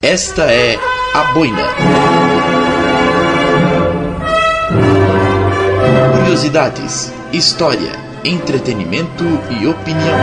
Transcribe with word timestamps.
Esta 0.00 0.42
é 0.42 0.76
a 1.12 1.32
boina. 1.32 1.64
Curiosidades, 6.20 7.12
história, 7.32 7.90
entretenimento 8.24 9.24
e 9.60 9.66
opinião. 9.66 10.16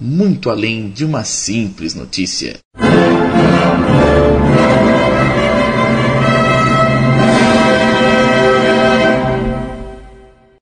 Muito 0.00 0.48
além 0.48 0.88
de 0.88 1.04
uma 1.04 1.24
simples 1.24 1.94
notícia. 1.94 2.56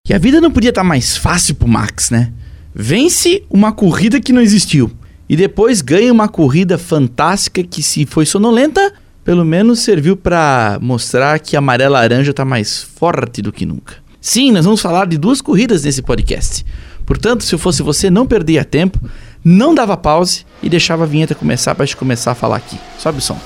E 0.08 0.12
a 0.12 0.18
vida 0.18 0.40
não 0.40 0.50
podia 0.50 0.70
estar 0.70 0.82
mais 0.82 1.16
fácil 1.16 1.54
pro 1.54 1.68
Max, 1.68 2.10
né? 2.10 2.32
Vence 2.74 3.44
uma 3.48 3.70
corrida 3.70 4.20
que 4.20 4.32
não 4.32 4.40
existiu 4.42 4.90
e 5.28 5.36
depois 5.36 5.80
ganha 5.80 6.12
uma 6.12 6.28
corrida 6.28 6.76
fantástica 6.76 7.62
que, 7.62 7.82
se 7.82 8.06
foi 8.06 8.26
sonolenta, 8.26 8.92
pelo 9.24 9.44
menos 9.44 9.80
serviu 9.80 10.16
para 10.16 10.78
mostrar 10.82 11.38
que 11.38 11.56
a 11.56 11.58
amarela 11.58 11.98
laranja 11.98 12.30
está 12.30 12.44
mais 12.44 12.82
forte 12.82 13.40
do 13.40 13.52
que 13.52 13.64
nunca. 13.64 13.96
Sim, 14.20 14.52
nós 14.52 14.64
vamos 14.64 14.80
falar 14.80 15.06
de 15.06 15.18
duas 15.18 15.40
corridas 15.40 15.84
nesse 15.84 16.02
podcast. 16.02 16.64
Portanto, 17.06 17.44
se 17.44 17.54
eu 17.54 17.58
fosse 17.58 17.82
você, 17.82 18.10
não 18.10 18.26
perdia 18.26 18.64
tempo, 18.64 18.98
não 19.44 19.74
dava 19.74 19.96
pause 19.96 20.46
e 20.62 20.68
deixava 20.68 21.04
a 21.04 21.06
vinheta 21.06 21.34
começar 21.34 21.74
para 21.74 21.84
a 21.84 21.86
gente 21.86 21.96
começar 21.96 22.32
a 22.32 22.34
falar 22.34 22.56
aqui. 22.56 22.78
Sobe 22.98 23.18
o 23.18 23.20
som. 23.20 23.38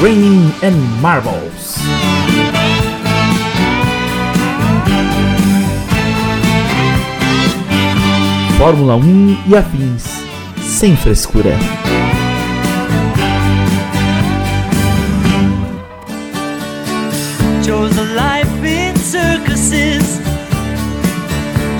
Raining 0.00 0.52
and 0.62 1.00
Marbles. 1.00 2.21
Fórmula 8.62 8.94
1 8.94 9.38
e 9.48 9.56
afins, 9.56 10.04
sem 10.62 10.94
frescura. 10.94 11.50
Chose 17.66 17.98
a 17.98 18.38
life 18.38 18.64
in 18.64 18.96
circuses. 19.00 20.20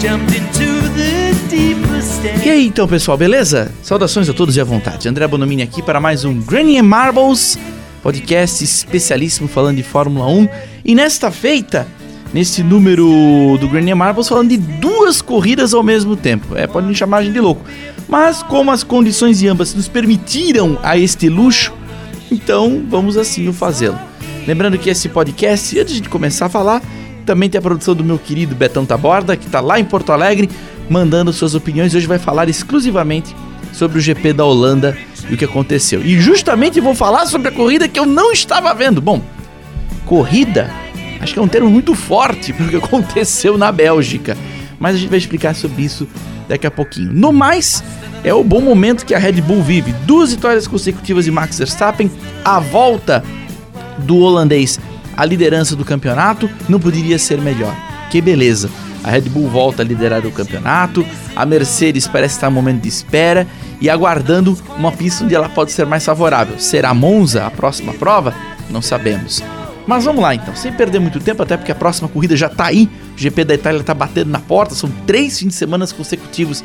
Jumped 0.01 0.37
into 0.37 0.83
the 0.97 1.33
deepest 1.49 2.45
E 2.45 2.51
aí 2.51 2.67
então 2.67 2.89
pessoal, 2.89 3.17
beleza? 3.17 3.71
Saudações 3.81 4.29
a 4.29 4.33
todos 4.33 4.57
e 4.57 4.61
à 4.61 4.65
vontade. 4.65 5.09
André 5.09 5.29
Bonomini 5.29 5.63
aqui 5.63 5.81
para 5.81 6.01
mais 6.01 6.25
um 6.25 6.41
Granny 6.41 6.79
and 6.79 6.83
Marbles, 6.83 7.57
podcast 8.03 8.65
especialíssimo 8.65 9.47
falando 9.47 9.77
de 9.77 9.85
Fórmula 9.85 10.27
1. 10.27 10.49
E 10.85 10.97
nesta 10.97 11.31
feita, 11.31 11.87
nesse 12.33 12.63
número 12.63 13.59
do 13.61 13.69
Granny 13.69 13.95
Marbles 13.95 14.29
falando 14.29 14.49
de 14.49 14.57
duas 14.57 15.21
corridas 15.21 15.75
ao 15.75 15.83
mesmo 15.83 16.17
tempo. 16.17 16.57
É, 16.57 16.67
pode 16.67 16.87
me 16.87 16.95
chamar 16.95 17.19
a 17.19 17.23
gente 17.23 17.35
de 17.35 17.41
louco. 17.41 17.63
Mas 18.09 18.43
como 18.43 18.71
as 18.71 18.83
condições 18.83 19.39
de 19.39 19.49
ambas 19.49 19.75
nos 19.75 19.89
permitiram 19.89 20.79
a 20.83 20.97
este 20.97 21.29
luxo, 21.29 21.73
então 22.31 22.83
vamos 22.89 23.17
assim 23.17 23.49
o 23.49 23.53
fazê-lo. 23.53 23.99
Lembrando 24.47 24.79
que 24.79 24.91
esse 24.91 25.09
podcast, 25.09 25.79
antes 25.79 26.01
de 26.01 26.09
começar 26.09 26.47
a 26.47 26.49
falar, 26.49 26.83
também 27.25 27.49
tem 27.49 27.59
a 27.59 27.63
produção 27.63 27.95
do 27.95 28.03
meu 28.03 28.19
querido 28.19 28.55
Betão 28.55 28.85
Taborda, 28.85 29.37
que 29.37 29.47
está 29.47 29.61
lá 29.61 29.79
em 29.79 29.85
Porto 29.85 30.11
Alegre, 30.11 30.51
mandando 30.91 31.33
suas 31.33 31.55
opiniões. 31.55 31.95
Hoje 31.95 32.07
vai 32.07 32.19
falar 32.19 32.49
exclusivamente 32.49 33.35
sobre 33.73 33.99
o 33.99 34.01
GP 34.01 34.33
da 34.33 34.45
Holanda 34.45 34.97
e 35.31 35.35
o 35.35 35.37
que 35.37 35.45
aconteceu. 35.45 36.05
E 36.05 36.21
justamente 36.21 36.81
vou 36.81 36.95
falar 36.95 37.27
sobre 37.27 37.49
a 37.49 37.53
corrida 37.53 37.87
que 37.87 37.99
eu 37.99 38.07
não 38.07 38.33
estava 38.33 38.75
vendo. 38.75 39.01
Bom, 39.01 39.23
corrida 40.05 40.71
Acho 41.23 41.35
que 41.35 41.39
é 41.39 41.43
um 41.43 41.49
termo 41.49 41.71
muito 41.71 41.95
forte 41.95 42.53
para 42.53 42.67
o 42.67 42.69
que 42.69 42.77
aconteceu 42.77 43.57
na 43.57 43.71
Bélgica. 43.71 44.37
Mas 44.79 44.97
a 44.97 44.99
gente 44.99 45.09
vai 45.09 45.19
explicar 45.19 45.55
sobre 45.55 45.83
isso 45.83 46.09
daqui 46.49 46.67
a 46.67 46.71
pouquinho. 46.71 47.13
No 47.13 47.33
mais, 47.33 47.83
é 48.25 48.35
o 48.35 48.43
bom 48.43 48.61
momento 48.61 49.07
que 49.07 49.15
a 49.15 49.19
Red 49.19 49.41
Bull 49.41 49.63
vive. 49.63 49.93
Duas 50.05 50.33
vitórias 50.33 50.67
consecutivas 50.67 51.25
de 51.25 51.31
Max 51.31 51.59
Verstappen, 51.59 52.11
a 52.45 52.59
volta 52.59 53.23
do 53.99 54.19
holandês 54.19 54.81
à 55.17 55.25
liderança 55.25 55.77
do 55.77 55.85
campeonato, 55.85 56.51
não 56.69 56.81
poderia 56.81 57.19
ser 57.19 57.41
melhor. 57.41 57.75
Que 58.11 58.21
beleza! 58.21 58.69
A 59.05 59.11
Red 59.11 59.23
Bull 59.23 59.49
volta 59.49 59.83
a 59.83 59.85
liderar 59.85 60.25
o 60.27 60.31
campeonato, 60.31 61.05
a 61.35 61.45
Mercedes 61.45 62.07
parece 62.07 62.37
estar 62.37 62.49
um 62.49 62.53
momento 62.53 62.83
de 62.83 62.89
espera 62.89 63.47
e 63.81 63.91
aguardando 63.91 64.57
uma 64.77 64.93
pista 64.93 65.25
onde 65.25 65.35
ela 65.35 65.49
pode 65.49 65.73
ser 65.73 65.87
mais 65.87 66.05
favorável. 66.05 66.59
Será 66.59 66.95
Monza 66.95 67.45
a 67.45 67.51
próxima 67.51 67.93
prova? 67.93 68.35
Não 68.71 68.81
sabemos. 68.81 69.43
Mas 69.87 70.05
vamos 70.05 70.23
lá 70.23 70.35
então, 70.35 70.55
sem 70.55 70.73
perder 70.73 71.01
muito 71.01 71.19
tempo, 71.21 71.43
até 71.43 71.57
porque 71.57 71.73
a 71.73 71.75
próxima 71.75 72.09
corrida 72.09 72.37
já 72.37 72.47
está 72.47 72.67
aí. 72.67 72.89
O 73.15 73.19
GP 73.19 73.45
da 73.45 73.55
Itália 73.55 73.81
está 73.81 73.95
batendo 73.95 74.31
na 74.31 74.41
porta, 74.41 74.75
são 74.75 74.91
três 75.07 75.39
fins 75.39 75.49
de 75.49 75.55
semana 75.55 75.87
consecutivos 75.87 76.63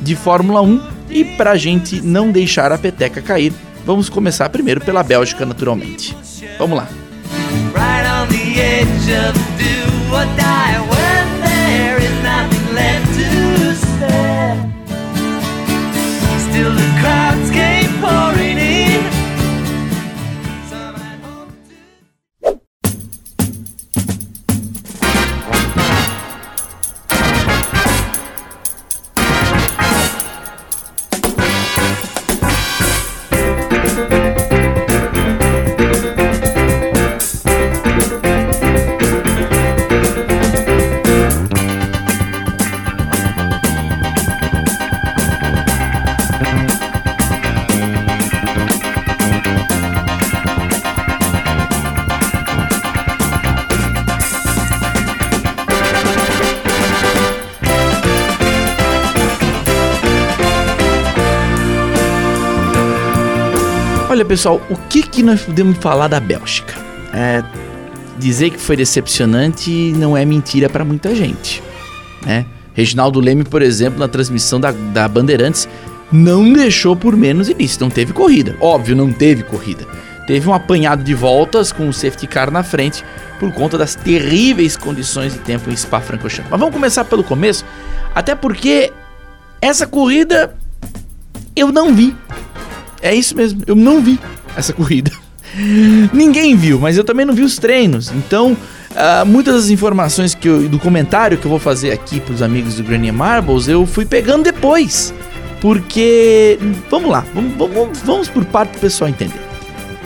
de 0.00 0.14
Fórmula 0.14 0.62
1. 0.62 0.80
E 1.10 1.24
para 1.24 1.52
a 1.52 1.56
gente 1.56 2.00
não 2.00 2.30
deixar 2.30 2.72
a 2.72 2.78
peteca 2.78 3.20
cair, 3.20 3.52
vamos 3.84 4.08
começar 4.08 4.48
primeiro 4.48 4.80
pela 4.80 5.02
Bélgica, 5.02 5.44
naturalmente. 5.44 6.16
Vamos 6.58 6.76
lá. 6.76 6.88
Right 7.74 8.10
pessoal, 64.30 64.62
o 64.70 64.76
que, 64.76 65.02
que 65.02 65.24
nós 65.24 65.40
podemos 65.40 65.76
falar 65.78 66.06
da 66.06 66.20
Bélgica? 66.20 66.72
É, 67.12 67.42
dizer 68.16 68.50
que 68.50 68.60
foi 68.60 68.76
decepcionante 68.76 69.92
não 69.96 70.16
é 70.16 70.24
mentira 70.24 70.68
para 70.68 70.84
muita 70.84 71.12
gente. 71.16 71.60
Né? 72.24 72.46
Reginaldo 72.72 73.18
Leme, 73.18 73.42
por 73.42 73.60
exemplo, 73.60 73.98
na 73.98 74.06
transmissão 74.06 74.60
da, 74.60 74.70
da 74.70 75.08
Bandeirantes, 75.08 75.68
não 76.12 76.52
deixou 76.52 76.94
por 76.94 77.16
menos 77.16 77.48
e 77.48 77.54
disse: 77.54 77.80
não 77.80 77.90
teve 77.90 78.12
corrida. 78.12 78.54
Óbvio, 78.60 78.94
não 78.94 79.12
teve 79.12 79.42
corrida. 79.42 79.84
Teve 80.28 80.48
um 80.48 80.54
apanhado 80.54 81.02
de 81.02 81.12
voltas 81.12 81.72
com 81.72 81.88
o 81.88 81.92
safety 81.92 82.28
car 82.28 82.52
na 82.52 82.62
frente 82.62 83.04
por 83.40 83.50
conta 83.50 83.76
das 83.76 83.96
terríveis 83.96 84.76
condições 84.76 85.32
de 85.32 85.40
tempo 85.40 85.68
em 85.70 85.76
Spa-Francorchamps. 85.76 86.48
Mas 86.48 86.60
vamos 86.60 86.72
começar 86.72 87.04
pelo 87.04 87.24
começo, 87.24 87.64
até 88.14 88.36
porque 88.36 88.92
essa 89.60 89.88
corrida 89.88 90.56
eu 91.56 91.72
não 91.72 91.92
vi. 91.92 92.14
É 93.02 93.14
isso 93.14 93.36
mesmo, 93.36 93.62
eu 93.66 93.74
não 93.74 94.00
vi 94.00 94.18
essa 94.56 94.72
corrida. 94.74 95.10
Ninguém 96.12 96.56
viu, 96.56 96.78
mas 96.78 96.96
eu 96.96 97.04
também 97.04 97.26
não 97.26 97.34
vi 97.34 97.42
os 97.42 97.58
treinos. 97.58 98.10
Então, 98.12 98.52
uh, 98.52 99.26
muitas 99.26 99.54
das 99.54 99.70
informações 99.70 100.34
que 100.34 100.48
eu, 100.48 100.68
do 100.68 100.78
comentário 100.78 101.36
que 101.36 101.44
eu 101.44 101.50
vou 101.50 101.58
fazer 101.58 101.92
aqui 101.92 102.20
para 102.20 102.34
os 102.34 102.42
amigos 102.42 102.76
do 102.76 102.84
Granny 102.84 103.10
Marbles, 103.10 103.66
eu 103.66 103.84
fui 103.84 104.04
pegando 104.04 104.44
depois. 104.44 105.12
Porque, 105.60 106.58
vamos 106.88 107.10
lá, 107.10 107.24
vamos, 107.34 107.54
vamos, 107.56 107.98
vamos 108.00 108.28
por 108.28 108.44
parte 108.46 108.72
do 108.72 108.78
pessoal 108.78 109.10
entender. 109.10 109.40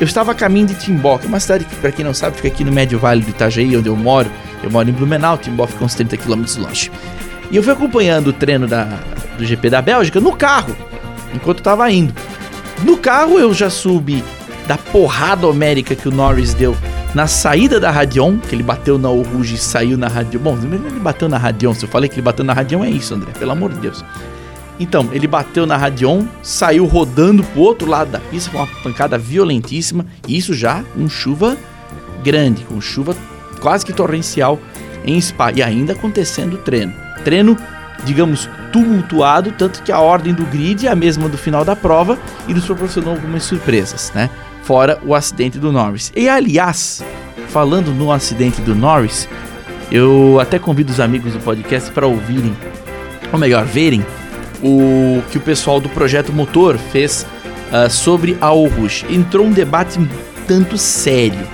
Eu 0.00 0.04
estava 0.04 0.32
a 0.32 0.34
caminho 0.34 0.66
de 0.66 0.74
Timbó, 0.74 1.19
que 1.19 1.26
é 1.26 1.28
uma 1.28 1.38
cidade 1.38 1.64
que, 1.64 1.76
para 1.76 1.92
quem 1.92 2.04
não 2.04 2.12
sabe, 2.12 2.36
fica 2.36 2.48
aqui 2.48 2.64
no 2.64 2.72
médio 2.72 2.98
vale 2.98 3.22
do 3.22 3.30
Itajaí, 3.30 3.76
onde 3.76 3.88
eu 3.88 3.94
moro. 3.94 4.28
Eu 4.62 4.70
moro 4.70 4.88
em 4.88 4.92
Blumenau, 4.92 5.38
Timbó 5.38 5.66
fica 5.66 5.84
uns 5.84 5.94
30 5.94 6.16
km 6.16 6.44
longe. 6.58 6.90
E 7.50 7.56
eu 7.56 7.62
fui 7.62 7.72
acompanhando 7.72 8.28
o 8.28 8.32
treino 8.32 8.66
da, 8.66 8.98
do 9.38 9.44
GP 9.44 9.70
da 9.70 9.80
Bélgica 9.80 10.20
no 10.20 10.34
carro, 10.34 10.76
enquanto 11.32 11.58
estava 11.58 11.88
indo. 11.92 12.12
No 12.82 12.96
carro 12.96 13.38
eu 13.38 13.54
já 13.54 13.70
subi 13.70 14.24
da 14.66 14.76
porrada 14.76 15.46
homérica 15.46 15.94
que 15.94 16.08
o 16.08 16.12
Norris 16.12 16.54
deu 16.54 16.76
na 17.14 17.26
saída 17.26 17.78
da 17.78 17.90
Radion, 17.90 18.38
que 18.38 18.54
ele 18.54 18.62
bateu 18.62 18.98
na 18.98 19.08
Rouge 19.08 19.54
e 19.54 19.58
saiu 19.58 19.96
na 19.96 20.08
Radion. 20.08 20.40
Bom, 20.40 20.58
ele 20.60 21.00
bateu 21.00 21.28
na 21.28 21.38
Radion, 21.38 21.72
se 21.72 21.84
eu 21.84 21.88
falei 21.88 22.08
que 22.08 22.16
ele 22.16 22.22
bateu 22.22 22.44
na 22.44 22.52
Radion 22.52 22.84
é 22.84 22.90
isso, 22.90 23.14
André, 23.14 23.30
pelo 23.38 23.52
amor 23.52 23.72
de 23.72 23.78
Deus. 23.78 24.04
Então, 24.80 25.08
ele 25.12 25.28
bateu 25.28 25.66
na 25.66 25.76
Radion, 25.76 26.24
saiu 26.42 26.84
rodando 26.86 27.44
pro 27.44 27.60
outro 27.60 27.88
lado 27.88 28.10
da 28.10 28.18
pista 28.18 28.50
com 28.50 28.58
uma 28.58 28.66
pancada 28.82 29.16
violentíssima, 29.16 30.04
e 30.26 30.36
isso 30.36 30.52
já 30.52 30.82
com 30.94 31.08
chuva 31.08 31.56
grande, 32.24 32.64
com 32.64 32.80
chuva 32.80 33.14
quase 33.60 33.86
que 33.86 33.92
torrencial 33.92 34.58
em 35.04 35.20
Spa, 35.20 35.52
e 35.52 35.62
ainda 35.62 35.92
acontecendo 35.92 36.54
o 36.54 36.58
treino. 36.58 36.92
Treino 37.22 37.56
digamos, 38.05 38.49
tumultuado, 38.73 39.52
tanto 39.52 39.82
que 39.82 39.93
a 39.93 40.00
ordem 40.00 40.35
do 40.35 40.44
grid 40.46 40.87
é 40.87 40.91
a 40.91 40.96
mesma 40.96 41.29
do 41.29 41.38
final 41.38 41.64
da 41.64 41.76
prova 41.76 42.19
e 42.49 42.55
nos 42.55 42.67
proporcionou 42.67 43.14
algumas 43.14 43.44
surpresas, 43.44 44.12
né? 44.14 44.29
Fora 44.62 44.99
o 45.05 45.14
acidente 45.14 45.58
do 45.58 45.70
Norris. 45.70 46.12
E 46.17 46.29
aliás, 46.29 47.05
falando 47.49 47.93
no 47.93 48.11
acidente 48.11 48.61
do 48.62 48.75
Norris, 48.75 49.29
eu 49.91 50.38
até 50.41 50.58
convido 50.58 50.91
os 50.91 51.00
amigos 51.00 51.32
do 51.32 51.41
podcast 51.41 51.91
para 51.93 52.06
ouvirem, 52.06 52.56
ou 53.32 53.38
melhor, 53.38 53.64
verem 53.64 54.05
o 54.62 55.23
que 55.31 55.38
o 55.38 55.41
pessoal 55.41 55.81
do 55.81 55.88
projeto 55.91 56.32
Motor 56.32 56.79
fez 56.79 57.26
uh, 57.70 57.91
sobre 57.91 58.37
a 58.41 58.49
Rouge. 58.49 59.05
Entrou 59.11 59.46
um 59.46 59.52
debate 59.52 59.99
um 59.99 60.08
tanto 60.46 60.79
sério. 60.79 61.46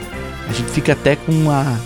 A 0.48 0.52
gente 0.52 0.70
fica 0.70 0.92
até 0.92 1.16
com 1.16 1.50
a, 1.50 1.76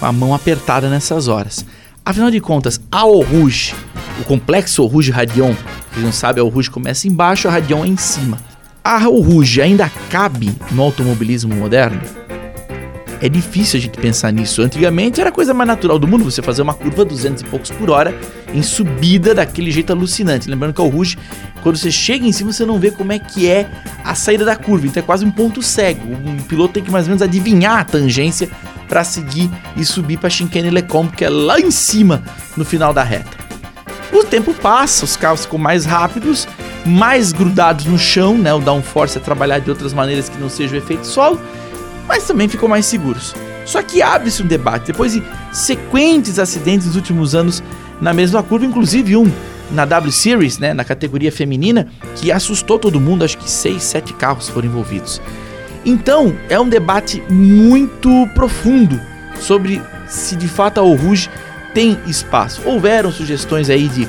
a 0.00 0.12
mão 0.12 0.34
apertada 0.34 0.88
nessas 0.88 1.28
horas. 1.28 1.64
Afinal 2.04 2.30
de 2.30 2.40
contas, 2.40 2.80
a 2.90 3.00
Rouge, 3.00 3.74
o 4.20 4.24
complexo 4.24 4.84
Rouge 4.86 5.10
Radion, 5.10 5.54
quem 5.94 6.02
não 6.02 6.12
sabe, 6.12 6.40
a 6.40 6.44
Rouge 6.44 6.70
começa 6.70 7.08
embaixo, 7.08 7.48
a 7.48 7.50
Radion 7.50 7.84
é 7.84 7.88
em 7.88 7.96
cima. 7.96 8.38
A 8.84 8.98
Rouge 8.98 9.60
ainda 9.60 9.90
cabe 10.10 10.54
no 10.70 10.82
automobilismo 10.82 11.54
moderno? 11.54 12.00
É 13.22 13.28
difícil 13.28 13.78
a 13.78 13.82
gente 13.82 13.98
pensar 13.98 14.32
nisso. 14.32 14.62
Antigamente 14.62 15.20
era 15.20 15.28
a 15.28 15.32
coisa 15.32 15.52
mais 15.52 15.68
natural 15.68 15.98
do 15.98 16.08
mundo 16.08 16.24
você 16.24 16.40
fazer 16.40 16.62
uma 16.62 16.72
curva 16.72 17.04
200 17.04 17.42
e 17.42 17.44
poucos 17.44 17.70
por 17.70 17.90
hora 17.90 18.14
em 18.54 18.62
subida 18.62 19.34
daquele 19.34 19.70
jeito 19.70 19.92
alucinante. 19.92 20.48
Lembrando 20.48 20.72
que 20.72 20.80
o 20.80 20.88
Rouge, 20.88 21.18
quando 21.62 21.76
você 21.76 21.90
chega 21.90 22.26
em 22.26 22.32
cima, 22.32 22.50
você 22.50 22.64
não 22.64 22.78
vê 22.78 22.90
como 22.90 23.12
é 23.12 23.18
que 23.18 23.46
é 23.46 23.70
a 24.02 24.14
saída 24.14 24.44
da 24.44 24.56
curva. 24.56 24.86
Então 24.86 25.02
é 25.02 25.04
quase 25.04 25.24
um 25.24 25.30
ponto 25.30 25.60
cego. 25.60 26.14
Um 26.14 26.38
piloto 26.38 26.74
tem 26.74 26.82
que 26.82 26.90
mais 26.90 27.04
ou 27.04 27.10
menos 27.10 27.22
adivinhar 27.22 27.78
a 27.78 27.84
tangência 27.84 28.48
para 28.88 29.04
seguir 29.04 29.50
e 29.76 29.84
subir 29.84 30.18
para 30.18 30.30
Chicane 30.30 30.70
Lecombe, 30.70 31.14
que 31.14 31.24
é 31.24 31.28
lá 31.28 31.60
em 31.60 31.70
cima 31.70 32.22
no 32.56 32.64
final 32.64 32.94
da 32.94 33.02
reta. 33.02 33.39
O 34.12 34.24
tempo 34.24 34.52
passa, 34.54 35.04
os 35.04 35.16
carros 35.16 35.44
ficam 35.44 35.58
mais 35.58 35.84
rápidos, 35.84 36.46
mais 36.84 37.32
grudados 37.32 37.84
no 37.84 37.98
chão, 37.98 38.36
né? 38.36 38.52
O 38.52 38.60
downforce 38.60 39.18
é 39.18 39.20
trabalhar 39.20 39.60
de 39.60 39.70
outras 39.70 39.92
maneiras 39.92 40.28
que 40.28 40.38
não 40.38 40.48
seja 40.48 40.74
o 40.74 40.78
efeito 40.78 41.06
solo 41.06 41.40
mas 42.10 42.26
também 42.26 42.48
ficou 42.48 42.68
mais 42.68 42.86
seguros. 42.86 43.36
Só 43.64 43.80
que 43.84 44.02
abre-se 44.02 44.42
um 44.42 44.46
debate 44.46 44.86
depois 44.86 45.12
de 45.12 45.22
sequentes 45.52 46.40
acidentes 46.40 46.88
nos 46.88 46.96
últimos 46.96 47.36
anos 47.36 47.62
na 48.00 48.12
mesma 48.12 48.42
curva, 48.42 48.66
inclusive 48.66 49.16
um 49.16 49.30
na 49.70 49.84
W 49.84 50.10
Series, 50.10 50.58
né, 50.58 50.74
na 50.74 50.82
categoria 50.82 51.30
feminina, 51.30 51.86
que 52.16 52.32
assustou 52.32 52.80
todo 52.80 53.00
mundo, 53.00 53.24
acho 53.24 53.38
que 53.38 53.48
6, 53.48 53.80
7 53.80 54.12
carros 54.14 54.48
foram 54.48 54.66
envolvidos. 54.66 55.22
Então, 55.86 56.36
é 56.48 56.58
um 56.58 56.68
debate 56.68 57.22
muito 57.30 58.26
profundo 58.34 59.00
sobre 59.38 59.80
se 60.08 60.34
de 60.34 60.48
fato 60.48 60.80
a 60.80 60.82
Rouge 60.82 61.30
tem 61.74 61.98
espaço. 62.06 62.62
Houveram 62.64 63.12
sugestões 63.12 63.70
aí 63.70 63.88
de 63.88 64.08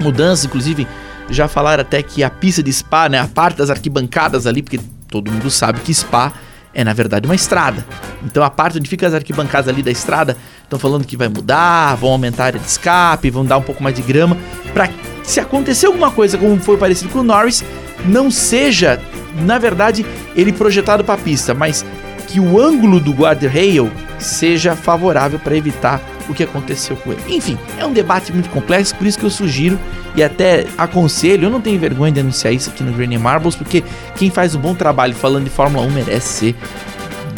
mudança, 0.00 0.46
inclusive 0.46 0.86
já 1.30 1.48
falaram 1.48 1.80
até 1.80 2.02
que 2.02 2.22
a 2.22 2.30
pista 2.30 2.62
de 2.62 2.72
Spa, 2.72 3.08
né, 3.08 3.18
a 3.18 3.26
parte 3.26 3.56
das 3.56 3.70
arquibancadas 3.70 4.46
ali, 4.46 4.62
porque 4.62 4.78
todo 5.08 5.30
mundo 5.30 5.50
sabe 5.50 5.80
que 5.80 5.94
Spa 5.94 6.32
é 6.74 6.82
na 6.82 6.92
verdade 6.92 7.26
uma 7.26 7.34
estrada. 7.34 7.84
Então 8.22 8.42
a 8.42 8.50
parte 8.50 8.78
onde 8.78 8.88
fica 8.88 9.06
as 9.06 9.14
arquibancadas 9.14 9.68
ali 9.68 9.82
da 9.82 9.90
estrada 9.90 10.36
estão 10.62 10.78
falando 10.78 11.06
que 11.06 11.16
vai 11.16 11.28
mudar, 11.28 11.94
vão 11.94 12.10
aumentar 12.10 12.44
a 12.44 12.46
área 12.46 12.60
de 12.60 12.66
escape, 12.66 13.30
vão 13.30 13.44
dar 13.44 13.58
um 13.58 13.62
pouco 13.62 13.82
mais 13.82 13.94
de 13.94 14.02
grama 14.02 14.36
para 14.72 14.90
se 15.22 15.40
acontecer 15.40 15.86
alguma 15.86 16.10
coisa 16.10 16.36
como 16.36 16.58
foi 16.60 16.76
parecido 16.76 17.10
com 17.10 17.20
o 17.20 17.22
Norris, 17.22 17.64
não 18.04 18.30
seja, 18.30 19.00
na 19.46 19.58
verdade, 19.58 20.04
ele 20.36 20.52
projetado 20.52 21.02
para 21.02 21.14
a 21.14 21.18
pista, 21.18 21.54
mas 21.54 21.84
que 22.26 22.40
o 22.40 22.60
ângulo 22.60 23.00
do 23.00 23.12
guardrail 23.12 23.90
seja 24.18 24.74
favorável 24.74 25.38
para 25.38 25.56
evitar 25.56 26.00
o 26.28 26.34
que 26.34 26.42
aconteceu 26.42 26.96
com 26.96 27.12
ele. 27.12 27.22
Enfim, 27.28 27.58
é 27.78 27.84
um 27.84 27.92
debate 27.92 28.32
muito 28.32 28.48
complexo, 28.50 28.94
por 28.94 29.06
isso 29.06 29.18
que 29.18 29.24
eu 29.24 29.30
sugiro 29.30 29.78
e 30.16 30.22
até 30.22 30.66
aconselho, 30.78 31.46
eu 31.46 31.50
não 31.50 31.60
tenho 31.60 31.78
vergonha 31.78 32.12
de 32.12 32.20
anunciar 32.20 32.52
isso 32.52 32.70
aqui 32.70 32.82
no 32.82 32.92
Granny 32.92 33.18
Marbles, 33.18 33.56
porque 33.56 33.82
quem 34.14 34.30
faz 34.30 34.54
um 34.54 34.60
bom 34.60 34.74
trabalho 34.74 35.14
falando 35.14 35.44
de 35.44 35.50
Fórmula 35.50 35.84
1 35.86 35.90
merece 35.90 36.28
ser 36.28 36.54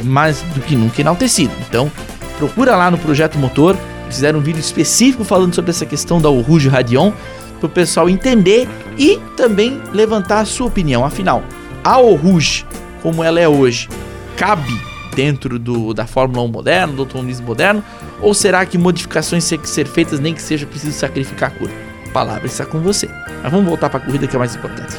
mais 0.05 0.43
do 0.55 0.61
que 0.61 0.77
nunca 0.77 1.01
enaltecido. 1.01 1.53
Então, 1.69 1.91
procura 2.39 2.77
lá 2.77 2.91
no 2.91 2.99
Projeto 2.99 3.39
Motor, 3.39 3.77
fizeram 4.09 4.39
um 4.39 4.43
vídeo 4.43 4.61
específico 4.61 5.25
falando 5.25 5.55
sobre 5.55 5.71
essa 5.71 5.87
questão 5.87 6.21
da 6.21 6.29
Rouge 6.29 6.69
Radion, 6.69 7.13
para 7.59 7.67
o 7.67 7.71
pessoal 7.71 8.09
entender 8.09 8.69
e 8.99 9.19
também 9.37 9.81
levantar 9.93 10.41
a 10.41 10.45
sua 10.45 10.67
opinião. 10.67 11.05
Afinal, 11.05 11.43
a 11.83 11.95
Rouge, 11.95 12.67
como 13.03 13.25
ela 13.25 13.41
é 13.41 13.49
hoje, 13.49 13.89
cabe 14.37 14.81
dentro 15.15 15.59
do, 15.59 15.95
da 15.95 16.07
Fórmula 16.07 16.43
1 16.43 16.49
moderna, 16.49 16.93
do 16.93 17.03
automobilismo 17.03 17.47
moderno, 17.47 17.83
ou 18.21 18.35
será 18.35 18.65
que 18.67 18.77
modificações 18.77 19.49
têm 19.49 19.59
que 19.59 19.69
ser 19.69 19.87
feitas 19.87 20.21
nem 20.21 20.35
que 20.35 20.43
seja 20.43 20.67
preciso 20.67 20.93
sacrificar 20.93 21.51
a 21.51 21.53
curva? 21.53 21.87
palavra 22.17 22.47
está 22.47 22.65
com 22.65 22.81
você. 22.81 23.11
Mas 23.43 23.53
vamos 23.53 23.67
voltar 23.67 23.91
para 23.91 23.99
a 23.99 24.03
corrida 24.03 24.27
que 24.27 24.35
é 24.35 24.39
mais 24.39 24.57
importante. 24.57 24.97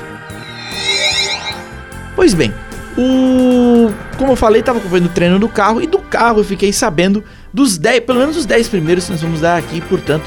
Pois 2.16 2.36
bem, 2.36 2.54
o 2.96 3.92
como 4.18 4.34
eu 4.34 4.36
falei, 4.36 4.60
estava 4.60 4.78
acompanhando 4.78 5.08
o 5.08 5.10
treino 5.10 5.40
do 5.40 5.50
carro 5.50 5.82
e 5.82 5.88
do 5.88 5.98
carro 5.98 6.42
eu 6.42 6.44
fiquei 6.44 6.72
sabendo 6.72 7.24
dos 7.52 7.78
10, 7.78 8.02
pelo 8.02 8.20
menos 8.20 8.38
os 8.38 8.46
10 8.46 8.68
primeiros 8.70 9.06
que 9.06 9.12
nós 9.12 9.22
vamos 9.22 9.42
dar 9.42 9.58
aqui, 9.58 9.82
portanto, 9.82 10.26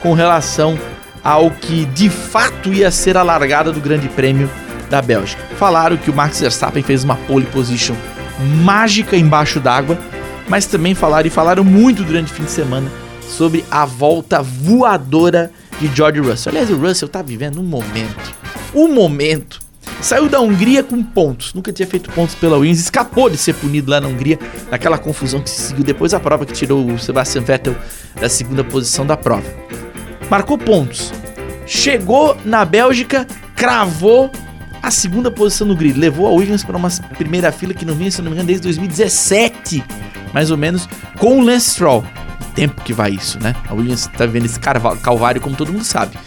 com 0.00 0.14
relação 0.14 0.76
ao 1.22 1.50
que 1.50 1.84
de 1.86 2.10
fato 2.10 2.72
ia 2.72 2.90
ser 2.90 3.16
a 3.16 3.22
largada 3.22 3.70
do 3.70 3.80
Grande 3.80 4.08
Prêmio 4.08 4.50
da 4.90 5.00
Bélgica. 5.00 5.42
Falaram 5.56 5.96
que 5.96 6.10
o 6.10 6.14
Max 6.14 6.40
Verstappen 6.40 6.82
fez 6.82 7.04
uma 7.04 7.16
pole 7.16 7.46
position 7.46 7.94
mágica 8.64 9.16
embaixo 9.16 9.60
d'água, 9.60 9.98
mas 10.48 10.66
também 10.66 10.94
falaram 10.94 11.26
e 11.26 11.30
falaram 11.30 11.64
muito 11.64 12.02
durante 12.02 12.32
o 12.32 12.34
fim 12.34 12.44
de 12.44 12.50
semana 12.50 12.90
sobre 13.22 13.64
a 13.70 13.84
volta 13.84 14.42
voadora 14.42 15.50
de 15.80 15.88
George 15.94 16.20
Russell. 16.20 16.50
Aliás, 16.50 16.70
o 16.70 16.76
Russell 16.76 17.08
tá 17.08 17.22
vivendo 17.22 17.60
um 17.60 17.64
momento. 17.64 18.34
Um 18.74 18.92
momento. 18.92 19.60
Saiu 20.00 20.28
da 20.28 20.40
Hungria 20.40 20.82
com 20.82 21.02
pontos. 21.02 21.54
Nunca 21.54 21.72
tinha 21.72 21.86
feito 21.86 22.10
pontos 22.10 22.34
pela 22.34 22.56
Williams. 22.56 22.80
Escapou 22.80 23.30
de 23.30 23.36
ser 23.36 23.54
punido 23.54 23.90
lá 23.90 24.00
na 24.00 24.08
Hungria. 24.08 24.38
Naquela 24.70 24.98
confusão 24.98 25.40
que 25.40 25.48
se 25.48 25.60
seguiu 25.62 25.84
depois 25.84 26.12
da 26.12 26.20
prova 26.20 26.44
que 26.44 26.52
tirou 26.52 26.84
o 26.86 26.98
Sebastian 26.98 27.42
Vettel 27.42 27.76
da 28.20 28.28
segunda 28.28 28.64
posição 28.64 29.06
da 29.06 29.16
prova. 29.16 29.48
Marcou 30.28 30.58
pontos. 30.58 31.12
Chegou 31.66 32.36
na 32.44 32.64
Bélgica, 32.64 33.26
cravou 33.54 34.30
a 34.82 34.90
segunda 34.90 35.30
posição 35.30 35.66
no 35.66 35.76
grid. 35.76 35.98
Levou 35.98 36.26
a 36.26 36.30
Williams 36.30 36.64
para 36.64 36.76
uma 36.76 36.90
primeira 37.16 37.52
fila 37.52 37.72
que 37.72 37.84
não 37.84 37.94
vinha, 37.94 38.10
se 38.10 38.20
não 38.20 38.30
me 38.30 38.36
engano, 38.36 38.48
desde 38.48 38.64
2017. 38.64 39.84
Mais 40.32 40.50
ou 40.50 40.56
menos, 40.56 40.88
com 41.18 41.38
o 41.38 41.40
Lance 41.40 41.70
Stroll 41.70 42.04
tempo 42.54 42.82
que 42.82 42.92
vai 42.92 43.10
isso, 43.10 43.38
né? 43.42 43.54
A 43.68 43.74
Williams 43.74 44.08
tá 44.16 44.26
vivendo 44.26 44.46
esse 44.46 44.60
calvário, 44.60 45.40
como 45.40 45.56
todo 45.56 45.72
mundo 45.72 45.84
sabe. 45.84 46.18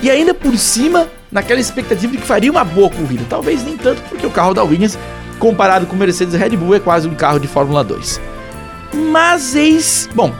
E 0.00 0.10
ainda 0.10 0.32
por 0.32 0.56
cima, 0.56 1.08
naquela 1.30 1.60
expectativa 1.60 2.12
de 2.12 2.18
que 2.18 2.26
faria 2.26 2.50
uma 2.50 2.64
boa 2.64 2.88
corrida. 2.88 3.24
Talvez 3.28 3.64
nem 3.64 3.76
tanto, 3.76 4.00
porque 4.02 4.26
o 4.26 4.30
carro 4.30 4.54
da 4.54 4.62
Williams, 4.62 4.98
comparado 5.38 5.86
com 5.86 5.96
o 5.96 5.98
Mercedes 5.98 6.34
e 6.34 6.36
Red 6.36 6.56
Bull, 6.56 6.74
é 6.74 6.80
quase 6.80 7.08
um 7.08 7.14
carro 7.14 7.38
de 7.38 7.48
Fórmula 7.48 7.82
2. 7.82 8.20
Mas 9.10 9.54
eis. 9.54 10.08
Bom, 10.14 10.32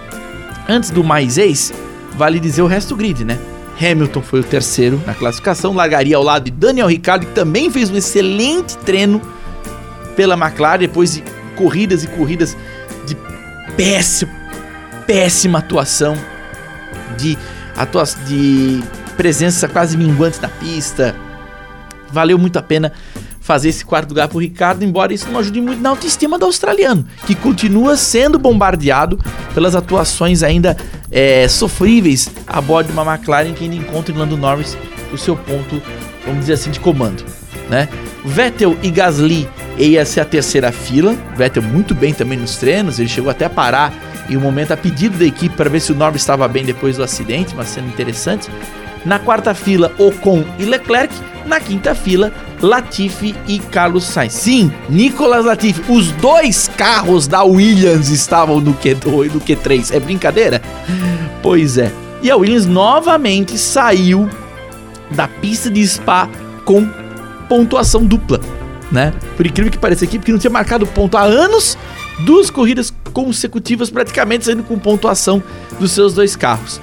antes 0.69 0.91
do 0.91 1.03
mais 1.03 1.37
eis, 1.39 1.73
vale 2.17 2.39
dizer 2.39 2.63
o 2.63 2.67
resto 2.67 2.91
do 2.91 2.97
grid, 2.97 3.25
né? 3.25 3.39
Hamilton 3.81 4.23
foi 4.23 4.41
o 4.41 4.45
terceiro 4.45 5.01
na 5.07 5.15
classificação, 5.15 5.73
largaria 5.73 6.17
ao 6.17 6.23
lado 6.23 6.45
de 6.45 6.51
Daniel 6.51 6.89
Ricciardo, 6.89 7.27
que 7.27 7.33
também 7.33 7.71
fez 7.71 7.91
um 7.91 7.97
excelente 7.97 8.77
treino 8.79 9.21
pela 10.17 10.35
McLaren, 10.35 10.81
depois 10.81 11.15
de 11.15 11.23
corridas 11.57 12.03
e 12.03 12.09
corridas 12.09 12.57
de 13.07 13.17
péssima 15.07 15.59
atuação, 15.59 16.17
de, 17.17 17.39
atua 17.77 18.05
de 18.27 18.83
presença 19.17 19.69
quase 19.69 19.97
minguante 19.97 20.43
na 20.43 20.49
pista. 20.49 21.15
Valeu 22.11 22.39
muito 22.39 22.59
a 22.59 22.63
pena 22.63 22.93
fazer 23.41 23.71
esse 23.71 23.85
quarto 23.85 24.11
lugar 24.11 24.29
pro 24.29 24.39
Ricardo, 24.39 24.85
embora 24.85 25.15
isso 25.15 25.31
não 25.31 25.41
ajude 25.41 25.61
muito 25.61 25.81
na 25.81 25.91
autoestima 25.91 26.39
do 26.39 26.45
australiano, 26.45 27.07
que 27.27 27.35
continua 27.35 27.97
sendo 27.97 28.39
bombardeado 28.39 29.19
pelas 29.55 29.75
atuações 29.75 30.43
ainda 30.43 30.77
é, 31.11 31.49
sofríveis 31.49 32.31
a 32.47 32.61
bordo 32.61 32.89
de 32.89 32.93
uma 32.93 33.15
McLaren 33.15 33.53
que 33.53 33.65
ainda 33.65 33.77
encontra 33.77 34.15
em 34.15 34.19
Lando 34.19 34.37
Norris 34.37 34.77
o 35.13 35.19
seu 35.19 35.37
ponto, 35.37 35.83
vamos 36.25 36.41
dizer 36.41 36.55
assim, 36.55 36.71
de 36.71 36.81
comando. 36.81 37.25
Né? 37.69 37.89
Vettel 38.25 38.77
e 38.83 38.91
Gasly 38.91 39.49
ia 39.79 40.05
ser 40.05 40.21
a 40.21 40.25
terceira 40.25 40.73
fila. 40.73 41.17
Vettel 41.37 41.63
muito 41.63 41.95
bem 41.95 42.13
também 42.13 42.39
nos 42.39 42.57
treinos, 42.57 42.99
ele 42.99 43.09
chegou 43.09 43.31
até 43.31 43.47
a 43.47 43.51
parar 43.51 43.93
em 44.29 44.37
um 44.37 44.41
momento 44.41 44.73
a 44.73 44.77
pedido 44.77 45.19
da 45.19 45.25
equipe 45.25 45.57
para 45.57 45.71
ver 45.71 45.81
se 45.81 45.93
o 45.93 45.95
Norris 45.95 46.21
estava 46.21 46.47
bem 46.47 46.65
depois 46.65 46.97
do 46.97 47.03
acidente, 47.03 47.55
uma 47.55 47.65
cena 47.65 47.89
interessante. 47.89 48.51
Na 49.05 49.19
quarta 49.19 49.55
fila, 49.55 49.93
Ocon 49.99 50.45
e 50.59 50.65
Leclerc. 50.65 51.15
Na 51.47 51.61
quinta 51.61 51.95
fila, 51.95 52.31
Latifi 52.61 53.35
e 53.47 53.59
Carlos 53.59 54.05
Sainz. 54.05 54.33
Sim, 54.33 54.73
Nicolas 54.89 55.45
Latifi. 55.45 55.83
Os 55.91 56.11
dois 56.13 56.69
carros 56.77 57.27
da 57.27 57.43
Williams 57.45 58.09
estavam 58.09 58.61
no 58.61 58.75
Q2 58.75 59.27
e 59.27 59.29
no 59.29 59.41
Q3. 59.41 59.95
É 59.95 60.01
brincadeira? 60.01 60.61
Pois 61.43 61.79
é. 61.79 61.93
E 62.23 62.31
a 62.31 62.37
Williams 62.37 62.67
novamente 62.67 63.57
saiu 63.57 64.29
da 65.11 65.29
pista 65.29 65.71
de 65.71 65.87
Spa 65.87 66.29
com 66.65 66.89
pontuação 67.49 68.05
dupla, 68.05 68.41
né? 68.91 69.15
Por 69.37 69.47
incrível 69.47 69.71
que 69.71 69.79
pareça, 69.79 70.05
a 70.05 70.07
equipe 70.07 70.25
que 70.25 70.33
não 70.33 70.39
tinha 70.39 70.51
marcado 70.51 70.87
ponto 70.87 71.17
há 71.17 71.23
anos, 71.23 71.79
duas 72.21 72.51
corridas 72.51 72.93
consecutivas 73.13 73.89
praticamente 73.89 74.45
saindo 74.45 74.63
com 74.63 74.79
pontuação 74.79 75.43
dos 75.79 75.93
seus 75.93 76.13
dois 76.13 76.37
carros. 76.37 76.81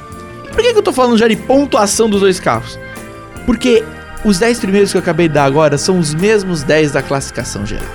Por 0.51 0.61
que, 0.61 0.71
que 0.71 0.79
eu 0.79 0.83
tô 0.83 0.93
falando 0.93 1.17
já 1.17 1.27
de 1.27 1.35
pontuação 1.35 2.09
dos 2.09 2.21
dois 2.21 2.39
carros? 2.39 2.79
Porque 3.45 3.83
os 4.25 4.39
10 4.39 4.59
primeiros 4.59 4.91
que 4.91 4.97
eu 4.97 5.01
acabei 5.01 5.27
de 5.27 5.35
dar 5.35 5.45
agora 5.45 5.77
são 5.77 5.99
os 5.99 6.13
mesmos 6.15 6.63
10 6.63 6.91
da 6.91 7.03
classificação 7.03 7.63
geral. 7.63 7.87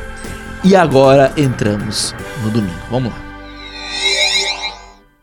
E 0.62 0.76
agora 0.76 1.32
entramos 1.36 2.14
no 2.44 2.50
domingo. 2.50 2.78
Vamos 2.88 3.12
lá. 3.12 3.18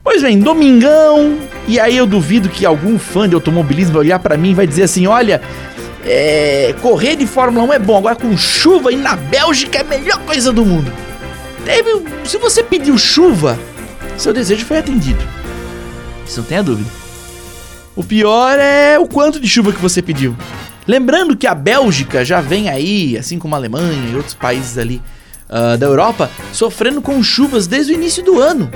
Pois 0.04 0.22
bem, 0.22 0.38
domingão. 0.40 1.38
E 1.66 1.80
aí 1.80 1.96
eu 1.96 2.06
duvido 2.06 2.50
que 2.50 2.66
algum 2.66 3.00
fã 3.00 3.28
de 3.28 3.36
automobilismo 3.36 3.94
vai 3.94 4.02
olhar 4.02 4.20
para 4.20 4.36
mim 4.36 4.52
e 4.52 4.54
vai 4.54 4.68
dizer 4.68 4.84
assim: 4.84 5.08
olha, 5.08 5.42
é, 6.04 6.76
correr 6.82 7.16
de 7.16 7.26
Fórmula 7.26 7.66
1 7.68 7.74
é 7.74 7.80
bom, 7.80 7.98
agora 7.98 8.16
com 8.16 8.36
chuva 8.36 8.92
e 8.92 8.98
na 8.98 9.16
Bélgica 9.16 9.78
é 9.78 9.82
a 9.82 9.86
melhor 9.86 10.20
coisa 10.20 10.52
do 10.52 10.66
mundo. 10.66 10.92
Teve, 11.64 12.04
se 12.26 12.38
você 12.38 12.64
pediu 12.64 12.98
chuva, 12.98 13.58
seu 14.18 14.34
desejo 14.34 14.66
foi 14.66 14.80
atendido. 14.80 15.24
Isso 16.26 16.42
não 16.42 16.48
tenha 16.48 16.64
dúvida. 16.64 16.90
O 17.96 18.04
pior 18.04 18.60
é 18.60 19.00
o 19.00 19.08
quanto 19.08 19.40
de 19.40 19.48
chuva 19.48 19.72
que 19.72 19.82
você 19.82 20.02
pediu. 20.02 20.36
Lembrando 20.88 21.36
que 21.36 21.46
a 21.46 21.54
Bélgica 21.54 22.24
já 22.24 22.40
vem 22.40 22.70
aí, 22.70 23.18
assim 23.18 23.38
como 23.38 23.54
a 23.54 23.58
Alemanha 23.58 24.10
e 24.10 24.16
outros 24.16 24.34
países 24.34 24.78
ali 24.78 25.02
uh, 25.50 25.78
da 25.78 25.86
Europa, 25.86 26.32
sofrendo 26.54 27.02
com 27.02 27.22
chuvas 27.22 27.68
desde 27.68 27.92
o 27.92 27.96
início 27.96 28.24
do 28.24 28.40
ano. 28.40 28.72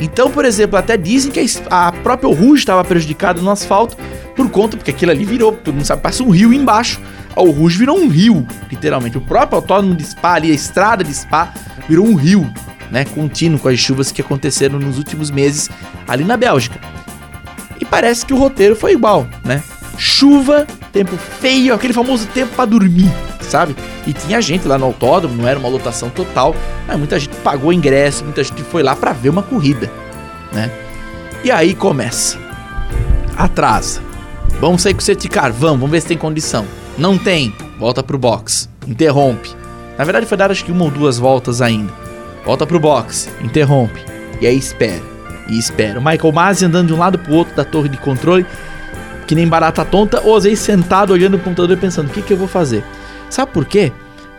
Então, 0.00 0.30
por 0.30 0.44
exemplo, 0.44 0.76
até 0.76 0.96
dizem 0.96 1.30
que 1.30 1.44
a 1.70 1.92
própria 1.92 2.28
Rouge 2.34 2.62
estava 2.62 2.82
prejudicada 2.82 3.40
no 3.40 3.50
asfalto 3.50 3.96
por 4.34 4.50
conta, 4.50 4.76
porque 4.76 4.90
aquilo 4.90 5.12
ali 5.12 5.24
virou, 5.24 5.52
todo 5.52 5.74
mundo 5.74 5.84
sabe, 5.84 6.02
passa 6.02 6.24
um 6.24 6.30
rio 6.30 6.52
embaixo. 6.52 7.00
O 7.36 7.50
Rouge 7.50 7.78
virou 7.78 7.96
um 7.96 8.08
rio, 8.08 8.44
literalmente. 8.68 9.16
O 9.16 9.20
próprio 9.20 9.56
autódromo 9.56 9.94
de 9.94 10.04
Spa 10.04 10.34
ali, 10.34 10.50
a 10.50 10.54
estrada 10.54 11.04
de 11.04 11.14
Spa, 11.14 11.54
virou 11.88 12.04
um 12.04 12.16
rio, 12.16 12.52
né, 12.90 13.04
contínuo 13.04 13.58
com 13.58 13.68
as 13.68 13.78
chuvas 13.78 14.10
que 14.10 14.20
aconteceram 14.20 14.80
nos 14.80 14.98
últimos 14.98 15.30
meses 15.30 15.70
ali 16.08 16.24
na 16.24 16.36
Bélgica. 16.36 16.80
E 17.80 17.84
parece 17.84 18.26
que 18.26 18.34
o 18.34 18.36
roteiro 18.36 18.74
foi 18.74 18.92
igual, 18.92 19.28
né? 19.44 19.62
Chuva, 19.96 20.66
tempo 20.92 21.16
feio, 21.16 21.74
aquele 21.74 21.92
famoso 21.92 22.26
tempo 22.28 22.54
para 22.54 22.64
dormir, 22.64 23.10
sabe? 23.40 23.76
E 24.06 24.12
tinha 24.12 24.40
gente 24.40 24.66
lá 24.66 24.78
no 24.78 24.86
autódromo, 24.86 25.36
não 25.36 25.48
era 25.48 25.58
uma 25.58 25.68
lotação 25.68 26.10
total, 26.10 26.54
mas 26.86 26.98
muita 26.98 27.18
gente 27.18 27.36
pagou 27.36 27.72
ingresso, 27.72 28.24
muita 28.24 28.42
gente 28.42 28.62
foi 28.62 28.82
lá 28.82 28.96
para 28.96 29.12
ver 29.12 29.28
uma 29.28 29.42
corrida, 29.42 29.90
né? 30.52 30.70
E 31.44 31.50
aí 31.50 31.74
começa. 31.74 32.38
Atrasa. 33.36 34.00
Vamos 34.60 34.82
sair 34.82 34.94
com 34.94 35.00
o 35.00 35.02
Seticar, 35.02 35.52
vamos, 35.52 35.80
vamos 35.80 35.90
ver 35.90 36.00
se 36.00 36.06
tem 36.06 36.16
condição. 36.16 36.64
Não 36.96 37.18
tem, 37.18 37.54
volta 37.78 38.02
pro 38.02 38.18
box. 38.18 38.68
Interrompe. 38.86 39.50
Na 39.98 40.04
verdade 40.04 40.26
foi 40.26 40.36
dar 40.36 40.50
acho 40.50 40.64
que 40.64 40.72
uma 40.72 40.84
ou 40.84 40.90
duas 40.90 41.18
voltas 41.18 41.60
ainda. 41.60 41.92
Volta 42.44 42.66
pro 42.66 42.80
box, 42.80 43.28
interrompe. 43.40 44.04
E 44.40 44.46
aí 44.46 44.56
espera. 44.56 45.02
E 45.48 45.58
espera. 45.58 45.98
O 45.98 46.04
Michael 46.04 46.32
Masi 46.32 46.64
andando 46.64 46.88
de 46.88 46.94
um 46.94 46.98
lado 46.98 47.18
pro 47.18 47.34
outro 47.34 47.54
da 47.54 47.64
torre 47.64 47.88
de 47.88 47.96
controle 47.96 48.46
que 49.32 49.34
nem 49.34 49.48
barata 49.48 49.82
tonta, 49.82 50.20
ou 50.26 50.36
às 50.36 50.44
vezes 50.44 50.58
sentado 50.58 51.10
olhando 51.10 51.38
o 51.38 51.38
computador 51.38 51.74
e 51.74 51.80
pensando: 51.80 52.08
o 52.08 52.10
que, 52.10 52.20
que 52.20 52.34
eu 52.34 52.36
vou 52.36 52.46
fazer? 52.46 52.84
Sabe 53.30 53.50
por 53.50 53.64
quê? 53.64 53.90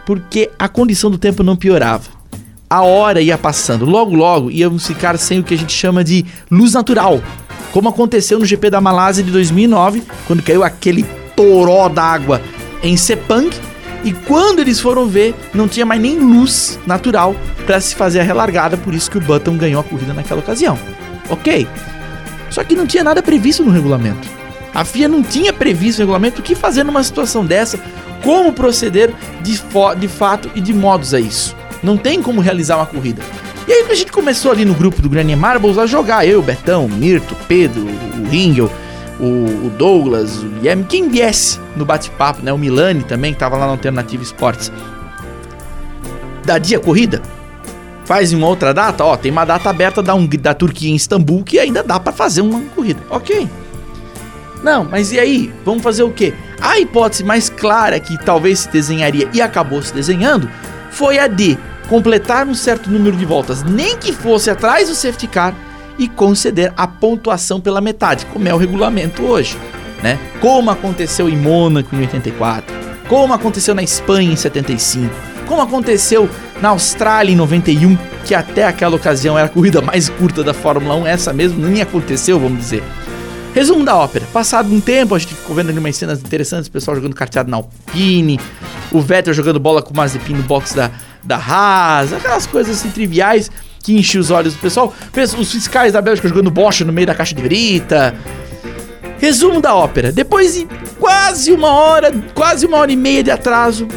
Porque 0.05 0.51
a 0.59 0.69
condição 0.69 1.09
do 1.09 1.17
tempo 1.17 1.41
não 1.41 1.55
piorava. 1.55 2.03
A 2.69 2.83
hora 2.83 3.19
ia 3.19 3.35
passando, 3.35 3.85
logo 3.85 4.13
logo 4.13 4.51
íamos 4.51 4.85
ficar 4.85 5.17
sem 5.17 5.39
o 5.39 5.43
que 5.43 5.55
a 5.55 5.57
gente 5.57 5.73
chama 5.73 6.03
de 6.03 6.23
luz 6.51 6.73
natural, 6.73 7.23
como 7.71 7.89
aconteceu 7.89 8.37
no 8.37 8.45
GP 8.45 8.69
da 8.69 8.79
Malásia 8.79 9.23
de 9.23 9.31
2009, 9.31 10.03
quando 10.27 10.43
caiu 10.43 10.63
aquele 10.63 11.03
toró 11.35 11.89
d'água 11.89 12.39
em 12.83 12.95
Sepang, 12.95 13.49
e 14.03 14.13
quando 14.13 14.59
eles 14.59 14.79
foram 14.79 15.07
ver, 15.07 15.33
não 15.55 15.67
tinha 15.67 15.87
mais 15.87 15.99
nem 15.99 16.19
luz 16.19 16.79
natural 16.85 17.35
para 17.65 17.81
se 17.81 17.95
fazer 17.95 18.19
a 18.19 18.23
relargada, 18.23 18.77
por 18.77 18.93
isso 18.93 19.09
que 19.09 19.17
o 19.17 19.21
Button 19.21 19.57
ganhou 19.57 19.81
a 19.81 19.83
corrida 19.83 20.13
naquela 20.13 20.41
ocasião. 20.41 20.77
Ok? 21.31 21.67
Só 22.51 22.63
que 22.63 22.75
não 22.75 22.85
tinha 22.85 23.03
nada 23.03 23.23
previsto 23.23 23.63
no 23.63 23.71
regulamento. 23.71 24.42
A 24.73 24.83
FIA 24.83 25.07
não 25.07 25.21
tinha 25.21 25.53
previsto 25.53 25.99
no 25.99 26.05
regulamento 26.05 26.41
o 26.41 26.43
que 26.43 26.55
fazer 26.55 26.83
numa 26.83 27.03
situação 27.03 27.45
dessa, 27.45 27.79
como 28.23 28.53
proceder 28.53 29.13
de, 29.41 29.61
de 29.99 30.07
fato 30.07 30.49
e 30.55 30.61
de 30.61 30.73
modos 30.73 31.13
a 31.13 31.19
isso. 31.19 31.55
Não 31.83 31.97
tem 31.97 32.21
como 32.21 32.41
realizar 32.41 32.77
uma 32.77 32.85
corrida. 32.85 33.21
E 33.67 33.71
aí 33.71 33.85
a 33.89 33.95
gente 33.95 34.11
começou 34.11 34.51
ali 34.51 34.65
no 34.65 34.73
grupo 34.73 35.01
do 35.01 35.09
Granny 35.09 35.35
Marbles 35.35 35.77
a 35.77 35.85
jogar, 35.85 36.25
eu, 36.27 36.41
Betão, 36.41 36.87
Mirto, 36.87 37.35
Pedro, 37.47 37.81
o 37.81 38.29
Ringel, 38.29 38.69
o, 39.19 39.67
o 39.67 39.71
Douglas, 39.77 40.37
o 40.37 40.47
Guilherme, 40.47 40.85
quem 40.85 41.07
viesse 41.07 41.59
no 41.75 41.85
bate-papo, 41.85 42.41
né? 42.43 42.51
O 42.51 42.57
Milani 42.57 43.03
também, 43.03 43.33
que 43.33 43.39
tava 43.39 43.55
lá 43.57 43.65
na 43.65 43.71
Alternativa 43.71 44.23
Esportes. 44.23 44.71
Da 46.45 46.57
dia 46.57 46.79
corrida? 46.79 47.21
Faz 48.05 48.33
uma 48.33 48.47
outra 48.47 48.73
data? 48.73 49.03
Ó, 49.05 49.15
tem 49.15 49.31
uma 49.31 49.45
data 49.45 49.69
aberta 49.69 50.01
da, 50.01 50.13
da 50.41 50.53
Turquia 50.53 50.91
em 50.91 50.95
Istambul 50.95 51.43
que 51.43 51.57
ainda 51.57 51.81
dá 51.81 51.99
para 51.99 52.11
fazer 52.11 52.41
uma 52.41 52.59
corrida. 52.75 52.99
Ok. 53.09 53.47
Não, 54.63 54.85
mas 54.85 55.11
e 55.11 55.19
aí? 55.19 55.53
Vamos 55.65 55.83
fazer 55.83 56.03
o 56.03 56.11
quê? 56.11 56.33
A 56.59 56.79
hipótese 56.79 57.23
mais 57.23 57.49
clara 57.49 57.99
que 57.99 58.17
talvez 58.17 58.59
se 58.59 58.69
desenharia 58.69 59.27
e 59.33 59.41
acabou 59.41 59.81
se 59.81 59.93
desenhando 59.93 60.49
foi 60.89 61.19
a 61.19 61.27
de 61.27 61.57
completar 61.89 62.47
um 62.47 62.53
certo 62.55 62.89
número 62.89 63.15
de 63.17 63.25
voltas, 63.25 63.61
nem 63.61 63.97
que 63.97 64.13
fosse 64.13 64.49
atrás 64.49 64.87
do 64.87 64.95
safety 64.95 65.27
car, 65.27 65.53
e 65.97 66.07
conceder 66.07 66.73
a 66.75 66.87
pontuação 66.87 67.61
pela 67.61 67.81
metade, 67.81 68.25
como 68.27 68.47
é 68.47 68.53
o 68.53 68.57
regulamento 68.57 69.23
hoje, 69.23 69.57
né? 70.01 70.17
Como 70.39 70.71
aconteceu 70.71 71.29
em 71.29 71.37
Mônaco 71.37 71.95
em 71.95 71.99
84, 71.99 72.75
como 73.07 73.33
aconteceu 73.33 73.75
na 73.75 73.83
Espanha 73.83 74.31
em 74.31 74.35
75, 74.35 75.13
como 75.45 75.61
aconteceu 75.61 76.27
na 76.61 76.69
Austrália 76.69 77.31
em 77.31 77.35
91, 77.35 77.95
que 78.25 78.33
até 78.33 78.65
aquela 78.65 78.95
ocasião 78.95 79.37
era 79.37 79.47
a 79.47 79.49
corrida 79.49 79.81
mais 79.81 80.09
curta 80.09 80.43
da 80.43 80.53
Fórmula 80.53 80.95
1, 80.95 81.07
essa 81.07 81.33
mesmo 81.33 81.63
nem 81.63 81.81
aconteceu, 81.81 82.39
vamos 82.39 82.59
dizer. 82.59 82.83
Resumo 83.53 83.85
da 83.85 83.95
ópera. 83.95 84.25
Passado 84.33 84.73
um 84.73 84.81
tempo, 84.81 85.13
a 85.13 85.19
gente 85.19 85.35
ficou 85.35 85.55
vendo 85.55 85.69
ali 85.69 85.77
umas 85.77 85.95
cenas 85.95 86.19
interessantes, 86.19 86.67
o 86.67 86.71
pessoal 86.71 86.95
jogando 86.95 87.13
carteado 87.13 87.51
na 87.51 87.57
Alpine, 87.57 88.39
o 88.91 88.99
Vettel 88.99 89.33
jogando 89.33 89.59
bola 89.59 89.81
com 89.81 89.93
o 89.93 89.97
Mazepin 89.97 90.33
no 90.33 90.43
box 90.43 90.73
da, 90.73 90.89
da 91.23 91.37
Haas, 91.37 92.11
aquelas 92.13 92.47
coisas 92.47 92.79
assim 92.79 92.89
triviais 92.89 93.51
que 93.83 93.95
enchem 93.95 94.19
os 94.19 94.31
olhos 94.31 94.55
do 94.55 94.59
pessoal. 94.59 94.91
Os 95.37 95.51
fiscais 95.51 95.93
da 95.93 96.01
Bélgica 96.01 96.27
jogando 96.27 96.49
bocha 96.49 96.83
no 96.83 96.91
meio 96.91 97.05
da 97.05 97.13
caixa 97.13 97.35
de 97.35 97.43
brita. 97.43 98.15
Resumo 99.19 99.61
da 99.61 99.75
ópera. 99.75 100.11
Depois 100.11 100.55
de 100.55 100.67
quase 100.99 101.51
uma 101.51 101.69
hora, 101.69 102.11
quase 102.33 102.65
uma 102.65 102.77
hora 102.77 102.91
e 102.91 102.95
meia 102.95 103.23
de 103.23 103.29
atraso, 103.29 103.87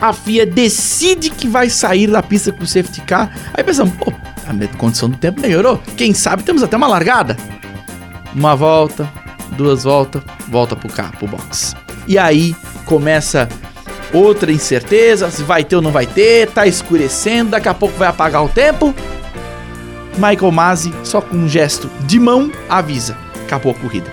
a 0.00 0.12
FIA 0.12 0.46
decide 0.46 1.30
que 1.30 1.48
vai 1.48 1.68
sair 1.70 2.06
da 2.06 2.22
pista 2.22 2.52
com 2.52 2.62
o 2.62 2.66
safety 2.66 3.00
car. 3.00 3.34
Aí 3.52 3.64
pensamos, 3.64 3.94
pô, 3.96 4.12
a 4.46 4.76
condição 4.76 5.10
do 5.10 5.16
tempo 5.16 5.40
melhorou. 5.40 5.80
Quem 5.96 6.14
sabe 6.14 6.44
temos 6.44 6.62
até 6.62 6.76
uma 6.76 6.86
largada 6.86 7.36
uma 8.36 8.54
volta, 8.54 9.10
duas 9.52 9.84
voltas, 9.84 10.22
volta 10.46 10.76
pro 10.76 10.92
carro, 10.92 11.16
pro 11.16 11.26
box. 11.26 11.74
E 12.06 12.18
aí 12.18 12.54
começa 12.84 13.48
outra 14.12 14.52
incerteza, 14.52 15.30
se 15.30 15.42
vai 15.42 15.64
ter 15.64 15.76
ou 15.76 15.82
não 15.82 15.90
vai 15.90 16.06
ter, 16.06 16.50
tá 16.50 16.66
escurecendo, 16.66 17.52
daqui 17.52 17.68
a 17.68 17.74
pouco 17.74 17.96
vai 17.96 18.08
apagar 18.08 18.44
o 18.44 18.48
tempo. 18.48 18.94
Michael 20.16 20.52
Masi, 20.52 20.94
só 21.02 21.20
com 21.20 21.36
um 21.36 21.48
gesto 21.48 21.90
de 22.06 22.20
mão, 22.20 22.52
avisa: 22.68 23.16
acabou 23.42 23.72
a 23.72 23.74
corrida. 23.74 24.10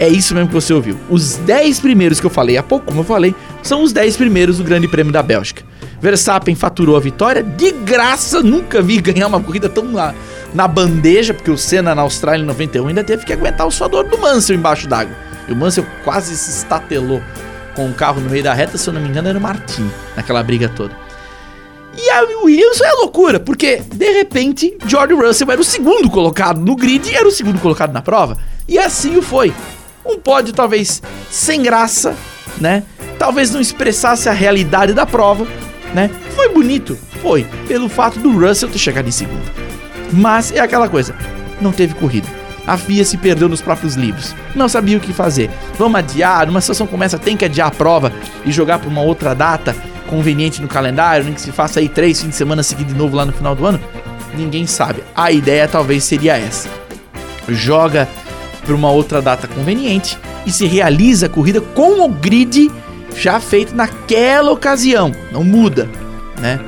É 0.00 0.08
isso 0.08 0.34
mesmo 0.34 0.48
que 0.48 0.54
você 0.54 0.74
ouviu. 0.74 0.98
Os 1.08 1.36
10 1.36 1.78
primeiros 1.78 2.18
que 2.18 2.26
eu 2.26 2.30
falei 2.30 2.56
há 2.56 2.64
pouco, 2.64 2.86
como 2.86 3.00
eu 3.00 3.04
falei, 3.04 3.32
são 3.62 3.82
os 3.82 3.92
10 3.92 4.16
primeiros 4.16 4.58
do 4.58 4.64
Grande 4.64 4.88
Prêmio 4.88 5.12
da 5.12 5.22
Bélgica. 5.22 5.62
Verstappen 6.00 6.56
faturou 6.56 6.96
a 6.96 7.00
vitória 7.00 7.44
de 7.44 7.70
graça, 7.70 8.42
nunca 8.42 8.82
vi 8.82 9.00
ganhar 9.00 9.28
uma 9.28 9.40
corrida 9.40 9.68
tão 9.68 9.86
na, 10.54 10.68
bandeja, 10.68 11.34
porque 11.34 11.50
o 11.50 11.58
Senna 11.58 11.94
na 11.94 12.02
Austrália 12.02 12.42
em 12.42 12.46
91 12.46 12.88
ainda 12.88 13.04
teve 13.04 13.26
que 13.26 13.32
aguentar 13.32 13.66
o 13.66 13.70
suador 13.70 14.04
do 14.04 14.16
Mansell 14.16 14.56
embaixo 14.56 14.88
d'água. 14.88 15.14
E 15.48 15.52
o 15.52 15.56
Mansell 15.56 15.84
quase 16.04 16.36
se 16.36 16.50
estatelou 16.50 17.20
com 17.74 17.88
o 17.88 17.94
carro 17.94 18.20
no 18.20 18.30
meio 18.30 18.42
da 18.42 18.54
reta, 18.54 18.78
se 18.78 18.88
eu 18.88 18.94
não 18.94 19.00
me 19.00 19.08
engano 19.08 19.28
era 19.28 19.38
o 19.38 19.42
Martin, 19.42 19.90
naquela 20.16 20.42
briga 20.42 20.68
toda. 20.68 20.94
E 21.96 22.10
a 22.10 22.22
Williams 22.44 22.80
é 22.80 22.92
loucura, 22.92 23.38
porque 23.38 23.82
de 23.92 24.12
repente 24.12 24.76
George 24.86 25.14
Russell 25.14 25.50
era 25.50 25.60
o 25.60 25.64
segundo 25.64 26.10
colocado 26.10 26.60
no 26.60 26.74
grid 26.74 27.08
e 27.08 27.14
era 27.14 27.26
o 27.26 27.30
segundo 27.30 27.60
colocado 27.60 27.92
na 27.92 28.02
prova. 28.02 28.36
E 28.66 28.78
assim 28.78 29.16
o 29.16 29.22
foi. 29.22 29.52
Um 30.04 30.18
pódio 30.18 30.52
talvez 30.52 31.02
sem 31.30 31.62
graça, 31.62 32.16
né? 32.60 32.82
Talvez 33.18 33.50
não 33.50 33.60
expressasse 33.60 34.28
a 34.28 34.32
realidade 34.32 34.92
da 34.92 35.06
prova, 35.06 35.46
né? 35.94 36.10
Foi 36.34 36.48
bonito, 36.48 36.98
foi, 37.22 37.46
pelo 37.66 37.88
fato 37.88 38.18
do 38.18 38.38
Russell 38.38 38.68
ter 38.68 38.78
chegado 38.78 39.08
em 39.08 39.12
segundo. 39.12 39.50
Mas 40.14 40.52
é 40.52 40.60
aquela 40.60 40.88
coisa, 40.88 41.14
não 41.60 41.72
teve 41.72 41.94
corrida. 41.94 42.28
A 42.66 42.78
FIA 42.78 43.04
se 43.04 43.18
perdeu 43.18 43.48
nos 43.48 43.60
próprios 43.60 43.94
livros. 43.94 44.34
Não 44.54 44.68
sabia 44.68 44.96
o 44.96 45.00
que 45.00 45.12
fazer. 45.12 45.50
Vamos 45.78 45.98
adiar, 45.98 46.46
numa 46.46 46.60
situação 46.60 46.86
como 46.86 47.04
essa 47.04 47.18
tem 47.18 47.36
que 47.36 47.44
adiar 47.44 47.68
a 47.68 47.70
prova 47.70 48.12
e 48.44 48.52
jogar 48.52 48.78
para 48.78 48.88
uma 48.88 49.02
outra 49.02 49.34
data 49.34 49.76
conveniente 50.08 50.62
no 50.62 50.68
calendário, 50.68 51.24
nem 51.24 51.34
que 51.34 51.40
se 51.40 51.52
faça 51.52 51.80
aí 51.80 51.88
três 51.88 52.20
fins 52.20 52.30
de 52.30 52.36
semana 52.36 52.62
seguidos 52.62 52.92
de 52.92 52.98
novo 52.98 53.16
lá 53.16 53.26
no 53.26 53.32
final 53.32 53.54
do 53.54 53.66
ano. 53.66 53.80
Ninguém 54.34 54.66
sabe. 54.66 55.02
A 55.14 55.30
ideia 55.30 55.68
talvez 55.68 56.04
seria 56.04 56.38
essa. 56.38 56.68
Joga 57.48 58.08
para 58.64 58.74
uma 58.74 58.90
outra 58.90 59.20
data 59.20 59.46
conveniente 59.46 60.18
e 60.46 60.52
se 60.52 60.66
realiza 60.66 61.26
a 61.26 61.28
corrida 61.28 61.60
com 61.60 62.04
o 62.04 62.08
grid 62.08 62.70
já 63.16 63.38
feito 63.40 63.74
naquela 63.74 64.50
ocasião, 64.50 65.12
não 65.30 65.44
muda, 65.44 65.88
né? 66.40 66.58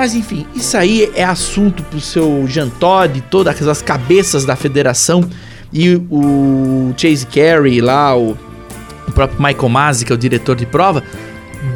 Mas 0.00 0.14
enfim, 0.14 0.46
isso 0.54 0.78
aí 0.78 1.12
é 1.14 1.22
assunto 1.22 1.82
pro 1.82 2.00
seu 2.00 2.46
Jean 2.46 2.70
Todt, 2.70 3.20
todas 3.30 3.68
as 3.68 3.82
cabeças 3.82 4.46
da 4.46 4.56
federação 4.56 5.28
e 5.70 5.94
o 6.10 6.94
Chase 6.96 7.26
Carey 7.26 7.82
lá, 7.82 8.16
o, 8.16 8.30
o 9.06 9.12
próprio 9.12 9.38
Michael 9.42 9.68
Masi, 9.68 10.06
que 10.06 10.10
é 10.10 10.14
o 10.14 10.18
diretor 10.18 10.56
de 10.56 10.64
prova, 10.64 11.04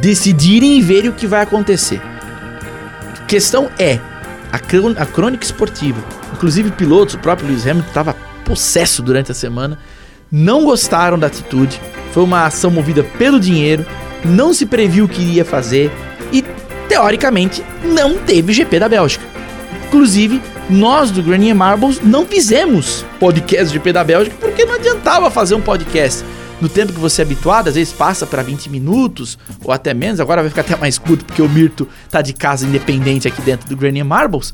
decidirem 0.01 0.79
e 0.79 0.81
verem 0.81 1.11
o 1.11 1.13
que 1.13 1.27
vai 1.27 1.43
acontecer. 1.43 2.01
A 3.15 3.25
questão 3.27 3.69
é, 3.77 3.99
a, 4.51 4.55
a 4.55 5.05
crônica 5.05 5.45
esportiva, 5.45 6.03
inclusive 6.33 6.71
pilotos, 6.71 7.13
o 7.13 7.19
próprio 7.19 7.47
Lewis 7.47 7.67
Hamilton 7.67 7.89
estava 7.89 8.15
possesso 8.43 9.03
durante 9.03 9.31
a 9.31 9.35
semana, 9.35 9.77
não 10.31 10.65
gostaram 10.65 11.19
da 11.19 11.27
atitude, 11.27 11.79
foi 12.11 12.23
uma 12.23 12.47
ação 12.47 12.71
movida 12.71 13.03
pelo 13.03 13.39
dinheiro, 13.39 13.85
não 14.23 14.51
se 14.51 14.65
previu 14.65 15.05
o 15.05 15.07
que 15.07 15.21
iria 15.21 15.45
fazer 15.45 15.91
e, 16.33 16.43
teoricamente, 16.95 17.61
não 17.83 18.17
teve 18.17 18.53
GP 18.53 18.79
da 18.79 18.87
Bélgica. 18.87 19.25
Inclusive, 19.87 20.41
nós 20.69 21.11
do 21.11 21.21
Granier 21.21 21.53
Marbles 21.53 21.99
não 22.01 22.25
fizemos 22.25 23.05
podcast 23.19 23.73
GP 23.73 23.91
da 23.91 24.01
Bélgica 24.01 24.37
porque 24.39 24.63
não 24.63 24.75
adiantava 24.75 25.29
fazer 25.29 25.55
um 25.55 25.61
podcast. 25.61 26.23
No 26.61 26.69
tempo 26.69 26.93
que 26.93 26.99
você 26.99 27.21
é 27.21 27.25
habituado, 27.25 27.67
às 27.67 27.75
vezes 27.75 27.91
passa 27.91 28.25
para 28.25 28.41
20 28.41 28.69
minutos 28.69 29.37
ou 29.61 29.73
até 29.73 29.93
menos, 29.93 30.21
agora 30.21 30.41
vai 30.41 30.49
ficar 30.49 30.61
até 30.61 30.77
mais 30.77 30.97
curto 30.97 31.25
porque 31.25 31.41
o 31.41 31.49
Mirto 31.49 31.85
tá 32.09 32.21
de 32.21 32.31
casa 32.31 32.65
independente 32.65 33.27
aqui 33.27 33.41
dentro 33.41 33.67
do 33.67 33.75
Granier 33.75 34.05
Marbles. 34.05 34.53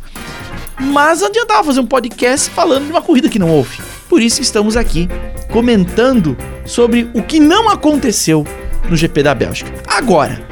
Mas 0.80 1.20
não 1.20 1.28
adiantava 1.28 1.64
fazer 1.64 1.80
um 1.80 1.86
podcast 1.86 2.50
falando 2.50 2.86
de 2.86 2.92
uma 2.92 3.04
corrida 3.04 3.30
que 3.30 3.38
não 3.38 3.52
houve. 3.52 3.78
Por 4.10 4.20
isso 4.20 4.42
estamos 4.42 4.76
aqui 4.76 5.08
comentando 5.52 6.36
sobre 6.66 7.08
o 7.14 7.22
que 7.22 7.40
não 7.40 7.70
aconteceu 7.70 8.48
no 8.90 8.98
GP 8.98 9.22
da 9.22 9.36
Bélgica. 9.36 9.72
Agora, 9.86 10.44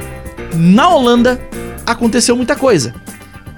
na 0.54 0.88
Holanda 0.88 1.50
aconteceu 1.86 2.36
muita 2.36 2.56
coisa. 2.56 2.94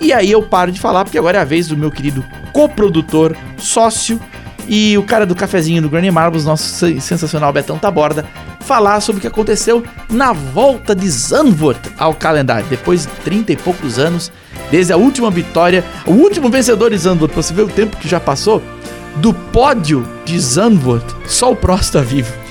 E 0.01 0.13
aí 0.13 0.31
eu 0.31 0.43
paro 0.43 0.73
de 0.73 0.81
falar 0.81 1.05
porque 1.05 1.19
agora 1.19 1.39
é 1.39 1.41
a 1.41 1.45
vez 1.45 1.69
do 1.69 1.77
meu 1.77 1.91
querido 1.91 2.25
coprodutor, 2.53 3.37
sócio 3.57 4.21
e 4.69 4.97
o 4.97 5.03
cara 5.03 5.27
do 5.27 5.35
cafezinho 5.35 5.83
do 5.83 5.89
Granny 5.89 6.11
Marbles, 6.11 6.45
nosso 6.45 6.87
sensacional 7.01 7.53
Betão 7.53 7.79
Taborda, 7.79 8.25
falar 8.61 9.01
sobre 9.01 9.19
o 9.19 9.21
que 9.21 9.27
aconteceu 9.27 9.83
na 10.09 10.33
volta 10.33 10.95
de 10.95 11.09
Zandvoort 11.09 11.91
ao 11.99 12.15
calendário. 12.15 12.67
Depois 12.69 13.03
de 13.03 13.13
30 13.25 13.53
e 13.53 13.57
poucos 13.57 13.99
anos, 13.99 14.33
desde 14.71 14.93
a 14.93 14.97
última 14.97 15.31
vitória, 15.31 15.85
o 16.07 16.13
último 16.13 16.49
vencedor 16.49 16.91
de 16.91 16.99
Zandvoort, 16.99 17.35
você 17.35 17.53
ver 17.53 17.63
o 17.63 17.69
tempo 17.69 17.97
que 17.97 18.09
já 18.09 18.21
passou, 18.21 18.63
do 19.17 19.35
pódio 19.35 20.09
de 20.25 20.39
Zandvoort, 20.39 21.07
só 21.27 21.53
o 21.53 21.57
Prost 21.57 21.85
está 21.85 22.01
vivo. 22.01 22.33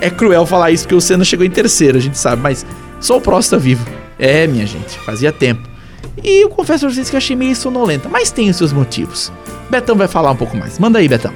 É 0.00 0.10
cruel 0.10 0.44
falar 0.44 0.72
isso 0.72 0.82
porque 0.82 0.96
o 0.96 1.00
Senna 1.00 1.24
chegou 1.24 1.46
em 1.46 1.50
terceiro, 1.50 1.96
a 1.96 2.00
gente 2.00 2.18
sabe, 2.18 2.42
mas 2.42 2.66
só 2.98 3.18
o 3.18 3.20
Prost 3.20 3.46
está 3.46 3.56
vivo. 3.56 3.99
É, 4.20 4.46
minha 4.46 4.66
gente, 4.66 4.98
fazia 5.00 5.32
tempo. 5.32 5.66
E 6.22 6.44
eu 6.44 6.50
confesso 6.50 6.84
pra 6.84 6.94
vocês 6.94 7.08
que 7.08 7.16
achei 7.16 7.34
meio 7.34 7.56
sonolenta, 7.56 8.08
mas 8.08 8.30
tem 8.30 8.50
os 8.50 8.56
seus 8.56 8.72
motivos. 8.72 9.32
Betão 9.70 9.96
vai 9.96 10.06
falar 10.06 10.30
um 10.32 10.36
pouco 10.36 10.56
mais. 10.56 10.78
Manda 10.78 10.98
aí, 10.98 11.08
Betão. 11.08 11.32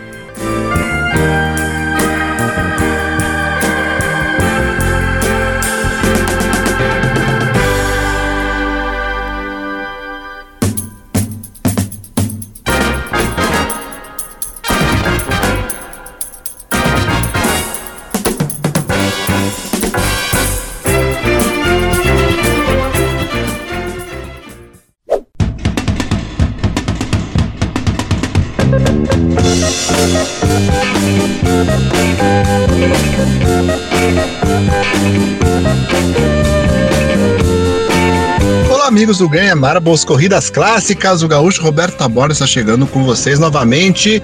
Amigos 39.05 39.19
do 39.19 39.29
Ganha 39.29 39.55
Marbles 39.55 40.03
Corridas 40.03 40.49
Clássicas, 40.49 41.23
o 41.23 41.29
gaúcho 41.29 41.61
Roberto 41.61 41.99
Taborda 41.99 42.33
está 42.33 42.47
chegando 42.47 42.87
com 42.87 43.05
vocês 43.05 43.39
novamente, 43.39 44.23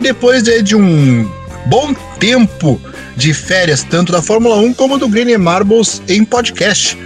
depois 0.00 0.42
de, 0.42 0.62
de 0.62 0.74
um 0.74 1.30
bom 1.66 1.92
tempo 2.18 2.80
de 3.14 3.34
férias, 3.34 3.82
tanto 3.82 4.12
da 4.12 4.22
Fórmula 4.22 4.56
1 4.56 4.72
como 4.72 4.96
do 4.96 5.10
Green 5.10 5.36
Marbles 5.36 6.00
em 6.08 6.24
podcast. 6.24 6.98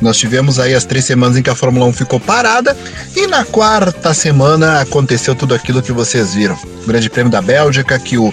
Nós 0.00 0.16
tivemos 0.16 0.58
aí 0.58 0.72
as 0.74 0.86
três 0.86 1.04
semanas 1.04 1.36
em 1.36 1.42
que 1.42 1.50
a 1.50 1.54
Fórmula 1.54 1.84
1 1.84 1.92
ficou 1.92 2.18
parada 2.18 2.74
e 3.14 3.26
na 3.26 3.44
quarta 3.44 4.14
semana 4.14 4.80
aconteceu 4.80 5.34
tudo 5.34 5.54
aquilo 5.54 5.82
que 5.82 5.92
vocês 5.92 6.32
viram. 6.32 6.56
O 6.82 6.86
Grande 6.86 7.10
Prêmio 7.10 7.30
da 7.30 7.42
Bélgica, 7.42 7.98
que 7.98 8.16
o 8.16 8.32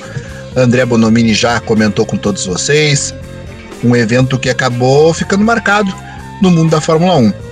André 0.56 0.86
Bonomini 0.86 1.34
já 1.34 1.60
comentou 1.60 2.06
com 2.06 2.16
todos 2.16 2.46
vocês. 2.46 3.14
Um 3.84 3.94
evento 3.94 4.40
que 4.40 4.50
acabou 4.50 5.14
ficando 5.14 5.44
marcado 5.44 5.94
no 6.42 6.50
mundo 6.50 6.70
da 6.70 6.80
Fórmula 6.80 7.18
1. 7.18 7.51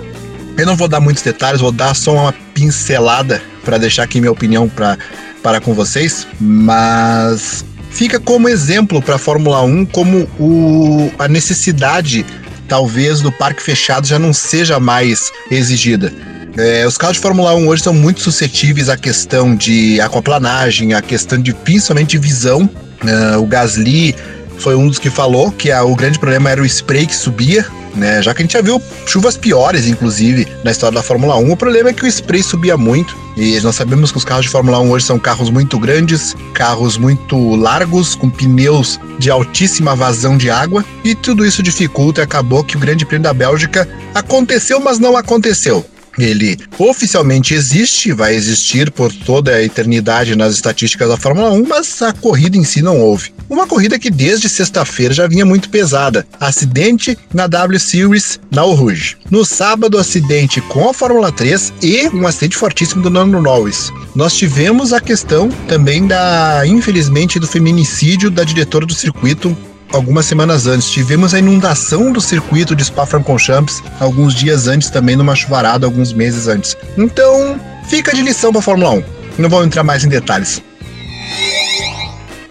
Eu 0.56 0.66
não 0.66 0.76
vou 0.76 0.88
dar 0.88 1.00
muitos 1.00 1.22
detalhes, 1.22 1.60
vou 1.60 1.72
dar 1.72 1.94
só 1.94 2.12
uma 2.12 2.32
pincelada 2.54 3.42
para 3.64 3.78
deixar 3.78 4.02
aqui 4.02 4.20
minha 4.20 4.32
opinião 4.32 4.68
para 4.68 4.98
para 5.42 5.60
com 5.60 5.72
vocês, 5.72 6.26
mas 6.38 7.64
fica 7.90 8.20
como 8.20 8.48
exemplo 8.48 9.00
para 9.00 9.14
a 9.14 9.18
Fórmula 9.18 9.62
1 9.62 9.86
como 9.86 10.28
o, 10.38 11.10
a 11.18 11.26
necessidade 11.26 12.26
talvez 12.68 13.20
do 13.20 13.32
parque 13.32 13.62
fechado 13.62 14.06
já 14.06 14.18
não 14.18 14.32
seja 14.32 14.78
mais 14.78 15.32
exigida. 15.50 16.12
É, 16.56 16.86
os 16.86 16.98
carros 16.98 17.16
de 17.16 17.22
Fórmula 17.22 17.54
1 17.54 17.68
hoje 17.68 17.82
são 17.82 17.94
muito 17.94 18.20
suscetíveis 18.20 18.88
à 18.88 18.96
questão 18.96 19.56
de 19.56 20.00
aquaplanagem, 20.00 20.94
à 20.94 21.00
questão 21.00 21.40
de 21.40 21.54
principalmente 21.54 22.10
de 22.10 22.18
visão. 22.18 22.68
Uh, 23.02 23.40
o 23.40 23.46
Gasly 23.46 24.14
foi 24.58 24.74
um 24.76 24.86
dos 24.88 24.98
que 24.98 25.08
falou 25.08 25.50
que 25.50 25.72
a, 25.72 25.82
o 25.82 25.94
grande 25.94 26.18
problema 26.18 26.50
era 26.50 26.60
o 26.60 26.66
spray 26.66 27.06
que 27.06 27.16
subia 27.16 27.66
né? 27.94 28.22
Já 28.22 28.34
que 28.34 28.42
a 28.42 28.44
gente 28.44 28.52
já 28.52 28.62
viu 28.62 28.80
chuvas 29.06 29.36
piores, 29.36 29.86
inclusive, 29.86 30.46
na 30.64 30.70
história 30.70 30.94
da 30.94 31.02
Fórmula 31.02 31.36
1. 31.36 31.52
O 31.52 31.56
problema 31.56 31.90
é 31.90 31.92
que 31.92 32.04
o 32.04 32.06
spray 32.06 32.42
subia 32.42 32.76
muito. 32.76 33.16
E 33.36 33.58
nós 33.60 33.76
sabemos 33.76 34.10
que 34.10 34.18
os 34.18 34.24
carros 34.24 34.44
de 34.44 34.50
Fórmula 34.50 34.80
1 34.80 34.90
hoje 34.90 35.06
são 35.06 35.18
carros 35.18 35.50
muito 35.50 35.78
grandes, 35.78 36.36
carros 36.52 36.98
muito 36.98 37.56
largos, 37.56 38.14
com 38.14 38.28
pneus 38.28 38.98
de 39.18 39.30
altíssima 39.30 39.94
vazão 39.94 40.36
de 40.36 40.50
água. 40.50 40.84
E 41.04 41.14
tudo 41.14 41.46
isso 41.46 41.62
dificulta 41.62 42.20
e 42.20 42.24
acabou 42.24 42.64
que 42.64 42.76
o 42.76 42.80
Grande 42.80 43.06
Prêmio 43.06 43.24
da 43.24 43.32
Bélgica 43.32 43.88
aconteceu, 44.14 44.80
mas 44.80 44.98
não 44.98 45.16
aconteceu. 45.16 45.84
Ele 46.18 46.58
oficialmente 46.78 47.54
existe, 47.54 48.12
vai 48.12 48.34
existir 48.34 48.90
por 48.90 49.12
toda 49.12 49.54
a 49.54 49.62
eternidade 49.62 50.36
nas 50.36 50.54
estatísticas 50.54 51.08
da 51.08 51.16
Fórmula 51.16 51.50
1, 51.50 51.66
mas 51.66 52.02
a 52.02 52.12
corrida 52.12 52.56
em 52.56 52.64
si 52.64 52.82
não 52.82 53.00
houve. 53.00 53.32
Uma 53.48 53.66
corrida 53.66 53.98
que 53.98 54.10
desde 54.10 54.48
sexta-feira 54.48 55.14
já 55.14 55.26
vinha 55.26 55.44
muito 55.44 55.68
pesada. 55.68 56.26
Acidente 56.38 57.18
na 57.32 57.46
W 57.46 57.78
Series 57.80 58.38
na 58.50 58.62
Rouge. 58.62 59.16
No 59.30 59.44
sábado, 59.44 59.98
acidente 59.98 60.60
com 60.60 60.88
a 60.88 60.94
Fórmula 60.94 61.32
3 61.32 61.72
e 61.82 62.08
um 62.08 62.26
acidente 62.26 62.56
fortíssimo 62.56 63.02
do 63.02 63.10
Nando 63.10 63.40
Norris. 63.40 63.92
Nós 64.14 64.34
tivemos 64.34 64.92
a 64.92 65.00
questão 65.00 65.48
também 65.68 66.06
da, 66.06 66.62
infelizmente, 66.66 67.38
do 67.38 67.46
feminicídio 67.46 68.30
da 68.30 68.44
diretora 68.44 68.86
do 68.86 68.94
circuito, 68.94 69.56
algumas 69.92 70.26
semanas 70.26 70.66
antes. 70.66 70.90
Tivemos 70.90 71.34
a 71.34 71.38
inundação 71.38 72.12
do 72.12 72.20
circuito 72.20 72.74
de 72.74 72.84
Spa-Francorchamps 72.84 73.82
alguns 73.98 74.34
dias 74.34 74.66
antes 74.66 74.90
também 74.90 75.16
numa 75.16 75.34
chuvarada 75.34 75.86
alguns 75.86 76.12
meses 76.12 76.48
antes. 76.48 76.76
Então, 76.96 77.60
fica 77.88 78.14
de 78.14 78.22
lição 78.22 78.52
para 78.52 78.60
a 78.60 78.62
Fórmula 78.62 78.90
1. 78.92 79.04
Não 79.38 79.48
vou 79.48 79.64
entrar 79.64 79.82
mais 79.82 80.04
em 80.04 80.08
detalhes. 80.08 80.62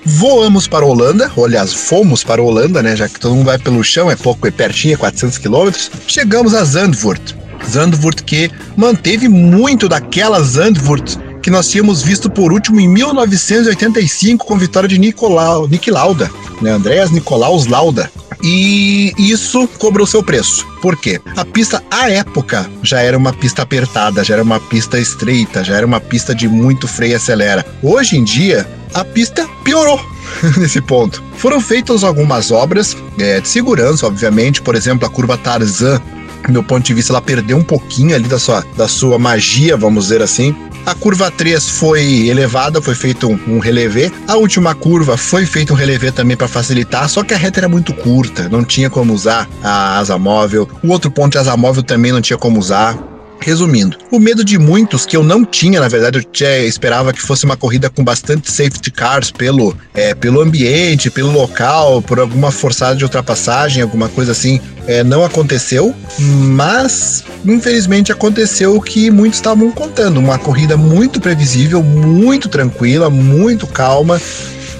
Voamos 0.06 0.67
para 0.67 0.86
a 0.86 0.88
Holanda, 0.88 1.32
aliás, 1.38 1.73
fomos 1.73 2.23
para 2.23 2.41
a 2.41 2.43
Holanda, 2.43 2.82
né? 2.82 2.95
Já 2.95 3.08
que 3.08 3.19
todo 3.19 3.36
mundo 3.36 3.45
vai 3.45 3.60
pelo 3.60 3.84
chão, 3.84 4.10
é 4.10 4.15
pouco, 4.15 4.47
é 4.47 4.52
pertinho, 4.52 4.95
é 4.95 4.97
400 4.97 5.38
quilômetros. 5.38 5.91
Chegamos 6.08 6.56
a 6.56 6.63
Zandvoort. 6.63 7.36
Zandvoort 7.69 8.23
que 8.23 8.49
manteve 8.75 9.28
muito 9.28 9.88
daquela 9.88 10.41
Zandvoort 10.41 11.29
que 11.41 11.49
nós 11.49 11.69
tínhamos 11.69 12.02
visto 12.02 12.30
por 12.30 12.52
último 12.52 12.80
em 12.80 12.88
1985 12.88 14.45
com 14.45 14.58
vitória 14.58 14.89
de 14.89 14.99
Nicolau, 14.99 15.67
Nick 15.67 15.89
Lauda, 15.89 16.30
né? 16.62 16.71
Andreas 16.71 17.12
Nicolaus 17.12 17.67
Lauda. 17.67 18.12
E 18.41 19.13
isso 19.17 19.67
cobrou 19.78 20.08
seu 20.08 20.23
preço. 20.23 20.65
Por 20.82 20.95
quê? 20.95 21.19
A 21.36 21.43
pista, 21.43 21.84
à 21.91 22.10
época, 22.10 22.69
já 22.82 23.02
era 23.02 23.17
uma 23.17 23.34
pista 23.34 23.63
apertada, 23.63 24.23
já 24.23 24.36
era 24.36 24.43
uma 24.43 24.60
pista 24.60 24.97
estreita, 24.97 25.63
já 25.63 25.75
era 25.75 25.86
uma 25.86 25.99
pista 25.99 26.34
de 26.34 26.47
muito 26.47 26.88
freio 26.88 27.12
e 27.12 27.15
acelera. 27.15 27.65
Hoje 27.84 28.17
em 28.17 28.23
dia, 28.23 28.65
a 28.93 29.04
pista 29.04 29.45
piorou 29.63 29.99
nesse 30.58 30.80
ponto. 30.80 31.21
Foram 31.36 31.60
feitas 31.60 32.04
algumas 32.04 32.49
obras 32.49 32.95
é, 33.17 33.41
de 33.41 33.47
segurança, 33.47 34.08
obviamente, 34.08 34.62
por 34.62 34.75
exemplo, 34.75 35.06
a 35.06 35.10
curva 35.10 35.38
Tarzan 35.38 36.02
meu 36.47 36.63
ponto 36.63 36.86
de 36.86 36.93
vista, 36.93 37.12
ela 37.12 37.21
perdeu 37.21 37.58
um 37.58 37.63
pouquinho 37.63 38.15
ali 38.15 38.28
da 38.28 38.39
sua, 38.39 38.65
da 38.75 38.88
sua 38.88 39.19
magia, 39.19 39.75
vamos 39.75 40.06
dizer 40.06 40.21
assim. 40.21 40.56
A 40.89 40.95
curva 40.95 41.30
3 41.30 41.69
foi 41.69 42.30
elevada, 42.30 42.82
foi 42.82 42.95
feito 42.95 43.30
um, 43.30 43.39
um 43.47 43.60
relevé. 43.60 44.12
A 44.28 44.38
última 44.38 44.73
curva 44.73 45.17
foi 45.17 45.45
feito 45.45 45.71
um 45.71 45.75
relevé 45.75 46.10
também 46.10 46.36
para 46.36 46.47
facilitar, 46.47 47.08
só 47.08 47.23
que 47.23 47.32
a 47.32 47.38
reta 47.38 47.60
era 47.60 47.69
muito 47.69 47.93
curta, 47.93 48.49
não 48.49 48.63
tinha 48.63 48.89
como 48.89 49.13
usar 49.13 49.47
a 49.62 49.99
asa 49.99 50.17
móvel. 50.17 50.67
O 50.84 50.89
outro 50.89 51.12
ponto 51.12 51.34
de 51.34 51.38
asa 51.38 51.56
móvel 51.56 51.84
também 51.84 52.12
não 52.12 52.21
tinha 52.21 52.39
como 52.39 52.58
usar. 52.58 52.97
Resumindo, 53.41 53.97
o 54.12 54.19
medo 54.19 54.43
de 54.43 54.58
muitos, 54.58 55.06
que 55.06 55.15
eu 55.15 55.23
não 55.23 55.45
tinha, 55.45 55.80
na 55.80 55.88
verdade, 55.88 56.19
eu 56.19 56.67
esperava 56.67 57.13
que 57.13 57.21
fosse 57.21 57.45
uma 57.45 57.56
corrida 57.56 57.89
com 57.89 58.04
bastante 58.04 58.52
safety 58.52 58.91
cars 58.91 59.32
pelo, 59.32 59.75
é, 59.93 60.13
pelo 60.13 60.41
ambiente, 60.41 61.10
pelo 61.10 61.32
local, 61.32 62.02
por 62.02 62.19
alguma 62.19 62.52
forçada 62.52 62.95
de 62.95 63.04
ultrapassagem, 63.04 63.82
alguma 63.82 64.10
coisa 64.10 64.34
assim, 64.34 64.60
é, 64.88 65.04
não 65.04 65.23
aconteceu, 65.23 65.95
mas 66.19 67.23
infelizmente 67.45 68.12
aconteceu 68.12 68.75
o 68.75 68.82
que 68.82 69.10
muitos 69.10 69.39
estavam 69.39 69.71
contando: 69.71 70.19
uma 70.19 70.38
corrida 70.38 70.75
muito 70.75 71.21
previsível, 71.21 71.82
muito 71.82 72.49
tranquila, 72.49 73.10
muito 73.10 73.65
calma. 73.67 74.21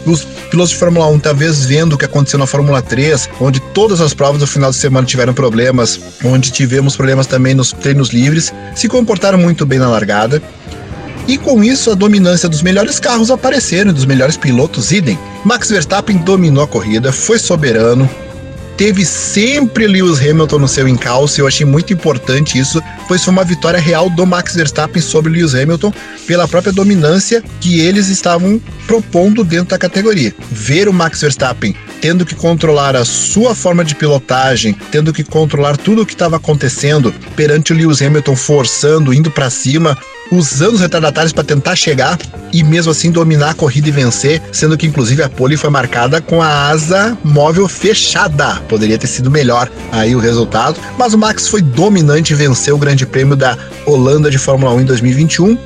Os 0.06 0.26
pilotos 0.50 0.72
de 0.72 0.78
Fórmula 0.78 1.08
1, 1.08 1.20
talvez 1.20 1.66
vendo 1.66 1.94
o 1.94 1.98
que 1.98 2.06
aconteceu 2.06 2.40
na 2.40 2.48
Fórmula 2.48 2.82
3, 2.82 3.30
onde 3.40 3.60
todas 3.60 4.02
as 4.02 4.14
provas 4.14 4.40
do 4.40 4.48
final 4.48 4.72
de 4.72 4.78
semana 4.78 5.06
tiveram 5.06 5.34
problemas, 5.34 6.00
onde 6.24 6.52
tivemos 6.52 6.96
problemas 6.96 7.28
também 7.28 7.54
nos 7.54 7.72
treinos 7.72 8.10
livres, 8.10 8.54
se 8.76 8.88
comportaram 8.88 9.38
muito 9.38 9.66
bem 9.66 9.80
na 9.80 9.88
largada. 9.88 10.42
E 11.28 11.38
com 11.38 11.64
isso, 11.64 11.92
a 11.92 11.96
dominância 11.96 12.50
dos 12.50 12.64
melhores 12.64 13.00
carros 13.00 13.30
apareceram, 13.30 13.94
dos 13.94 14.06
melhores 14.06 14.36
pilotos 14.36 14.92
idem. 14.92 15.18
Max 15.46 15.70
Verstappen 15.70 16.18
dominou 16.18 16.64
a 16.64 16.68
corrida, 16.68 17.12
foi 17.12 17.38
soberano, 17.38 18.10
teve 18.80 19.04
sempre 19.04 19.86
Lewis 19.88 20.22
Hamilton 20.22 20.60
no 20.60 20.68
seu 20.70 20.88
encalço, 20.88 21.42
eu 21.42 21.46
achei 21.46 21.66
muito 21.66 21.92
importante 21.92 22.58
isso, 22.58 22.82
pois 23.10 23.22
foi 23.22 23.34
uma 23.34 23.44
vitória 23.44 23.78
real 23.78 24.10
do 24.10 24.26
Max 24.26 24.56
Verstappen 24.56 25.02
sobre 25.02 25.34
Lewis 25.34 25.54
Hamilton 25.54 25.94
pela 26.26 26.48
própria 26.48 26.72
dominância 26.72 27.44
que 27.60 27.82
eles 27.82 28.08
estavam 28.08 28.58
propondo 28.88 29.44
dentro 29.44 29.72
da 29.72 29.78
categoria. 29.78 30.34
Ver 30.50 30.88
o 30.88 30.94
Max 30.94 31.20
Verstappen 31.20 31.76
tendo 32.00 32.26
que 32.26 32.36
controlar 32.36 32.96
a 32.96 33.04
sua 33.04 33.54
forma 33.54 33.84
de 33.84 33.94
pilotagem, 33.94 34.74
tendo 34.90 35.12
que 35.12 35.26
controlar 35.26 35.76
tudo 35.76 36.04
o 36.04 36.06
que 36.06 36.14
estava 36.14 36.38
acontecendo 36.38 37.14
perante 37.36 37.74
o 37.74 37.76
Lewis 37.76 38.02
Hamilton 38.02 38.38
forçando, 38.38 39.14
indo 39.14 39.30
para 39.30 39.50
cima, 39.50 39.98
usando 40.32 40.76
os 40.76 40.82
retardatários 40.82 41.34
para 41.34 41.44
tentar 41.44 41.76
chegar 41.76 42.18
e 42.54 42.64
mesmo 42.64 42.92
assim 42.92 43.12
dominar 43.12 43.52
a 43.52 43.54
corrida 43.54 43.88
e 43.88 43.92
vencer, 43.92 44.42
sendo 44.52 44.78
que 44.78 44.88
inclusive 44.88 45.24
a 45.24 45.30
pole 45.30 45.58
foi 45.58 45.70
marcada 45.70 46.22
com 46.22 46.42
a 46.42 46.70
asa 46.70 47.18
móvel 47.24 47.68
fechada. 47.68 48.56
Poderia 48.68 48.98
ter 48.98 49.08
sido 49.08 49.32
melhor 49.32 49.70
aí 49.92 50.16
o 50.16 50.20
resultado, 50.20 50.80
mas 50.98 51.14
o 51.14 51.18
Max 51.18 51.48
foi 51.48 51.62
dominante 51.62 52.34
e 52.34 52.36
venceu 52.36 52.76
o 52.76 52.80
Grande 52.80 53.06
Prêmio 53.06 53.36
da 53.36 53.58
Holanda 53.86 54.30
de 54.30 54.38
Fórmula 54.38 54.74
1 54.74 54.82
em 54.82 54.86
2021. 54.86 55.58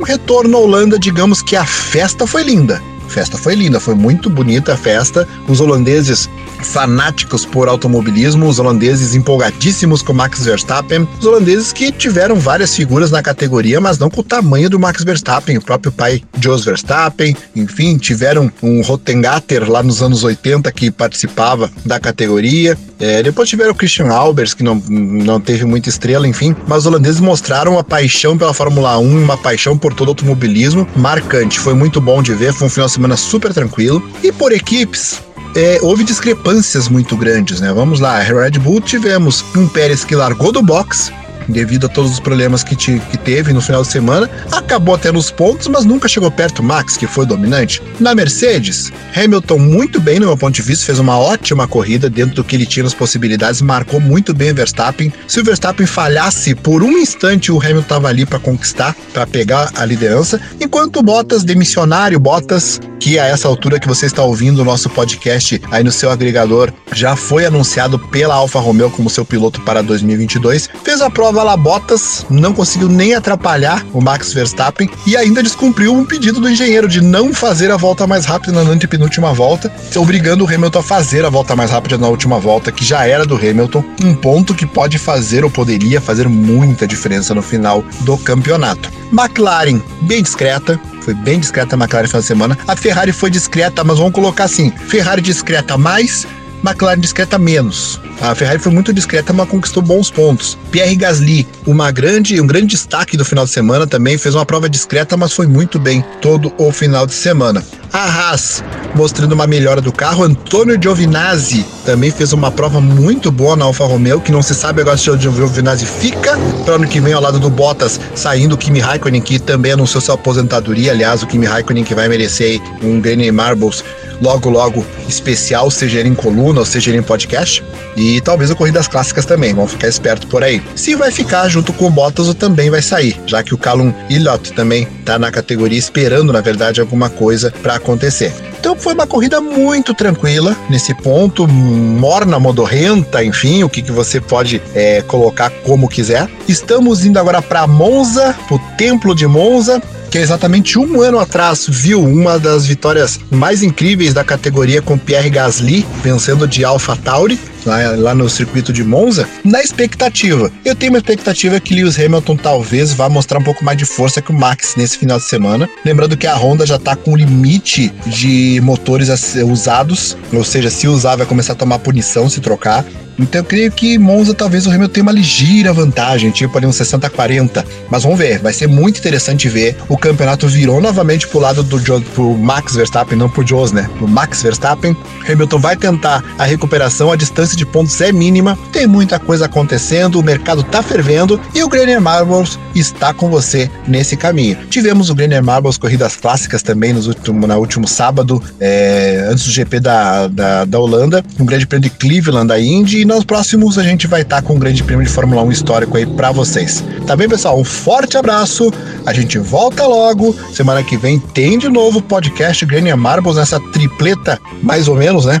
Um 0.00 0.02
retorno 0.02 0.56
à 0.56 0.60
Holanda, 0.60 0.98
digamos 0.98 1.42
que 1.42 1.54
a 1.54 1.64
festa 1.64 2.26
foi 2.26 2.42
linda 2.42 2.80
festa 3.12 3.36
foi 3.36 3.54
linda, 3.54 3.78
foi 3.78 3.94
muito 3.94 4.30
bonita 4.30 4.72
a 4.72 4.76
festa. 4.76 5.28
Os 5.46 5.60
holandeses 5.60 6.30
fanáticos 6.64 7.44
por 7.44 7.68
automobilismo, 7.68 8.46
os 8.46 8.58
holandeses 8.58 9.14
empolgadíssimos 9.14 10.02
com 10.02 10.12
Max 10.12 10.44
Verstappen, 10.44 11.06
os 11.18 11.26
holandeses 11.26 11.72
que 11.72 11.90
tiveram 11.92 12.36
várias 12.36 12.74
figuras 12.74 13.10
na 13.10 13.22
categoria, 13.22 13.80
mas 13.80 13.98
não 13.98 14.10
com 14.10 14.20
o 14.20 14.24
tamanho 14.24 14.68
do 14.68 14.78
Max 14.78 15.02
Verstappen, 15.02 15.58
o 15.58 15.62
próprio 15.62 15.92
pai 15.92 16.22
Jos 16.40 16.64
Verstappen, 16.64 17.36
enfim, 17.54 17.96
tiveram 17.96 18.50
um 18.62 18.82
Rottengatter 18.82 19.70
lá 19.70 19.82
nos 19.82 20.02
anos 20.02 20.24
80 20.24 20.70
que 20.72 20.90
participava 20.90 21.70
da 21.84 21.98
categoria. 21.98 22.76
É, 22.98 23.22
depois 23.22 23.48
tiveram 23.48 23.72
o 23.72 23.74
Christian 23.74 24.08
Albers, 24.12 24.54
que 24.54 24.62
não, 24.62 24.76
não 24.88 25.40
teve 25.40 25.64
muita 25.64 25.88
estrela, 25.88 26.26
enfim, 26.26 26.54
mas 26.68 26.78
os 26.80 26.86
holandeses 26.86 27.20
mostraram 27.20 27.72
uma 27.72 27.84
paixão 27.84 28.38
pela 28.38 28.54
Fórmula 28.54 28.96
1, 28.98 29.24
uma 29.24 29.36
paixão 29.36 29.76
por 29.76 29.92
todo 29.92 30.08
o 30.08 30.10
automobilismo 30.12 30.86
marcante. 30.96 31.58
Foi 31.58 31.74
muito 31.74 32.00
bom 32.00 32.22
de 32.22 32.32
ver, 32.34 32.52
foi 32.52 32.68
um 32.68 32.70
final 32.70 32.86
de 32.86 32.92
semana 32.92 33.16
super 33.16 33.52
tranquilo. 33.52 34.02
E 34.22 34.30
por 34.30 34.52
equipes, 34.52 35.20
é, 35.54 35.78
houve 35.82 36.04
discrepâncias 36.04 36.88
muito 36.88 37.16
grandes, 37.16 37.60
né? 37.60 37.72
Vamos 37.72 38.00
lá, 38.00 38.18
Red 38.20 38.52
Bull 38.52 38.80
tivemos 38.80 39.44
um 39.56 39.68
Pérez 39.68 40.04
que 40.04 40.14
largou 40.14 40.52
do 40.52 40.62
box, 40.62 41.12
devido 41.48 41.86
a 41.86 41.88
todos 41.88 42.12
os 42.12 42.20
problemas 42.20 42.62
que, 42.62 42.76
te, 42.76 43.00
que 43.10 43.18
teve 43.18 43.52
no 43.52 43.60
final 43.60 43.82
de 43.82 43.88
semana. 43.88 44.30
Acabou 44.50 44.94
até 44.94 45.10
nos 45.10 45.30
pontos, 45.30 45.68
mas 45.68 45.84
nunca 45.84 46.08
chegou 46.08 46.30
perto 46.30 46.62
Max, 46.62 46.96
que 46.96 47.06
foi 47.06 47.26
dominante. 47.26 47.82
Na 48.00 48.14
Mercedes, 48.14 48.92
Hamilton 49.14 49.58
muito 49.58 50.00
bem 50.00 50.18
no 50.18 50.26
meu 50.26 50.36
ponto 50.36 50.54
de 50.54 50.62
vista, 50.62 50.86
fez 50.86 50.98
uma 50.98 51.18
ótima 51.18 51.66
corrida 51.66 52.08
dentro 52.08 52.36
do 52.36 52.44
que 52.44 52.56
ele 52.56 52.66
tinha 52.66 52.84
nas 52.84 52.94
possibilidades, 52.94 53.60
marcou 53.62 54.00
muito 54.00 54.32
bem 54.34 54.52
o 54.52 54.54
Verstappen. 54.54 55.12
Se 55.26 55.40
o 55.40 55.44
Verstappen 55.44 55.86
falhasse 55.86 56.54
por 56.54 56.82
um 56.82 56.92
instante, 56.92 57.52
o 57.52 57.58
Hamilton 57.58 57.80
estava 57.80 58.08
ali 58.08 58.24
para 58.24 58.38
conquistar, 58.38 58.96
para 59.12 59.26
pegar 59.26 59.70
a 59.74 59.84
liderança, 59.84 60.40
enquanto 60.60 60.98
o 60.98 61.02
Bottas, 61.02 61.44
demissionário 61.44 62.18
Bottas, 62.18 62.80
que 63.02 63.18
a 63.18 63.26
essa 63.26 63.48
altura 63.48 63.80
que 63.80 63.88
você 63.88 64.06
está 64.06 64.22
ouvindo 64.22 64.60
o 64.60 64.64
nosso 64.64 64.88
podcast 64.88 65.60
aí 65.72 65.82
no 65.82 65.90
seu 65.90 66.08
agregador, 66.08 66.72
já 66.92 67.16
foi 67.16 67.44
anunciado 67.44 67.98
pela 67.98 68.36
Alfa 68.36 68.60
Romeo 68.60 68.92
como 68.92 69.10
seu 69.10 69.24
piloto 69.24 69.60
para 69.62 69.82
2022, 69.82 70.70
fez 70.84 71.00
a 71.00 71.10
prova 71.10 71.42
lá 71.42 71.56
Bottas, 71.56 72.24
não 72.30 72.54
conseguiu 72.54 72.88
nem 72.88 73.12
atrapalhar 73.12 73.84
o 73.92 74.00
Max 74.00 74.32
Verstappen 74.32 74.88
e 75.04 75.16
ainda 75.16 75.42
descumpriu 75.42 75.92
um 75.92 76.04
pedido 76.04 76.40
do 76.40 76.48
engenheiro 76.48 76.86
de 76.86 77.00
não 77.00 77.34
fazer 77.34 77.72
a 77.72 77.76
volta 77.76 78.06
mais 78.06 78.24
rápida 78.24 78.62
na 78.62 78.70
antepenúltima 78.70 79.32
volta, 79.32 79.72
obrigando 79.96 80.44
o 80.44 80.48
Hamilton 80.48 80.78
a 80.78 80.82
fazer 80.84 81.24
a 81.24 81.28
volta 81.28 81.56
mais 81.56 81.72
rápida 81.72 81.98
na 81.98 82.06
última 82.06 82.38
volta, 82.38 82.70
que 82.70 82.84
já 82.84 83.04
era 83.04 83.26
do 83.26 83.34
Hamilton, 83.34 83.82
um 84.04 84.14
ponto 84.14 84.54
que 84.54 84.64
pode 84.64 84.96
fazer 84.96 85.42
ou 85.42 85.50
poderia 85.50 86.00
fazer 86.00 86.28
muita 86.28 86.86
diferença 86.86 87.34
no 87.34 87.42
final 87.42 87.82
do 88.02 88.16
campeonato. 88.16 88.92
McLaren, 89.12 89.82
bem 90.02 90.22
discreta, 90.22 90.80
foi 91.02 91.14
bem 91.14 91.40
discreta 91.40 91.74
a 91.74 91.78
McLaren 91.78 92.04
essa 92.04 92.22
semana. 92.22 92.56
A 92.66 92.76
Ferrari 92.76 93.12
foi 93.12 93.30
discreta, 93.30 93.82
mas 93.84 93.98
vamos 93.98 94.12
colocar 94.12 94.44
assim: 94.44 94.70
Ferrari 94.70 95.20
discreta 95.20 95.76
mais, 95.76 96.26
McLaren 96.64 97.00
discreta 97.00 97.38
menos. 97.38 98.00
A 98.20 98.34
Ferrari 98.34 98.58
foi 98.58 98.72
muito 98.72 98.92
discreta, 98.92 99.32
mas 99.32 99.48
conquistou 99.48 99.82
bons 99.82 100.10
pontos. 100.10 100.56
Pierre 100.70 100.94
Gasly, 100.94 101.46
uma 101.66 101.90
grande, 101.90 102.40
um 102.40 102.46
grande 102.46 102.68
destaque 102.68 103.16
do 103.16 103.24
final 103.24 103.44
de 103.44 103.50
semana 103.50 103.86
também, 103.86 104.16
fez 104.16 104.34
uma 104.34 104.46
prova 104.46 104.68
discreta, 104.68 105.16
mas 105.16 105.32
foi 105.32 105.46
muito 105.46 105.78
bem 105.78 106.04
todo 106.20 106.52
o 106.58 106.70
final 106.70 107.06
de 107.06 107.14
semana. 107.14 107.64
A 107.92 108.04
Haas, 108.04 108.62
mostrando 108.94 109.32
uma 109.32 109.46
melhora 109.46 109.80
do 109.80 109.92
carro. 109.92 110.22
Antônio 110.22 110.80
Giovinazzi 110.80 111.66
também 111.84 112.10
fez 112.10 112.32
uma 112.32 112.50
prova 112.50 112.80
muito 112.80 113.30
boa 113.30 113.56
na 113.56 113.64
Alfa 113.64 113.84
Romeo, 113.84 114.20
que 114.20 114.32
não 114.32 114.40
se 114.40 114.54
sabe 114.54 114.80
agora 114.80 114.96
se 114.96 115.10
o 115.10 115.18
Giovinazzi 115.18 115.84
fica 115.84 116.38
para 116.64 116.76
ano 116.76 116.86
que 116.86 117.00
vem 117.00 117.12
ao 117.12 117.20
lado 117.20 117.38
do 117.40 117.50
Bottas, 117.50 118.00
saindo 118.14 118.54
o 118.54 118.58
Kimi 118.58 118.78
Raikkonen, 118.78 119.20
que 119.20 119.38
também 119.38 119.72
anunciou 119.72 120.00
sua 120.00 120.14
aposentadoria. 120.14 120.92
Aliás, 120.92 121.22
o 121.22 121.26
Kimi 121.26 121.44
Raikkonen 121.44 121.84
que 121.84 121.94
vai 121.94 122.08
merecer 122.08 122.60
um 122.82 123.00
Granny 123.00 123.30
Marbles 123.32 123.84
logo, 124.22 124.48
logo 124.48 124.86
especial, 125.08 125.70
seja 125.70 125.98
ele 125.98 126.08
em 126.08 126.14
coluna 126.14 126.60
ou 126.60 126.66
seja 126.66 126.90
ele 126.90 126.98
em 126.98 127.02
podcast. 127.02 127.62
E 127.96 128.20
talvez 128.20 128.50
o 128.50 128.56
Corridas 128.56 128.86
Clássicas 128.86 129.26
também, 129.26 129.52
vamos 129.52 129.72
ficar 129.72 129.88
esperto 129.88 130.26
por 130.28 130.42
aí. 130.42 130.62
Se 130.76 130.94
vai 130.94 131.10
ficar 131.10 131.48
junto 131.48 131.72
com 131.72 131.86
o 131.86 131.90
Bottas, 131.90 132.28
ou 132.28 132.34
também 132.34 132.70
vai 132.70 132.80
sair, 132.80 133.20
já 133.26 133.42
que 133.42 133.52
o 133.52 133.58
Callum 133.58 133.92
Ilott 134.08 134.52
também 134.52 134.86
tá 135.04 135.18
na 135.18 135.30
categoria 135.30 135.78
esperando, 135.78 136.32
na 136.32 136.40
verdade, 136.40 136.80
alguma 136.80 137.10
coisa 137.10 137.52
para 137.62 137.74
acontecer. 137.74 138.32
Então 138.58 138.76
foi 138.76 138.94
uma 138.94 139.08
corrida 139.08 139.40
muito 139.40 139.92
tranquila 139.92 140.56
nesse 140.70 140.94
ponto, 140.94 141.48
morna, 141.48 142.38
modorrenta, 142.38 143.24
enfim, 143.24 143.64
o 143.64 143.68
que, 143.68 143.82
que 143.82 143.90
você 143.90 144.20
pode 144.20 144.62
é, 144.72 145.02
colocar 145.02 145.50
como 145.64 145.88
quiser. 145.88 146.28
Estamos 146.46 147.04
indo 147.04 147.18
agora 147.18 147.42
para 147.42 147.66
Monza, 147.66 148.36
o 148.48 148.58
Templo 148.76 149.16
de 149.16 149.26
Monza, 149.26 149.82
que 150.12 150.18
é 150.18 150.20
exatamente 150.20 150.78
um 150.78 151.00
ano 151.00 151.18
atrás 151.18 151.66
viu 151.66 152.04
uma 152.04 152.38
das 152.38 152.66
vitórias 152.66 153.18
mais 153.30 153.62
incríveis 153.62 154.12
da 154.12 154.22
categoria 154.22 154.82
com 154.82 154.98
Pierre 154.98 155.30
Gasly 155.30 155.86
vencendo 156.04 156.46
de 156.46 156.62
Alpha 156.66 156.94
Tauri. 156.94 157.40
Lá, 157.64 157.76
lá, 157.96 158.14
no 158.14 158.28
circuito 158.28 158.72
de 158.72 158.82
Monza, 158.82 159.28
na 159.44 159.62
expectativa. 159.62 160.50
Eu 160.64 160.74
tenho 160.74 160.92
uma 160.92 160.98
expectativa 160.98 161.60
que 161.60 161.74
Lewis 161.74 161.98
Hamilton 161.98 162.36
talvez 162.36 162.92
vá 162.92 163.08
mostrar 163.08 163.38
um 163.38 163.42
pouco 163.44 163.64
mais 163.64 163.78
de 163.78 163.84
força 163.84 164.20
que 164.20 164.30
o 164.30 164.34
Max 164.34 164.74
nesse 164.76 164.98
final 164.98 165.18
de 165.18 165.24
semana. 165.24 165.68
Lembrando 165.84 166.16
que 166.16 166.26
a 166.26 166.36
Honda 166.36 166.66
já 166.66 166.76
está 166.76 166.96
com 166.96 167.16
limite 167.16 167.92
de 168.06 168.60
motores 168.62 169.08
usados, 169.36 170.16
ou 170.32 170.44
seja, 170.44 170.70
se 170.70 170.88
usar 170.88 171.16
vai 171.16 171.26
começar 171.26 171.52
a 171.52 171.56
tomar 171.56 171.78
punição 171.78 172.28
se 172.28 172.40
trocar. 172.40 172.84
Então 173.18 173.40
eu 173.40 173.44
creio 173.44 173.70
que 173.70 173.98
Monza 173.98 174.34
talvez 174.34 174.66
o 174.66 174.70
Hamilton 174.70 174.92
tenha 174.92 175.02
uma 175.02 175.12
ligeira 175.12 175.72
vantagem, 175.72 176.30
tipo 176.30 176.56
ali 176.56 176.66
uns 176.66 176.76
60-40. 176.76 177.64
Mas 177.90 178.02
vamos 178.02 178.18
ver, 178.18 178.38
vai 178.38 178.52
ser 178.52 178.66
muito 178.66 178.98
interessante 178.98 179.48
ver. 179.48 179.76
O 179.88 179.96
campeonato 179.96 180.48
virou 180.48 180.80
novamente 180.80 181.28
pro 181.28 181.38
lado 181.38 181.62
do 181.62 181.78
jo 181.78 182.00
pro 182.14 182.36
Max 182.36 182.74
Verstappen, 182.74 183.16
não 183.16 183.28
pro 183.28 183.46
Jos, 183.46 183.72
né? 183.72 183.88
Pro 183.98 184.08
Max 184.08 184.42
Verstappen. 184.42 184.96
Hamilton 185.28 185.58
vai 185.58 185.76
tentar 185.76 186.24
a 186.38 186.44
recuperação, 186.44 187.12
a 187.12 187.16
distância 187.16 187.51
de 187.56 187.64
pontos 187.64 188.00
é 188.00 188.12
mínima, 188.12 188.58
tem 188.72 188.86
muita 188.86 189.18
coisa 189.18 189.46
acontecendo, 189.46 190.18
o 190.18 190.22
mercado 190.22 190.62
tá 190.62 190.82
fervendo 190.82 191.40
e 191.54 191.62
o 191.62 191.68
Grenier 191.68 192.00
Marbles 192.00 192.58
está 192.74 193.12
com 193.12 193.30
você 193.30 193.70
nesse 193.86 194.16
caminho. 194.16 194.56
Tivemos 194.70 195.10
o 195.10 195.14
Grenier 195.14 195.42
Marbles 195.42 195.76
corridas 195.76 196.16
clássicas 196.16 196.62
também 196.62 196.92
nos 196.92 197.06
último, 197.06 197.46
na 197.46 197.56
último 197.56 197.86
sábado, 197.86 198.42
é, 198.60 199.26
antes 199.30 199.44
do 199.44 199.50
GP 199.52 199.80
da, 199.80 200.28
da, 200.28 200.64
da 200.64 200.78
Holanda, 200.78 201.24
um 201.38 201.44
grande 201.44 201.66
prêmio 201.66 201.88
de 201.88 201.96
Cleveland 201.96 202.48
da 202.48 202.60
Indy 202.60 203.00
e 203.00 203.04
nos 203.04 203.24
próximos 203.24 203.78
a 203.78 203.82
gente 203.82 204.06
vai 204.06 204.22
estar 204.22 204.36
tá 204.36 204.42
com 204.42 204.54
um 204.54 204.58
grande 204.58 204.82
prêmio 204.82 205.04
de 205.04 205.10
Fórmula 205.10 205.42
1 205.42 205.52
histórico 205.52 205.96
aí 205.96 206.06
para 206.06 206.30
vocês. 206.30 206.82
Tá 207.06 207.16
bem, 207.16 207.28
pessoal? 207.28 207.58
Um 207.58 207.64
forte 207.64 208.16
abraço. 208.16 208.72
A 209.04 209.12
gente 209.12 209.38
volta 209.38 209.86
logo. 209.86 210.34
Semana 210.52 210.82
que 210.82 210.96
vem 210.96 211.18
tem 211.18 211.58
de 211.58 211.68
novo 211.68 211.98
o 211.98 212.02
podcast 212.02 212.64
Grêmio 212.64 212.96
Marbles 212.96 213.36
nessa 213.36 213.58
tripleta, 213.72 214.40
mais 214.62 214.88
ou 214.88 214.96
menos, 214.96 215.24
né? 215.24 215.40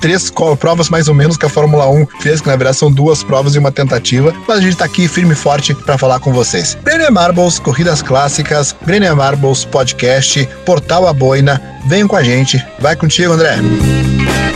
Três 0.00 0.30
provas 0.58 0.88
mais 0.88 1.08
ou 1.08 1.14
menos 1.14 1.36
que 1.36 1.46
a 1.46 1.48
Fórmula 1.48 1.88
1 1.88 2.06
fez, 2.20 2.40
que 2.40 2.48
na 2.48 2.56
verdade 2.56 2.76
são 2.76 2.90
duas 2.90 3.22
provas 3.22 3.54
e 3.54 3.58
uma 3.58 3.72
tentativa, 3.72 4.34
mas 4.46 4.58
a 4.58 4.62
gente 4.62 4.76
tá 4.76 4.84
aqui 4.84 5.08
firme 5.08 5.32
e 5.32 5.36
forte 5.36 5.74
para 5.74 5.98
falar 5.98 6.20
com 6.20 6.32
vocês. 6.32 6.76
Grêmio 6.84 7.12
Marbles, 7.12 7.58
corridas 7.58 8.02
clássicas, 8.02 8.74
Grêmio 8.84 9.16
Marbles 9.16 9.64
podcast, 9.64 10.48
Portal 10.64 11.06
A 11.06 11.12
Boina, 11.12 11.60
venham 11.86 12.08
com 12.08 12.16
a 12.16 12.22
gente. 12.22 12.64
Vai 12.78 12.96
contigo, 12.96 13.32
André. 13.32 13.56
Muito 13.56 14.49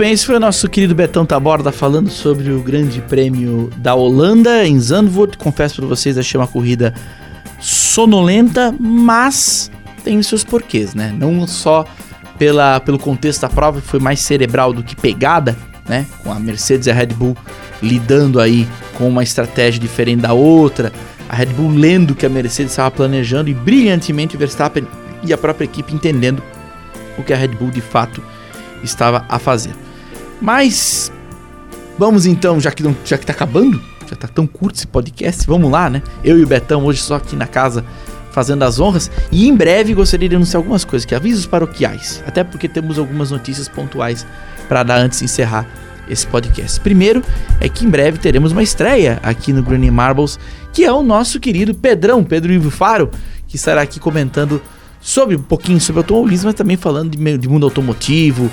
bem, 0.00 0.12
esse 0.12 0.24
foi 0.24 0.36
o 0.36 0.40
nosso 0.40 0.66
querido 0.66 0.94
Betão 0.94 1.26
Taborda 1.26 1.70
falando 1.70 2.08
sobre 2.08 2.50
o 2.50 2.62
Grande 2.62 3.02
Prêmio 3.02 3.68
da 3.76 3.94
Holanda 3.94 4.66
em 4.66 4.80
Zandvoort. 4.80 5.36
Confesso 5.36 5.76
para 5.76 5.86
vocês, 5.86 6.16
achei 6.16 6.40
uma 6.40 6.46
corrida 6.46 6.94
sonolenta, 7.60 8.74
mas 8.80 9.70
tem 10.02 10.22
seus 10.22 10.42
porquês, 10.42 10.94
né? 10.94 11.14
Não 11.14 11.46
só 11.46 11.84
pela, 12.38 12.80
pelo 12.80 12.98
contexto 12.98 13.42
da 13.42 13.50
prova, 13.50 13.78
que 13.78 13.86
foi 13.86 14.00
mais 14.00 14.20
cerebral 14.20 14.72
do 14.72 14.82
que 14.82 14.96
pegada, 14.96 15.54
né? 15.86 16.06
Com 16.22 16.32
a 16.32 16.40
Mercedes 16.40 16.86
e 16.86 16.90
a 16.90 16.94
Red 16.94 17.08
Bull 17.08 17.36
lidando 17.82 18.40
aí 18.40 18.66
com 18.94 19.06
uma 19.06 19.22
estratégia 19.22 19.78
diferente 19.78 20.22
da 20.22 20.32
outra, 20.32 20.90
a 21.28 21.36
Red 21.36 21.52
Bull 21.52 21.72
lendo 21.72 22.14
que 22.14 22.24
a 22.24 22.30
Mercedes 22.30 22.72
estava 22.72 22.90
planejando 22.90 23.50
e 23.50 23.54
brilhantemente 23.54 24.34
o 24.34 24.38
Verstappen 24.38 24.86
e 25.22 25.30
a 25.30 25.36
própria 25.36 25.66
equipe 25.66 25.94
entendendo 25.94 26.42
o 27.18 27.22
que 27.22 27.34
a 27.34 27.36
Red 27.36 27.48
Bull 27.48 27.70
de 27.70 27.82
fato 27.82 28.22
estava 28.82 29.26
a 29.28 29.38
fazer. 29.38 29.74
Mas 30.40 31.12
vamos 31.98 32.26
então, 32.26 32.58
já 32.58 32.70
que 32.70 32.82
não, 32.82 32.96
já 33.04 33.18
que 33.18 33.26
tá 33.26 33.32
acabando, 33.32 33.80
já 34.08 34.16
tá 34.16 34.26
tão 34.26 34.46
curto 34.46 34.76
esse 34.76 34.86
podcast, 34.86 35.46
vamos 35.46 35.70
lá, 35.70 35.90
né? 35.90 36.02
Eu 36.24 36.38
e 36.38 36.42
o 36.42 36.46
Betão 36.46 36.84
hoje 36.84 37.00
só 37.00 37.16
aqui 37.16 37.36
na 37.36 37.46
casa 37.46 37.84
fazendo 38.32 38.62
as 38.62 38.78
honras 38.78 39.10
e 39.30 39.48
em 39.48 39.54
breve 39.54 39.92
gostaria 39.92 40.28
de 40.28 40.36
anunciar 40.36 40.60
algumas 40.60 40.84
coisas, 40.84 41.04
que 41.04 41.14
avisos 41.14 41.46
paroquiais, 41.46 42.22
até 42.26 42.44
porque 42.44 42.68
temos 42.68 42.98
algumas 42.98 43.30
notícias 43.30 43.68
pontuais 43.68 44.26
para 44.68 44.82
dar 44.82 44.98
antes 44.98 45.18
de 45.18 45.24
encerrar 45.24 45.66
esse 46.08 46.26
podcast. 46.26 46.80
Primeiro 46.80 47.22
é 47.60 47.68
que 47.68 47.84
em 47.84 47.88
breve 47.88 48.18
teremos 48.18 48.52
uma 48.52 48.62
estreia 48.62 49.20
aqui 49.22 49.52
no 49.52 49.62
Green 49.62 49.90
Marbles, 49.90 50.38
que 50.72 50.84
é 50.84 50.92
o 50.92 51.02
nosso 51.02 51.38
querido 51.38 51.74
Pedrão, 51.74 52.24
Pedro 52.24 52.52
Ivo 52.52 52.70
Faro, 52.70 53.10
que 53.46 53.56
estará 53.56 53.82
aqui 53.82 54.00
comentando 54.00 54.60
sobre 55.00 55.36
um 55.36 55.42
pouquinho 55.42 55.80
sobre 55.80 56.00
automobilismo, 56.00 56.46
mas 56.46 56.54
também 56.54 56.76
falando 56.76 57.16
de, 57.16 57.38
de 57.38 57.48
mundo 57.48 57.64
automotivo, 57.64 58.50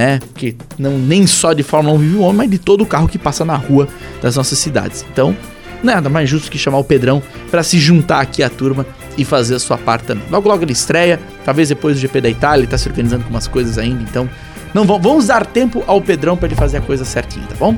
né? 0.00 0.18
Porque 0.18 0.56
não, 0.78 0.98
nem 0.98 1.26
só 1.26 1.52
de 1.52 1.62
Fórmula 1.62 1.94
1 1.96 1.98
vive 1.98 2.16
o 2.16 2.20
homem, 2.20 2.36
mas 2.38 2.50
de 2.50 2.56
todo 2.56 2.80
o 2.80 2.86
carro 2.86 3.06
que 3.06 3.18
passa 3.18 3.44
na 3.44 3.54
rua 3.54 3.86
das 4.22 4.34
nossas 4.34 4.58
cidades. 4.58 5.04
Então, 5.12 5.36
nada 5.82 6.08
mais 6.08 6.26
justo 6.26 6.50
que 6.50 6.56
chamar 6.56 6.78
o 6.78 6.84
Pedrão 6.84 7.22
para 7.50 7.62
se 7.62 7.78
juntar 7.78 8.20
aqui 8.20 8.42
à 8.42 8.48
turma 8.48 8.86
e 9.18 9.26
fazer 9.26 9.56
a 9.56 9.58
sua 9.58 9.76
parte 9.76 10.06
também. 10.06 10.24
Logo, 10.30 10.48
logo 10.48 10.64
ele 10.64 10.72
estreia, 10.72 11.20
talvez 11.44 11.68
depois 11.68 11.96
do 11.96 12.00
GP 12.00 12.22
da 12.22 12.30
Itália, 12.30 12.62
ele 12.62 12.66
tá 12.66 12.78
se 12.78 12.88
organizando 12.88 13.24
com 13.24 13.30
umas 13.30 13.46
coisas 13.46 13.76
ainda, 13.76 14.02
então 14.02 14.26
não 14.72 14.86
vamos 14.86 15.26
dar 15.26 15.44
tempo 15.44 15.84
ao 15.86 16.00
Pedrão 16.00 16.34
para 16.34 16.46
ele 16.46 16.54
fazer 16.54 16.78
a 16.78 16.80
coisa 16.80 17.04
certinha, 17.04 17.46
tá 17.46 17.56
bom? 17.58 17.76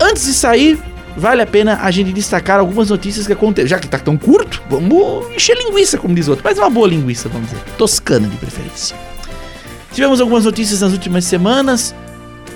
Antes 0.00 0.24
de 0.24 0.32
sair, 0.32 0.78
vale 1.18 1.42
a 1.42 1.46
pena 1.46 1.80
a 1.82 1.90
gente 1.90 2.14
destacar 2.14 2.58
algumas 2.60 2.88
notícias 2.88 3.26
que 3.26 3.34
aconteceram. 3.34 3.68
Já 3.68 3.78
que 3.78 3.88
tá 3.88 3.98
tão 3.98 4.16
curto, 4.16 4.62
vamos 4.70 5.30
encher 5.34 5.58
linguiça, 5.58 5.98
como 5.98 6.14
diz 6.14 6.28
o 6.28 6.30
outro. 6.30 6.42
Mas 6.42 6.56
uma 6.56 6.70
boa 6.70 6.88
linguiça, 6.88 7.28
vamos 7.28 7.50
dizer. 7.50 7.62
Toscana 7.76 8.26
de 8.26 8.36
preferência. 8.38 9.09
Tivemos 9.92 10.20
algumas 10.20 10.44
notícias 10.44 10.80
nas 10.80 10.92
últimas 10.92 11.24
semanas 11.24 11.94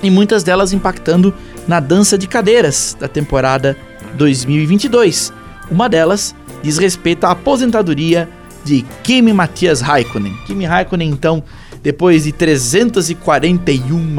e 0.03 0.11
muitas 0.11 0.42
delas 0.42 0.73
impactando 0.73 1.35
na 1.66 1.81
dança 1.81 2.16
de 2.16 2.27
cadeiras 2.27 2.97
da 2.99 3.09
temporada 3.09 3.77
2022. 4.14 5.33
Uma 5.70 5.88
delas 5.88 6.35
diz 6.62 6.79
respeito 6.79 7.25
à 7.25 7.31
aposentadoria 7.33 8.29
de 8.64 8.85
Kimi 9.03 9.33
Matias 9.33 9.81
Raikkonen. 9.81 10.35
Kimi 10.47 10.64
Raikkonen, 10.64 11.11
então, 11.11 11.42
depois 11.83 12.25
de 12.25 12.33
341, 12.33 14.16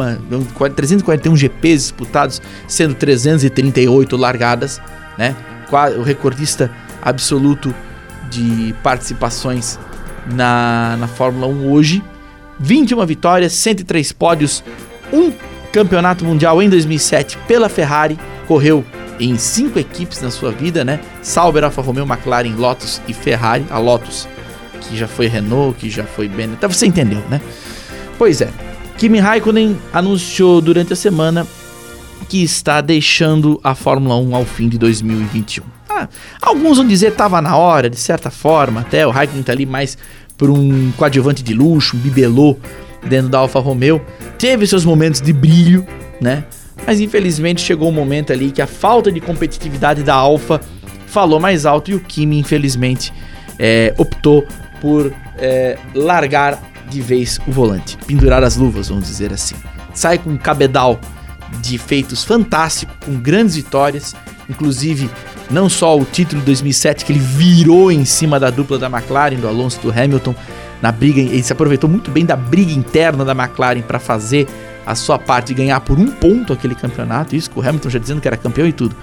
341 0.75 1.35
GPs 1.35 1.83
disputados, 1.83 2.41
sendo 2.67 2.93
338 2.95 4.17
largadas, 4.17 4.81
né? 5.17 5.35
O 5.97 6.03
recordista 6.03 6.69
absoluto 7.01 7.73
de 8.29 8.75
participações 8.83 9.79
na, 10.31 10.95
na 10.99 11.07
Fórmula 11.07 11.47
1 11.47 11.71
hoje, 11.71 12.03
21 12.59 13.05
vitórias, 13.05 13.53
103 13.53 14.11
pódios, 14.11 14.63
um 15.11 15.31
campeonato 15.71 16.23
mundial 16.23 16.61
em 16.61 16.69
2007 16.69 17.37
pela 17.47 17.67
Ferrari, 17.67 18.17
correu 18.47 18.85
em 19.19 19.37
cinco 19.37 19.79
equipes 19.79 20.21
na 20.21 20.31
sua 20.31 20.51
vida, 20.51 20.83
né? 20.83 20.99
Sauber, 21.21 21.63
Alfa 21.63 21.81
Romeo, 21.81 22.05
McLaren, 22.05 22.55
Lotus 22.55 23.01
e 23.07 23.13
Ferrari. 23.13 23.65
A 23.69 23.77
Lotus, 23.77 24.27
que 24.81 24.97
já 24.97 25.07
foi 25.07 25.27
Renault, 25.27 25.77
que 25.79 25.89
já 25.89 26.03
foi 26.03 26.27
Benetton, 26.27 26.55
então 26.55 26.69
você 26.69 26.85
entendeu, 26.85 27.21
né? 27.29 27.41
Pois 28.17 28.41
é, 28.41 28.49
Kimi 28.97 29.19
Raikkonen 29.19 29.77
anunciou 29.91 30.61
durante 30.61 30.93
a 30.93 30.95
semana 30.95 31.45
que 32.29 32.41
está 32.43 32.79
deixando 32.81 33.59
a 33.63 33.75
Fórmula 33.75 34.15
1 34.15 34.35
ao 34.35 34.45
fim 34.45 34.69
de 34.69 34.77
2021. 34.77 35.63
Ah, 35.89 36.07
alguns 36.41 36.77
vão 36.77 36.87
dizer 36.87 37.11
estava 37.11 37.41
na 37.41 37.55
hora, 37.57 37.89
de 37.89 37.97
certa 37.97 38.29
forma, 38.29 38.81
até 38.81 39.05
o 39.05 39.11
Raikkonen 39.11 39.41
está 39.41 39.51
ali 39.51 39.65
mais 39.65 39.97
por 40.37 40.49
um 40.49 40.91
coadjuvante 40.97 41.43
de 41.43 41.53
luxo, 41.53 41.95
um 41.95 41.99
bibelô 41.99 42.57
dentro 43.07 43.29
da 43.29 43.39
Alfa 43.39 43.59
Romeo. 43.59 44.01
Teve 44.37 44.67
seus 44.67 44.83
momentos 44.83 45.21
de 45.21 45.31
brilho, 45.31 45.85
né? 46.19 46.43
Mas 46.85 46.99
infelizmente 46.99 47.61
chegou 47.61 47.89
um 47.89 47.93
momento 47.93 48.33
ali 48.33 48.51
que 48.51 48.61
a 48.61 48.67
falta 48.67 49.11
de 49.11 49.19
competitividade 49.19 50.03
da 50.03 50.13
Alfa 50.13 50.59
falou 51.07 51.39
mais 51.39 51.65
alto 51.65 51.91
e 51.91 51.95
o 51.95 51.99
Kimi, 51.99 52.37
infelizmente, 52.37 53.13
é, 53.57 53.93
optou 53.97 54.45
por 54.81 55.13
é, 55.37 55.77
largar 55.93 56.61
de 56.89 57.01
vez 57.01 57.39
o 57.47 57.51
volante, 57.51 57.97
pendurar 58.05 58.43
as 58.43 58.55
luvas, 58.55 58.89
vamos 58.89 59.07
dizer 59.07 59.33
assim. 59.33 59.55
Sai 59.93 60.17
com 60.17 60.29
um 60.29 60.37
cabedal 60.37 60.99
de 61.61 61.77
feitos 61.77 62.23
fantástico, 62.23 62.93
com 63.05 63.15
grandes 63.15 63.55
vitórias, 63.55 64.15
inclusive 64.49 65.09
não 65.49 65.69
só 65.69 65.97
o 65.97 66.05
título 66.05 66.39
de 66.39 66.45
2007 66.47 67.05
que 67.05 67.11
ele 67.11 67.19
virou 67.19 67.91
em 67.91 68.05
cima 68.05 68.39
da 68.39 68.49
dupla 68.49 68.77
da 68.77 68.87
McLaren, 68.87 69.35
do 69.35 69.47
Alonso 69.47 69.79
e 69.79 69.83
do 69.83 69.91
Hamilton, 69.91 70.35
na 70.81 70.91
briga, 70.91 71.19
ele 71.19 71.41
se 71.41 71.53
aproveitou 71.53 71.89
muito 71.89 72.11
bem 72.11 72.25
da 72.25 72.35
briga 72.35 72.71
interna 72.71 73.23
da 73.23 73.31
McLaren 73.31 73.81
para 73.81 73.99
fazer 73.99 74.47
a 74.85 74.93
sua 74.93 75.17
parte 75.17 75.51
e 75.51 75.55
ganhar 75.55 75.79
por 75.79 75.97
um 75.97 76.07
ponto 76.07 76.53
aquele 76.53 76.75
campeonato, 76.75 77.35
isso 77.35 77.49
com 77.49 77.59
o 77.59 77.67
Hamilton 77.67 77.89
já 77.89 77.99
dizendo 77.99 78.21
que 78.21 78.27
era 78.27 78.37
campeão 78.37 78.67
e 78.67 78.73
tudo. 78.73 78.95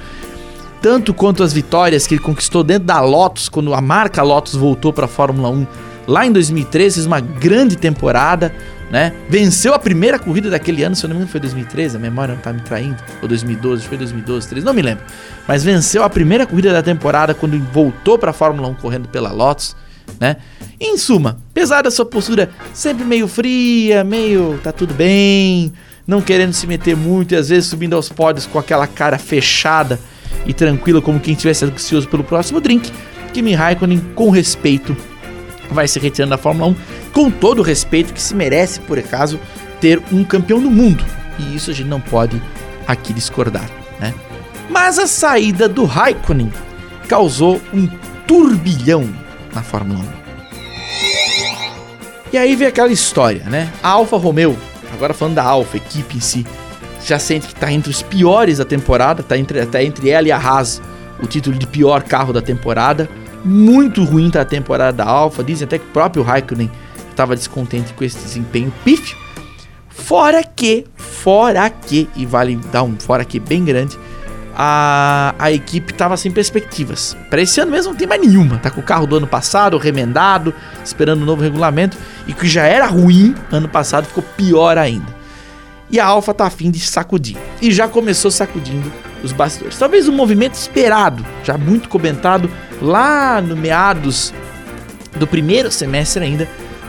Tanto 0.81 1.15
quanto 1.15 1.43
as 1.43 1.53
vitórias 1.53 2.07
que 2.07 2.15
ele 2.15 2.23
conquistou 2.23 2.63
dentro 2.65 2.85
da 2.85 3.01
Lotus, 3.01 3.49
quando 3.49 3.73
a 3.73 3.81
marca 3.81 4.23
Lotus 4.23 4.55
voltou 4.55 4.93
para 4.93 5.05
a 5.07 5.09
Fórmula 5.09 5.49
1 5.49 5.67
lá 6.07 6.27
em 6.27 6.33
2013, 6.33 6.95
fez 6.97 7.07
uma 7.07 7.21
grande 7.21 7.77
temporada, 7.77 8.53
né? 8.93 9.11
Venceu 9.27 9.73
a 9.73 9.79
primeira 9.79 10.19
corrida 10.19 10.51
daquele 10.51 10.83
ano, 10.83 10.95
se 10.95 11.03
eu 11.03 11.09
não 11.09 11.17
me 11.17 11.23
engano 11.23 11.33
foi 11.33 11.41
2013, 11.41 11.97
a 11.97 11.99
memória 11.99 12.35
não 12.35 12.43
tá 12.43 12.53
me 12.53 12.61
traindo, 12.61 13.03
ou 13.23 13.27
2012, 13.27 13.87
foi 13.87 13.97
2012, 13.97 14.47
13, 14.47 14.67
não 14.67 14.75
me 14.75 14.83
lembro. 14.83 15.03
Mas 15.49 15.65
venceu 15.65 16.05
a 16.05 16.11
primeira 16.11 16.47
corrida 16.47 16.71
da 16.71 16.83
temporada 16.83 17.33
quando 17.33 17.59
voltou 17.73 18.19
para 18.19 18.31
a 18.31 18.35
Fórmula 18.35 18.69
1 18.69 18.75
correndo 18.75 19.09
pela 19.09 19.33
Lotus, 19.33 19.75
né? 20.21 20.37
Em 20.79 20.99
suma, 20.99 21.39
apesar 21.51 21.81
da 21.81 21.91
sua 21.91 22.05
postura 22.05 22.51
sempre 22.75 23.03
meio 23.03 23.27
fria, 23.27 24.05
meio 24.05 24.61
tá 24.63 24.71
tudo 24.71 24.93
bem, 24.93 25.73
não 26.07 26.21
querendo 26.21 26.53
se 26.53 26.67
meter 26.67 26.95
muito 26.95 27.33
e 27.33 27.37
às 27.37 27.49
vezes 27.49 27.71
subindo 27.71 27.97
aos 27.97 28.11
pódios 28.11 28.45
com 28.47 28.59
aquela 28.59 28.87
cara 28.87 29.19
fechada 29.19 29.99
e 30.45 30.53
tranquila 30.53 31.01
como 31.01 31.19
quem 31.19 31.33
estivesse 31.33 31.65
ansioso 31.65 32.07
pelo 32.09 32.25
próximo 32.25 32.61
drink, 32.61 32.93
Kimi 33.33 33.55
Raikkonen 33.55 34.01
com 34.15 34.29
respeito 34.29 34.95
vai 35.73 35.89
se 35.89 35.99
retirando 35.99 36.31
da 36.31 36.39
Fórmula 36.39 36.71
1 36.71 36.77
com 37.13 37.31
todo 37.31 37.61
o 37.61 37.63
respeito 37.63 38.13
que 38.13 38.21
se 38.21 38.35
merece, 38.35 38.81
por 38.81 38.99
acaso, 38.99 39.39
ter 39.81 40.01
um 40.13 40.25
campeão 40.25 40.61
do 40.61 40.71
mundo. 40.71 41.05
E 41.39 41.57
isso 41.57 41.71
a 41.71 41.75
gente 41.75 41.89
não 41.89 42.01
pode 42.01 42.41
aqui 42.87 43.13
discordar, 43.13 43.69
né? 43.99 44.15
Mas 44.69 44.99
a 44.99 45.07
saída 45.07 45.69
do 45.69 45.85
Raikkonen 45.85 46.53
causou 47.09 47.61
um 47.73 47.89
turbilhão 48.27 49.09
na 49.55 49.63
Fórmula 49.63 50.01
1. 50.01 50.23
E 52.33 52.39
aí 52.39 52.57
vem 52.57 52.69
aquela 52.69 52.93
história, 52.93 53.45
né? 53.45 53.71
A 53.83 53.91
Alfa 53.91 54.17
Romeo, 54.17 54.57
agora 54.93 55.13
falando 55.13 55.35
da 55.35 55.45
Alfa, 55.45 55.77
equipe 55.77 56.17
em 56.17 56.21
si, 56.21 56.47
já 57.05 57.19
sente 57.19 57.49
que 57.49 57.53
está 57.53 57.71
entre 57.71 57.91
os 57.91 58.03
piores 58.03 58.59
da 58.59 58.65
temporada, 58.65 59.23
tá 59.23 59.37
entre, 59.37 59.65
tá 59.67 59.83
entre 59.83 60.09
ela 60.09 60.29
e 60.29 60.33
a 60.33 60.39
Haas 60.39 60.81
o 61.23 61.27
título 61.27 61.57
de 61.57 61.67
pior 61.67 62.03
carro 62.03 62.33
da 62.33 62.43
temporada. 62.43 63.09
Muito 63.45 64.05
ruim 64.05 64.31
tá 64.31 64.41
a 64.41 64.45
temporada 64.45 64.99
da 64.99 65.05
Alfa. 65.05 65.43
Dizem 65.43 65.67
até 65.67 65.79
que 65.79 65.87
o 65.87 65.91
próprio 65.91 66.23
Raikkonen 66.23 66.71
estava 67.11 67.35
descontente 67.37 67.93
com 67.93 68.05
esse 68.05 68.19
desempenho 68.19 68.73
pífio. 68.85 69.17
Fora 69.89 70.43
que, 70.43 70.87
fora 70.97 71.69
que, 71.69 72.09
e 72.17 72.25
vale 72.25 72.57
dar 72.73 72.83
um 72.83 72.97
fora 72.99 73.25
que 73.25 73.39
bem 73.39 73.65
grande, 73.65 73.99
a, 74.55 75.35
a 75.39 75.53
equipe 75.53 75.93
estava 75.93 76.17
sem 76.17 76.31
perspectivas. 76.31 77.17
Para 77.31 77.43
esse 77.43 77.61
ano 77.61 77.71
mesmo 77.71 77.93
não 77.93 77.99
tem 77.99 78.09
mais 78.09 78.21
nenhuma. 78.21 78.59
Tá 78.59 78.71
com 78.71 78.81
o 78.81 78.85
carro 78.85 79.07
do 79.07 79.17
ano 79.17 79.27
passado 79.27 79.77
remendado, 79.79 80.55
esperando 80.85 81.23
um 81.23 81.27
novo 81.27 81.43
regulamento, 81.43 81.97
e 82.27 82.33
que 82.33 82.47
já 82.47 82.65
era 82.65 82.87
ruim 82.87 83.35
ano 83.51 83.69
passado 83.69 84.07
ficou 84.07 84.23
pior 84.37 84.79
ainda. 84.79 85.23
e 85.91 86.01
a 86.01 86.07
Alfa 86.07 86.33
tá 86.33 86.47
afim 86.47 86.71
de 86.71 86.81
sacudir. 86.81 87.37
E 87.61 87.71
já 87.71 87.87
começou 87.87 88.31
sacudindo 88.31 88.91
os 89.23 89.33
bastidores. 89.33 89.79
Talvez 89.79 90.09
um 90.09 90.13
movimento 90.13 90.55
esperado, 90.55 91.25
já 91.45 91.57
muito 91.57 91.89
comentado 91.89 92.51
lá 92.81 93.41
no 93.41 93.57
meados 93.57 94.33
do 95.19 95.27
primeiro 95.27 95.71
semestre 95.71 96.25
ainda, 96.25 96.49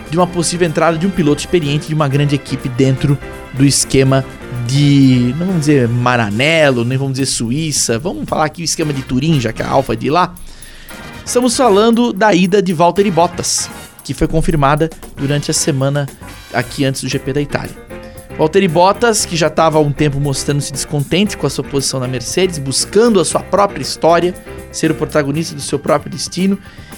de 0.09 0.17
uma 0.17 0.27
possível 0.27 0.67
entrada 0.67 0.97
de 0.97 1.07
um 1.07 1.09
piloto 1.09 1.41
experiente 1.41 1.87
de 1.87 1.93
uma 1.93 2.07
grande 2.07 2.35
equipe 2.35 2.69
dentro 2.69 3.17
do 3.53 3.65
esquema 3.65 4.23
de, 4.67 5.33
não 5.37 5.47
vamos 5.47 5.61
dizer 5.61 5.87
Maranello, 5.87 6.85
nem 6.85 6.97
vamos 6.97 7.13
dizer 7.13 7.25
Suíça, 7.25 7.99
vamos 7.99 8.25
falar 8.27 8.45
aqui 8.45 8.61
o 8.61 8.65
esquema 8.65 8.93
de 8.93 9.01
Turim, 9.01 9.39
já 9.39 9.51
que 9.51 9.61
a 9.61 9.67
Alfa 9.67 9.93
é 9.93 9.95
de 9.95 10.09
lá. 10.09 10.33
Estamos 11.25 11.55
falando 11.55 12.11
da 12.11 12.33
ida 12.33 12.61
de 12.61 12.73
Valtteri 12.73 13.09
Bottas, 13.09 13.69
que 14.03 14.13
foi 14.13 14.27
confirmada 14.27 14.89
durante 15.15 15.49
a 15.49 15.53
semana 15.53 16.07
aqui 16.53 16.85
antes 16.85 17.01
do 17.01 17.09
GP 17.09 17.33
da 17.33 17.41
Itália. 17.41 17.92
Valtteri 18.37 18.67
Bottas, 18.67 19.25
que 19.25 19.35
já 19.35 19.47
estava 19.47 19.77
há 19.77 19.81
um 19.81 19.91
tempo 19.91 20.19
mostrando-se 20.19 20.71
descontente 20.71 21.37
com 21.37 21.45
a 21.45 21.49
sua 21.49 21.63
posição 21.63 21.99
na 21.99 22.07
Mercedes, 22.07 22.57
buscando 22.57 23.19
a 23.19 23.25
sua 23.25 23.41
própria 23.41 23.81
história, 23.81 24.33
ser 24.71 24.89
o 24.89 24.95
protagonista 24.95 25.53
do 25.53 25.61
seu 25.61 25.77
próprio 25.77 26.11
destino 26.11 26.57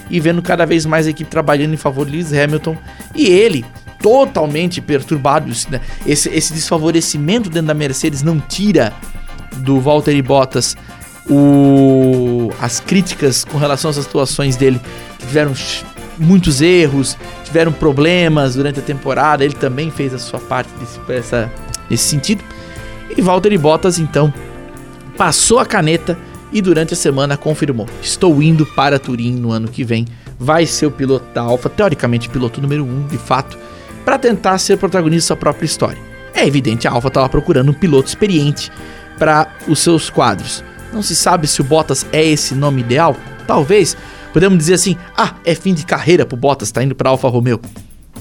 e 0.09 0.19
vendo 0.19 0.41
cada 0.41 0.65
vez 0.65 0.85
mais 0.85 1.07
a 1.07 1.09
equipe 1.09 1.29
trabalhando 1.29 1.73
em 1.73 1.77
favor 1.77 2.05
de 2.05 2.13
Lewis 2.13 2.31
Hamilton. 2.31 2.77
E 3.13 3.27
ele, 3.27 3.65
totalmente 3.99 4.79
perturbado, 4.79 5.51
né? 5.69 5.81
esse, 6.05 6.29
esse 6.29 6.53
desfavorecimento 6.53 7.49
dentro 7.49 7.67
da 7.67 7.73
Mercedes 7.73 8.23
não 8.23 8.39
tira 8.39 8.93
do 9.57 9.79
Valtteri 9.81 10.21
Bottas 10.21 10.75
o, 11.29 12.49
as 12.61 12.79
críticas 12.79 13.43
com 13.43 13.57
relação 13.57 13.89
às 13.89 13.97
atuações 13.97 14.55
dele, 14.55 14.79
que 15.19 15.27
tiveram 15.27 15.53
muitos 16.17 16.61
erros, 16.61 17.17
tiveram 17.43 17.71
problemas 17.71 18.55
durante 18.55 18.79
a 18.79 18.83
temporada, 18.83 19.43
ele 19.43 19.53
também 19.53 19.91
fez 19.91 20.13
a 20.13 20.19
sua 20.19 20.39
parte 20.39 20.69
desse, 20.79 20.99
essa, 21.09 21.51
nesse 21.89 22.03
sentido. 22.03 22.43
E 23.15 23.21
Valtteri 23.21 23.57
Bottas 23.57 23.99
então 23.99 24.33
passou 25.17 25.59
a 25.59 25.65
caneta 25.65 26.17
e 26.51 26.61
durante 26.61 26.93
a 26.93 26.97
semana 26.97 27.37
confirmou: 27.37 27.87
estou 28.01 28.41
indo 28.41 28.65
para 28.65 28.99
Turim 28.99 29.33
no 29.33 29.51
ano 29.51 29.67
que 29.67 29.83
vem. 29.83 30.05
Vai 30.37 30.65
ser 30.65 30.85
o 30.85 30.91
piloto 30.91 31.25
da 31.33 31.41
Alfa, 31.41 31.69
teoricamente 31.69 32.27
piloto 32.27 32.61
número 32.61 32.83
1, 32.83 32.87
um, 32.87 33.07
de 33.07 33.17
fato, 33.17 33.57
para 34.03 34.17
tentar 34.17 34.57
ser 34.57 34.77
protagonista 34.77 35.33
da 35.33 35.35
sua 35.35 35.37
própria 35.37 35.65
história. 35.65 36.01
É 36.33 36.45
evidente, 36.45 36.87
a 36.87 36.91
Alfa 36.91 37.07
estava 37.07 37.29
procurando 37.29 37.69
um 37.69 37.73
piloto 37.73 38.09
experiente 38.09 38.69
para 39.17 39.47
os 39.67 39.79
seus 39.79 40.09
quadros. 40.09 40.61
Não 40.91 41.01
se 41.01 41.15
sabe 41.15 41.47
se 41.47 41.61
o 41.61 41.63
Bottas 41.63 42.05
é 42.11 42.23
esse 42.23 42.53
nome 42.53 42.81
ideal, 42.81 43.15
talvez, 43.47 43.95
Podemos 44.35 44.57
dizer 44.57 44.73
assim: 44.73 44.97
ah, 45.15 45.35
é 45.45 45.55
fim 45.55 45.73
de 45.73 45.85
carreira 45.85 46.25
pro 46.25 46.35
Bottas, 46.35 46.69
tá 46.69 46.83
indo 46.83 46.93
pra 46.93 47.09
Alfa 47.09 47.29
Romeo. 47.29 47.57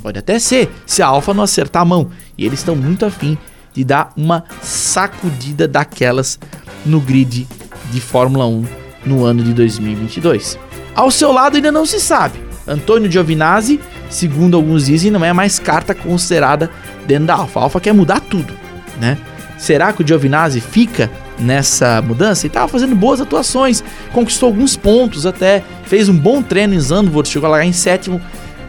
Pode 0.00 0.16
até 0.16 0.38
ser, 0.38 0.70
se 0.86 1.02
a 1.02 1.08
Alfa 1.08 1.34
não 1.34 1.42
acertar 1.42 1.82
a 1.82 1.84
mão. 1.84 2.08
E 2.38 2.46
eles 2.46 2.60
estão 2.60 2.76
muito 2.76 3.04
afim 3.04 3.36
de 3.72 3.82
dar 3.82 4.12
uma 4.16 4.44
sacudida 4.62 5.66
daquelas 5.66 6.38
no 6.86 7.00
grid 7.00 7.48
de 7.90 8.00
Fórmula 8.00 8.46
1 8.46 8.64
no 9.04 9.24
ano 9.24 9.42
de 9.42 9.52
2022. 9.54 10.56
Ao 10.94 11.10
seu 11.10 11.32
lado 11.32 11.56
ainda 11.56 11.72
não 11.72 11.84
se 11.84 11.98
sabe. 11.98 12.38
Antônio 12.64 13.10
Giovinazzi, 13.10 13.80
segundo 14.08 14.56
alguns 14.56 14.86
dizem, 14.86 15.10
não 15.10 15.24
é 15.24 15.32
mais 15.32 15.58
carta 15.58 15.96
considerada 15.96 16.70
dentro 17.08 17.26
da 17.26 17.34
Alfa. 17.34 17.58
A 17.58 17.62
Alfa 17.64 17.80
quer 17.80 17.92
mudar 17.92 18.20
tudo, 18.20 18.54
né? 19.00 19.18
Será 19.64 19.94
que 19.94 20.02
o 20.02 20.06
Giovinazzi 20.06 20.60
fica 20.60 21.10
nessa 21.38 22.02
mudança? 22.02 22.44
E 22.44 22.48
estava 22.48 22.68
fazendo 22.68 22.94
boas 22.94 23.18
atuações, 23.18 23.82
conquistou 24.12 24.48
alguns 24.48 24.76
pontos 24.76 25.24
até, 25.24 25.64
fez 25.86 26.06
um 26.06 26.14
bom 26.14 26.42
treino 26.42 26.74
em 26.74 26.78
Zandvoort, 26.78 27.26
chegou 27.26 27.48
lá 27.48 27.64
em 27.64 27.72
sétimo, 27.72 28.20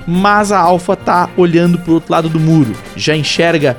mas 0.08 0.53
a 0.53 0.60
Alfa 0.60 0.95
tá 0.95 1.29
olhando 1.36 1.77
pro 1.77 1.95
outro 1.95 2.13
lado 2.13 2.29
do 2.29 2.39
muro, 2.39 2.73
já 2.95 3.13
enxerga 3.13 3.75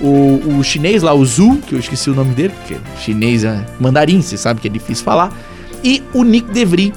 o, 0.00 0.40
o 0.56 0.62
chinês 0.62 1.02
lá, 1.02 1.12
o 1.12 1.26
Zhu, 1.26 1.56
que 1.66 1.74
eu 1.74 1.80
esqueci 1.80 2.08
o 2.10 2.14
nome 2.14 2.32
dele, 2.32 2.54
porque 2.60 2.76
chinês 3.00 3.42
é 3.42 3.66
mandarim, 3.80 4.22
você 4.22 4.36
sabe 4.36 4.60
que 4.60 4.68
é 4.68 4.70
difícil 4.70 5.04
falar, 5.04 5.36
e 5.82 6.00
o 6.14 6.22
Nick 6.22 6.48
DeVry, 6.52 6.92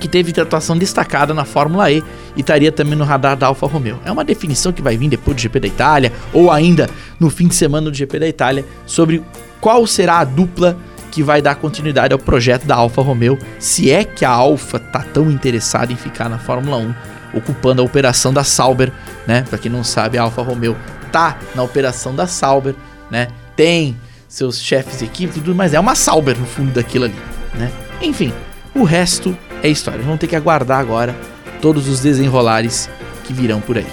que 0.00 0.08
teve 0.08 0.38
atuação 0.40 0.76
destacada 0.76 1.32
na 1.32 1.44
Fórmula 1.44 1.90
E 1.90 2.02
e 2.36 2.40
estaria 2.40 2.72
também 2.72 2.96
no 2.96 3.04
radar 3.04 3.36
da 3.36 3.46
Alfa 3.46 3.66
Romeo. 3.66 3.98
É 4.04 4.12
uma 4.12 4.24
definição 4.24 4.72
que 4.72 4.82
vai 4.82 4.96
vir 4.96 5.08
depois 5.08 5.36
do 5.36 5.40
GP 5.40 5.60
da 5.60 5.68
Itália 5.68 6.12
ou 6.32 6.50
ainda 6.50 6.88
no 7.18 7.30
fim 7.30 7.48
de 7.48 7.54
semana 7.54 7.90
do 7.90 7.96
GP 7.96 8.18
da 8.18 8.28
Itália 8.28 8.64
sobre 8.86 9.22
qual 9.60 9.86
será 9.86 10.18
a 10.18 10.24
dupla 10.24 10.76
que 11.10 11.22
vai 11.22 11.40
dar 11.40 11.54
continuidade 11.54 12.12
ao 12.12 12.18
projeto 12.18 12.66
da 12.66 12.74
Alfa 12.74 13.00
Romeo, 13.00 13.38
se 13.60 13.88
é 13.88 14.02
que 14.02 14.24
a 14.24 14.30
Alfa 14.30 14.80
tá 14.80 14.98
tão 15.00 15.30
interessada 15.30 15.92
em 15.92 15.96
ficar 15.96 16.28
na 16.28 16.38
Fórmula 16.40 16.76
1, 16.76 16.94
ocupando 17.34 17.80
a 17.80 17.84
operação 17.84 18.34
da 18.34 18.42
Sauber, 18.42 18.90
né? 19.24 19.44
Para 19.48 19.56
quem 19.56 19.70
não 19.70 19.84
sabe, 19.84 20.18
a 20.18 20.22
Alfa 20.22 20.42
Romeo 20.42 20.76
tá 21.12 21.38
na 21.54 21.62
operação 21.62 22.16
da 22.16 22.26
Sauber, 22.26 22.74
né? 23.12 23.28
Tem 23.54 23.96
seus 24.28 24.60
chefes 24.60 24.98
de 24.98 25.04
equipe, 25.04 25.34
tudo, 25.34 25.54
mas 25.54 25.72
é 25.72 25.78
uma 25.78 25.94
Sauber 25.94 26.36
no 26.36 26.46
fundo 26.46 26.72
daquilo 26.72 27.04
ali, 27.04 27.14
né? 27.54 27.70
Enfim, 28.02 28.32
o 28.74 28.82
resto 28.82 29.38
é 29.64 29.70
história. 29.70 30.02
Vamos 30.02 30.20
ter 30.20 30.26
que 30.26 30.36
aguardar 30.36 30.78
agora 30.78 31.16
todos 31.60 31.88
os 31.88 32.00
desenrolares 32.00 32.88
que 33.24 33.32
virão 33.32 33.60
por 33.60 33.78
aí. 33.78 33.86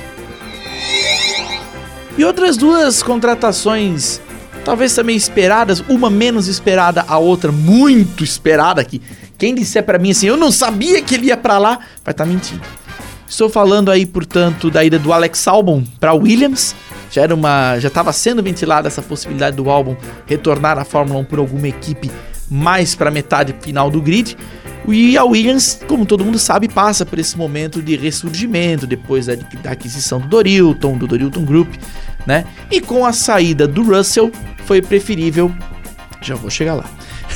E 2.17 2.25
outras 2.25 2.57
duas 2.57 3.01
contratações 3.01 4.21
talvez 4.65 4.93
também 4.93 5.15
esperadas, 5.15 5.83
uma 5.89 6.09
menos 6.09 6.47
esperada, 6.47 7.03
a 7.07 7.17
outra 7.17 7.51
muito 7.51 8.23
esperada 8.23 8.83
que 8.83 9.01
quem 9.37 9.55
disser 9.55 9.83
para 9.83 9.97
mim 9.97 10.11
assim, 10.11 10.27
eu 10.27 10.37
não 10.37 10.51
sabia 10.51 11.01
que 11.01 11.15
ele 11.15 11.27
ia 11.27 11.37
para 11.37 11.57
lá, 11.57 11.79
vai 12.03 12.11
estar 12.11 12.13
tá 12.13 12.25
mentindo. 12.25 12.61
Estou 13.27 13.49
falando 13.49 13.89
aí, 13.89 14.05
portanto, 14.05 14.69
da 14.69 14.83
ida 14.83 14.99
do 14.99 15.13
Alex 15.13 15.47
Albon 15.47 15.83
para 15.99 16.13
Williams. 16.13 16.75
Já 17.09 17.23
era 17.23 17.33
uma, 17.33 17.79
já 17.79 17.87
estava 17.87 18.11
sendo 18.13 18.43
ventilada 18.43 18.87
essa 18.87 19.01
possibilidade 19.01 19.55
do 19.55 19.69
Albon 19.69 19.95
retornar 20.27 20.77
à 20.77 20.83
Fórmula 20.83 21.21
1 21.21 21.23
por 21.23 21.39
alguma 21.39 21.67
equipe 21.67 22.11
mais 22.51 22.93
para 22.93 23.09
metade 23.09 23.55
final 23.61 23.89
do 23.89 24.01
grid. 24.01 24.37
E 24.87 25.17
a 25.17 25.23
Williams, 25.23 25.79
como 25.87 26.05
todo 26.05 26.25
mundo 26.25 26.37
sabe, 26.37 26.67
passa 26.67 27.05
por 27.05 27.17
esse 27.17 27.37
momento 27.37 27.81
de 27.81 27.95
ressurgimento 27.95 28.85
depois 28.85 29.27
da, 29.27 29.35
da 29.35 29.71
aquisição 29.71 30.19
do 30.19 30.27
Dorilton, 30.27 30.97
do 30.97 31.07
Dorilton 31.07 31.45
Group, 31.45 31.73
né? 32.25 32.45
E 32.69 32.81
com 32.81 33.05
a 33.05 33.13
saída 33.13 33.67
do 33.67 33.83
Russell, 33.83 34.31
foi 34.65 34.81
preferível. 34.81 35.51
Já 36.21 36.35
vou 36.35 36.49
chegar 36.49 36.75
lá. 36.75 36.85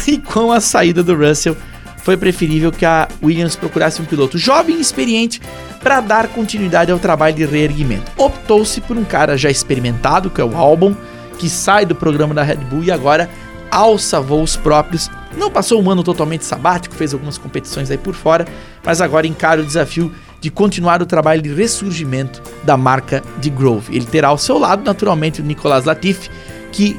E 0.07 0.17
com 0.17 0.51
a 0.51 0.59
saída 0.59 1.01
do 1.01 1.15
Russell, 1.15 1.55
foi 2.03 2.17
preferível 2.17 2.71
que 2.71 2.85
a 2.85 3.07
Williams 3.23 3.55
procurasse 3.55 4.01
um 4.01 4.05
piloto 4.05 4.37
jovem 4.37 4.77
e 4.77 4.81
experiente 4.81 5.41
para 5.81 6.01
dar 6.01 6.27
continuidade 6.27 6.91
ao 6.91 6.99
trabalho 6.99 7.35
de 7.35 7.45
reerguimento. 7.45 8.11
Optou-se 8.17 8.81
por 8.81 8.97
um 8.97 9.03
cara 9.03 9.37
já 9.37 9.49
experimentado, 9.49 10.29
que 10.29 10.41
é 10.41 10.43
o 10.43 10.55
Albon, 10.55 10.95
que 11.39 11.49
sai 11.49 11.85
do 11.85 11.95
programa 11.95 12.33
da 12.33 12.43
Red 12.43 12.57
Bull 12.57 12.83
e 12.83 12.91
agora 12.91 13.29
alça 13.75 14.21
voos 14.21 14.55
próprios. 14.55 15.11
Não 15.37 15.51
passou 15.51 15.81
um 15.81 15.91
ano 15.91 16.01
totalmente 16.01 16.45
sabático, 16.45 16.95
fez 16.95 17.13
algumas 17.13 17.37
competições 17.37 17.91
aí 17.91 17.97
por 17.97 18.15
fora, 18.15 18.47
mas 18.85 19.01
agora 19.01 19.27
encara 19.27 19.61
o 19.61 19.65
desafio 19.65 20.13
de 20.39 20.49
continuar 20.49 21.01
o 21.01 21.05
trabalho 21.05 21.41
de 21.41 21.53
ressurgimento 21.53 22.41
da 22.63 22.77
marca 22.77 23.21
de 23.37 23.49
Grove. 23.49 23.93
Ele 23.93 24.05
terá 24.05 24.29
ao 24.29 24.37
seu 24.37 24.57
lado, 24.57 24.85
naturalmente, 24.85 25.41
o 25.41 25.43
Nicolas 25.43 25.83
Latifi, 25.83 26.29
que 26.71 26.97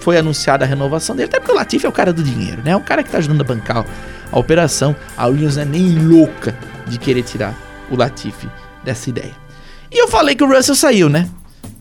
foi 0.00 0.18
anunciada 0.18 0.64
a 0.64 0.68
renovação 0.68 1.14
dele, 1.14 1.28
até 1.28 1.38
porque 1.38 1.52
o 1.52 1.54
Latifi 1.54 1.86
é 1.86 1.88
o 1.88 1.92
cara 1.92 2.12
do 2.12 2.24
dinheiro, 2.24 2.60
né? 2.64 2.72
É 2.72 2.76
o 2.76 2.80
cara 2.80 3.04
que 3.04 3.08
está 3.08 3.18
ajudando 3.18 3.42
a 3.42 3.44
bancar 3.44 3.86
a 4.32 4.38
operação. 4.38 4.96
A 5.16 5.26
Williams 5.26 5.54
não 5.54 5.62
é 5.62 5.66
nem 5.66 5.96
louca 6.08 6.58
de 6.88 6.98
querer 6.98 7.22
tirar 7.22 7.54
o 7.88 7.96
Latifi 7.96 8.48
dessa 8.82 9.08
ideia. 9.08 9.34
E 9.92 10.02
eu 10.02 10.08
falei 10.08 10.34
que 10.34 10.42
o 10.42 10.48
Russell 10.48 10.74
saiu, 10.74 11.08
né? 11.08 11.28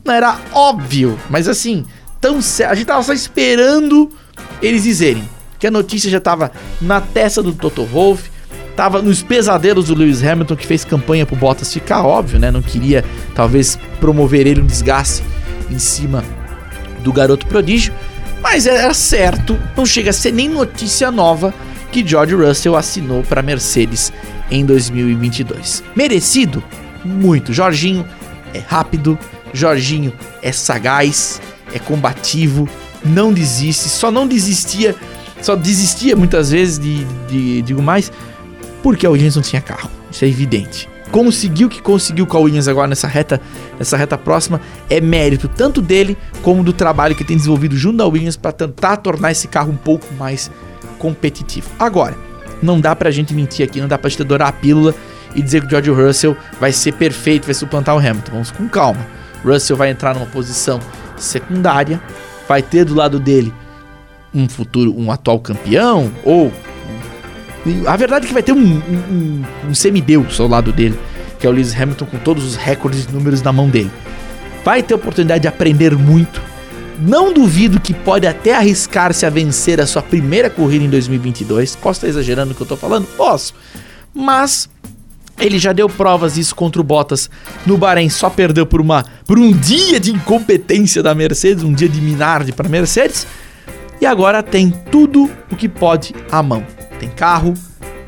Não 0.03 0.13
era 0.13 0.37
óbvio, 0.53 1.19
mas 1.31 1.47
assim, 1.47 1.83
tão 2.21 2.41
certo. 2.41 2.71
A 2.71 2.75
gente 2.75 2.85
tava 2.85 3.01
só 3.01 3.13
esperando 3.13 4.11
eles 4.61 4.83
dizerem 4.83 5.27
que 5.59 5.67
a 5.67 5.71
notícia 5.71 6.09
já 6.09 6.17
estava 6.17 6.51
na 6.81 7.01
testa 7.01 7.41
do 7.41 7.53
Toto 7.53 7.85
Wolff, 7.85 8.29
estava 8.69 9.01
nos 9.01 9.23
pesadelos 9.23 9.87
do 9.87 9.95
Lewis 9.95 10.23
Hamilton, 10.23 10.55
que 10.55 10.67
fez 10.67 10.83
campanha 10.83 11.25
pro 11.25 11.35
Bottas 11.35 11.73
ficar, 11.73 12.03
óbvio, 12.03 12.39
né? 12.39 12.51
Não 12.51 12.61
queria, 12.61 13.05
talvez, 13.33 13.79
promover 13.99 14.45
ele 14.45 14.61
um 14.61 14.65
desgaste 14.65 15.23
em 15.71 15.79
cima 15.79 16.23
do 17.01 17.13
garoto 17.13 17.47
prodígio. 17.47 17.93
Mas 18.41 18.67
era 18.67 18.93
certo, 18.93 19.57
não 19.75 19.85
chega 19.85 20.09
a 20.09 20.13
ser 20.13 20.31
nem 20.31 20.49
notícia 20.49 21.09
nova 21.09 21.53
que 21.91 22.05
George 22.05 22.35
Russell 22.35 22.75
assinou 22.75 23.23
para 23.23 23.41
Mercedes 23.41 24.11
em 24.51 24.65
2022. 24.65 25.83
Merecido? 25.95 26.61
Muito. 27.03 27.53
Jorginho 27.53 28.05
é 28.53 28.59
rápido, 28.59 29.17
Jorginho 29.53 30.11
é 30.41 30.51
sagaz, 30.51 31.41
é 31.73 31.79
combativo, 31.79 32.67
não 33.05 33.31
desiste, 33.31 33.87
só 33.89 34.11
não 34.11 34.27
desistia, 34.27 34.95
só 35.41 35.55
desistia 35.55 36.15
muitas 36.15 36.51
vezes 36.51 36.79
de, 36.79 37.03
de 37.27 37.61
digo 37.61 37.81
mais, 37.81 38.11
porque 38.81 39.05
a 39.05 39.09
Williams 39.09 39.35
não 39.35 39.43
tinha 39.43 39.61
carro. 39.61 39.89
Isso 40.11 40.25
é 40.25 40.27
evidente. 40.27 40.89
Conseguiu 41.11 41.69
que 41.69 41.81
conseguiu 41.81 42.25
com 42.25 42.37
a 42.37 42.39
Williams 42.39 42.67
agora 42.67 42.87
nessa 42.87 43.07
reta, 43.07 43.39
nessa 43.77 43.95
reta 43.95 44.17
próxima 44.17 44.59
é 44.89 44.99
mérito 44.99 45.47
tanto 45.47 45.81
dele 45.81 46.17
como 46.41 46.63
do 46.63 46.73
trabalho 46.73 47.15
que 47.15 47.23
tem 47.23 47.37
desenvolvido 47.37 47.77
junto 47.77 48.01
à 48.01 48.07
Williams 48.07 48.35
para 48.35 48.51
tentar 48.51 48.97
tornar 48.97 49.31
esse 49.31 49.47
carro 49.47 49.71
um 49.71 49.77
pouco 49.77 50.05
mais 50.15 50.51
competitivo. 50.97 51.69
Agora, 51.79 52.17
não 52.61 52.79
dá 52.79 52.95
pra 52.95 53.11
gente 53.11 53.33
mentir 53.33 53.65
aqui, 53.65 53.79
não 53.79 53.87
dá 53.87 53.97
pra 53.97 54.09
gente 54.09 54.23
adorar 54.23 54.49
a 54.49 54.51
pílula 54.51 54.93
e 55.35 55.41
dizer 55.41 55.61
que 55.61 55.67
o 55.67 55.69
George 55.69 55.91
Russell 55.91 56.35
vai 56.59 56.71
ser 56.71 56.93
perfeito, 56.93 57.45
vai 57.45 57.53
suplantar 57.53 57.95
o 57.95 57.99
Hamilton. 57.99 58.31
Vamos 58.31 58.51
com 58.51 58.67
calma. 58.67 59.05
Russell 59.43 59.77
vai 59.77 59.89
entrar 59.89 60.15
numa 60.15 60.25
posição 60.25 60.79
secundária, 61.17 62.01
vai 62.47 62.61
ter 62.61 62.85
do 62.85 62.95
lado 62.95 63.19
dele 63.19 63.53
um 64.33 64.49
futuro, 64.49 64.93
um 64.97 65.11
atual 65.11 65.39
campeão, 65.39 66.11
ou. 66.23 66.51
A 67.87 67.97
verdade 67.97 68.25
é 68.25 68.27
que 68.27 68.33
vai 68.33 68.43
ter 68.43 68.51
um, 68.51 68.57
um, 68.59 69.43
um 69.69 69.73
semideus 69.73 70.39
ao 70.39 70.47
lado 70.47 70.71
dele, 70.71 70.99
que 71.39 71.47
é 71.47 71.49
o 71.49 71.53
Lewis 71.53 71.73
Hamilton 71.73 72.05
com 72.05 72.17
todos 72.19 72.43
os 72.43 72.55
recordes 72.55 73.05
e 73.05 73.11
números 73.11 73.41
na 73.41 73.51
mão 73.51 73.67
dele. 73.69 73.91
Vai 74.63 74.83
ter 74.83 74.93
oportunidade 74.93 75.41
de 75.41 75.47
aprender 75.47 75.95
muito. 75.95 76.39
Não 76.99 77.33
duvido 77.33 77.79
que 77.79 77.93
pode 77.93 78.27
até 78.27 78.55
arriscar-se 78.55 79.25
a 79.25 79.29
vencer 79.31 79.81
a 79.81 79.87
sua 79.87 80.01
primeira 80.03 80.49
corrida 80.49 80.85
em 80.85 80.89
2022. 80.89 81.75
Posso 81.75 81.97
estar 81.97 82.07
exagerando 82.07 82.51
o 82.51 82.55
que 82.55 82.61
eu 82.61 82.65
estou 82.65 82.77
falando? 82.77 83.07
Posso. 83.17 83.53
Mas 84.13 84.69
ele 85.39 85.59
já 85.59 85.73
deu 85.73 85.89
provas 85.89 86.35
disso 86.35 86.55
contra 86.55 86.81
o 86.81 86.83
Bottas 86.83 87.29
no 87.65 87.77
Bahrein, 87.77 88.09
só 88.09 88.29
perdeu 88.29 88.65
por 88.65 88.79
uma 88.79 89.05
por 89.25 89.37
um 89.37 89.51
dia 89.51 89.99
de 89.99 90.11
incompetência 90.11 91.03
da 91.03 91.13
Mercedes, 91.13 91.63
um 91.63 91.73
dia 91.73 91.89
de 91.89 91.99
minarde 91.99 92.51
para 92.51 92.69
Mercedes. 92.69 93.27
E 93.99 94.05
agora 94.05 94.43
tem 94.43 94.69
tudo 94.91 95.29
o 95.51 95.55
que 95.55 95.67
pode 95.67 96.13
à 96.31 96.43
mão. 96.43 96.65
Tem 96.99 97.09
carro, 97.09 97.53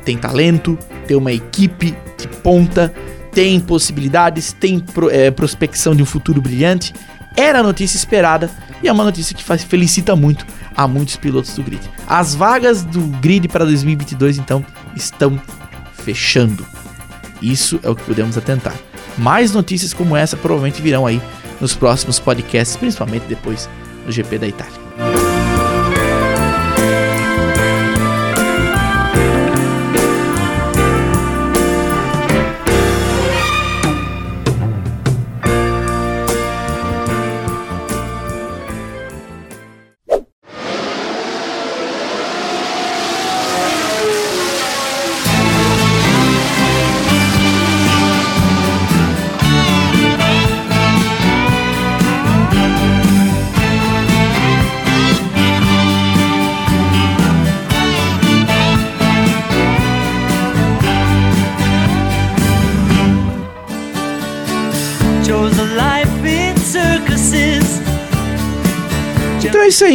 tem 0.04 0.16
talento, 0.16 0.78
tem 1.06 1.16
uma 1.16 1.32
equipe 1.32 1.94
de 2.16 2.28
ponta, 2.42 2.92
tem 3.32 3.58
possibilidades, 3.60 4.52
tem 4.52 4.80
pro, 4.80 5.10
é, 5.10 5.30
prospecção 5.30 5.94
de 5.94 6.02
um 6.02 6.06
futuro 6.06 6.40
brilhante. 6.40 6.94
Era 7.36 7.60
a 7.60 7.62
notícia 7.62 7.96
esperada 7.96 8.50
e 8.82 8.88
é 8.88 8.92
uma 8.92 9.04
notícia 9.04 9.34
que 9.34 9.44
faz, 9.44 9.62
felicita 9.62 10.16
muito 10.16 10.46
a 10.76 10.86
muitos 10.86 11.16
pilotos 11.16 11.54
do 11.54 11.62
grid. 11.62 11.82
As 12.06 12.34
vagas 12.34 12.84
do 12.84 13.00
grid 13.20 13.48
para 13.48 13.64
2022 13.64 14.38
então 14.38 14.64
estão 14.94 15.40
fechando. 15.92 16.66
Isso 17.40 17.78
é 17.82 17.88
o 17.88 17.94
que 17.94 18.04
podemos 18.04 18.36
atentar. 18.36 18.74
Mais 19.16 19.52
notícias 19.52 19.92
como 19.92 20.16
essa 20.16 20.36
provavelmente 20.36 20.82
virão 20.82 21.06
aí 21.06 21.20
nos 21.60 21.74
próximos 21.74 22.18
podcasts, 22.18 22.76
principalmente 22.76 23.24
depois 23.24 23.68
do 24.04 24.12
GP 24.12 24.38
da 24.38 24.48
Itália. 24.48 24.87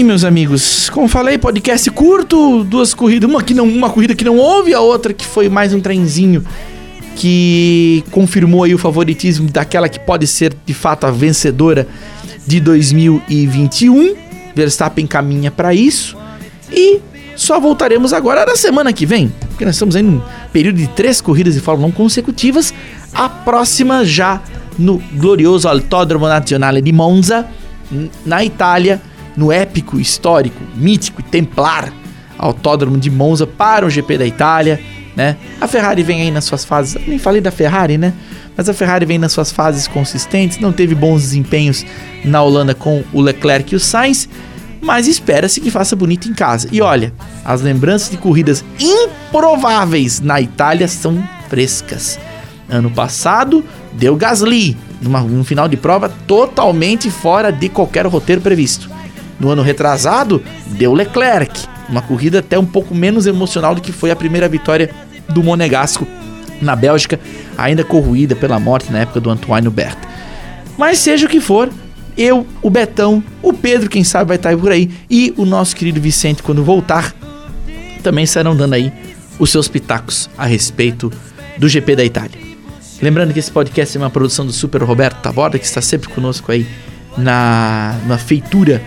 Meus 0.04 0.26
amigos. 0.26 0.90
Como 0.90 1.08
falei, 1.08 1.38
podcast 1.38 1.90
curto, 1.90 2.66
duas 2.66 2.94
corridas, 2.94 3.30
uma 3.30 3.42
que 3.42 3.54
não, 3.54 3.66
uma 3.66 3.90
corrida 3.90 4.14
que 4.14 4.26
não 4.26 4.38
houve, 4.38 4.74
a 4.74 4.82
outra 4.82 5.14
que 5.14 5.26
foi 5.26 5.48
mais 5.48 5.74
um 5.74 5.80
trenzinho 5.80 6.44
que 7.16 8.04
confirmou 8.12 8.64
aí 8.64 8.76
o 8.76 8.78
favoritismo 8.78 9.50
daquela 9.50 9.88
que 9.88 10.00
pode 10.00 10.28
ser 10.28 10.54
de 10.66 10.74
fato 10.74 11.06
a 11.06 11.12
vencedora 11.12 11.88
de 12.46 12.60
2021. 12.60 14.16
Verstappen 14.54 15.08
caminha 15.08 15.50
para 15.50 15.74
isso 15.74 16.18
e 16.70 17.00
só 17.36 17.58
voltaremos 17.58 18.12
agora 18.12 18.46
na 18.46 18.58
semana 18.58 18.92
que 18.92 19.06
vem, 19.06 19.32
porque 19.48 19.64
nós 19.64 19.76
estamos 19.76 19.96
aí 19.96 20.04
num 20.04 20.22
período 20.52 20.76
de 20.76 20.88
três 20.88 21.22
corridas 21.22 21.54
de 21.54 21.62
Fórmula 21.62 21.88
1 21.88 21.92
consecutivas. 21.92 22.74
A 23.14 23.30
próxima 23.30 24.04
já 24.04 24.42
no 24.78 25.02
glorioso 25.14 25.68
Autódromo 25.70 26.28
Nazionale 26.28 26.82
di 26.82 26.92
Monza, 26.92 27.48
na 28.26 28.44
Itália 28.44 29.02
no 29.36 29.52
épico, 29.52 30.00
histórico, 30.00 30.62
mítico 30.76 31.22
e 31.22 31.24
templar 31.24 31.92
Autódromo 32.38 32.98
de 32.98 33.10
Monza 33.10 33.48
para 33.48 33.86
o 33.86 33.90
GP 33.90 34.18
da 34.18 34.26
Itália, 34.26 34.80
né? 35.16 35.38
A 35.62 35.68
Ferrari 35.68 36.04
vem 36.04 36.22
aí 36.22 36.32
nas 36.32 36.44
suas 36.44 36.66
fases, 36.66 36.98
nem 37.08 37.18
falei 37.18 37.40
da 37.40 37.52
Ferrari, 37.52 37.98
né? 37.98 38.14
Mas 38.58 38.68
a 38.68 38.74
Ferrari 38.74 39.06
vem 39.06 39.18
nas 39.18 39.32
suas 39.32 39.52
fases 39.52 39.88
consistentes, 39.88 40.60
não 40.60 40.72
teve 40.72 40.94
bons 40.94 41.22
desempenhos 41.22 41.86
na 42.24 42.42
Holanda 42.42 42.76
com 42.76 43.04
o 43.14 43.22
Leclerc 43.22 43.74
e 43.74 43.78
o 43.78 43.80
Sainz, 43.80 44.28
mas 44.82 45.08
espera-se 45.08 45.62
que 45.62 45.72
faça 45.72 45.96
bonito 45.96 46.28
em 46.28 46.34
casa. 46.34 46.68
E 46.72 46.82
olha, 46.82 47.14
as 47.46 47.62
lembranças 47.62 48.10
de 48.10 48.18
corridas 48.18 48.64
improváveis 48.80 50.20
na 50.20 50.42
Itália 50.42 50.88
são 50.88 51.24
frescas. 51.50 52.20
Ano 52.70 52.92
passado 52.92 53.64
deu 53.94 54.16
Gasly, 54.16 54.76
num 55.02 55.44
final 55.44 55.68
de 55.68 55.78
prova 55.78 56.10
totalmente 56.28 57.10
fora 57.10 57.52
de 57.52 57.70
qualquer 57.70 58.06
roteiro 58.06 58.42
previsto. 58.42 58.90
No 59.44 59.50
ano 59.50 59.62
retrasado, 59.62 60.42
deu 60.68 60.94
Leclerc, 60.94 61.68
uma 61.90 62.02
corrida 62.02 62.40
até 62.40 62.58
um 62.58 62.66
pouco 62.66 62.96
menos 62.96 63.28
emocional 63.28 63.76
do 63.76 63.82
que 63.82 63.92
foi 63.92 64.10
a 64.10 64.16
primeira 64.16 64.48
vitória 64.48 64.90
do 65.28 65.44
Monegasco 65.44 66.08
na 66.62 66.78
Bélgica, 66.78 67.20
ainda 67.58 67.84
corroída 67.84 68.38
pela 68.38 68.58
morte 68.58 68.90
na 68.90 69.00
época 69.00 69.20
do 69.20 69.30
Antoine 69.30 69.68
Hubert. 69.68 69.98
Mas 70.78 71.00
seja 71.00 71.26
o 71.26 71.30
que 71.30 71.42
for, 71.42 71.70
eu, 72.16 72.48
o 72.62 72.70
Betão, 72.70 73.22
o 73.42 73.52
Pedro, 73.52 73.90
quem 73.90 74.02
sabe 74.02 74.30
vai 74.30 74.38
estar 74.38 74.56
por 74.56 74.72
aí, 74.72 74.90
e 75.10 75.34
o 75.36 75.44
nosso 75.44 75.76
querido 75.76 76.00
Vicente, 76.00 76.42
quando 76.42 76.64
voltar, 76.64 77.14
também 78.02 78.24
estarão 78.24 78.56
dando 78.56 78.76
aí 78.76 78.94
os 79.38 79.52
seus 79.52 79.68
pitacos 79.68 80.30
a 80.38 80.46
respeito 80.46 81.12
do 81.58 81.68
GP 81.68 81.98
da 81.98 82.06
Itália. 82.06 82.40
Lembrando 83.02 83.34
que 83.34 83.40
esse 83.40 83.52
podcast 83.52 83.98
é 83.98 84.00
uma 84.00 84.10
produção 84.10 84.46
do 84.46 84.54
Super 84.54 84.84
Roberto 84.84 85.18
Taborda, 85.18 85.60
que 85.60 85.66
está 85.66 85.82
sempre 85.82 86.08
conosco 86.08 86.50
aí 86.50 86.66
na, 87.18 88.00
na 88.08 88.18
feitura 88.18 88.82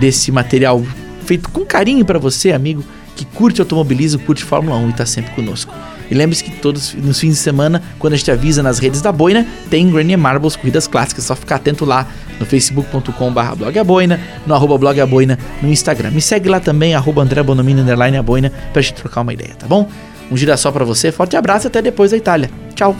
desse 0.00 0.30
material 0.30 0.84
feito 1.24 1.48
com 1.50 1.64
carinho 1.64 2.04
para 2.04 2.18
você, 2.18 2.52
amigo, 2.52 2.84
que 3.14 3.24
curte 3.24 3.60
automobilismo, 3.60 4.20
curte 4.20 4.44
Fórmula 4.44 4.76
1 4.76 4.86
e 4.86 4.90
está 4.90 5.04
sempre 5.04 5.32
conosco. 5.32 5.74
E 6.10 6.14
lembre-se 6.14 6.42
que 6.42 6.50
todos 6.50 6.94
nos 6.94 7.20
fins 7.20 7.30
de 7.32 7.36
semana, 7.36 7.82
quando 7.98 8.14
a 8.14 8.16
gente 8.16 8.30
avisa 8.30 8.62
nas 8.62 8.78
redes 8.78 9.02
da 9.02 9.12
Boina, 9.12 9.46
tem 9.68 9.90
Granny 9.90 10.16
Marbles 10.16 10.56
Corridas 10.56 10.86
Clássicas. 10.86 11.24
É 11.24 11.26
só 11.26 11.36
ficar 11.36 11.56
atento 11.56 11.84
lá 11.84 12.06
no 12.40 12.46
facebook.com.br 12.46 13.56
blogaboina, 13.56 14.18
no 14.46 14.54
arroba 14.54 14.78
blogaboina 14.78 15.38
no 15.60 15.68
Instagram. 15.68 16.10
Me 16.10 16.22
segue 16.22 16.48
lá 16.48 16.60
também, 16.60 16.94
arroba 16.94 17.22
André 17.22 17.42
Bonomini, 17.42 17.82
underline 17.82 18.16
pra 18.72 18.80
gente 18.80 18.94
trocar 18.94 19.20
uma 19.20 19.34
ideia, 19.34 19.54
tá 19.58 19.66
bom? 19.66 19.88
Um 20.30 20.36
girassol 20.36 20.72
para 20.72 20.84
você, 20.84 21.12
forte 21.12 21.36
abraço 21.36 21.66
e 21.66 21.68
até 21.68 21.82
depois 21.82 22.10
da 22.10 22.16
Itália. 22.16 22.50
Tchau! 22.74 22.96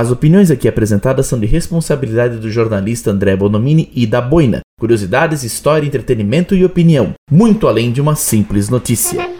As 0.00 0.10
opiniões 0.10 0.50
aqui 0.50 0.66
apresentadas 0.66 1.26
são 1.26 1.38
de 1.38 1.44
responsabilidade 1.44 2.38
do 2.38 2.50
jornalista 2.50 3.10
André 3.10 3.36
Bonomini 3.36 3.90
e 3.94 4.06
da 4.06 4.18
Boina. 4.18 4.62
Curiosidades, 4.80 5.44
história, 5.44 5.86
entretenimento 5.86 6.54
e 6.54 6.64
opinião, 6.64 7.12
muito 7.30 7.68
além 7.68 7.92
de 7.92 8.00
uma 8.00 8.16
simples 8.16 8.70
notícia. 8.70 9.39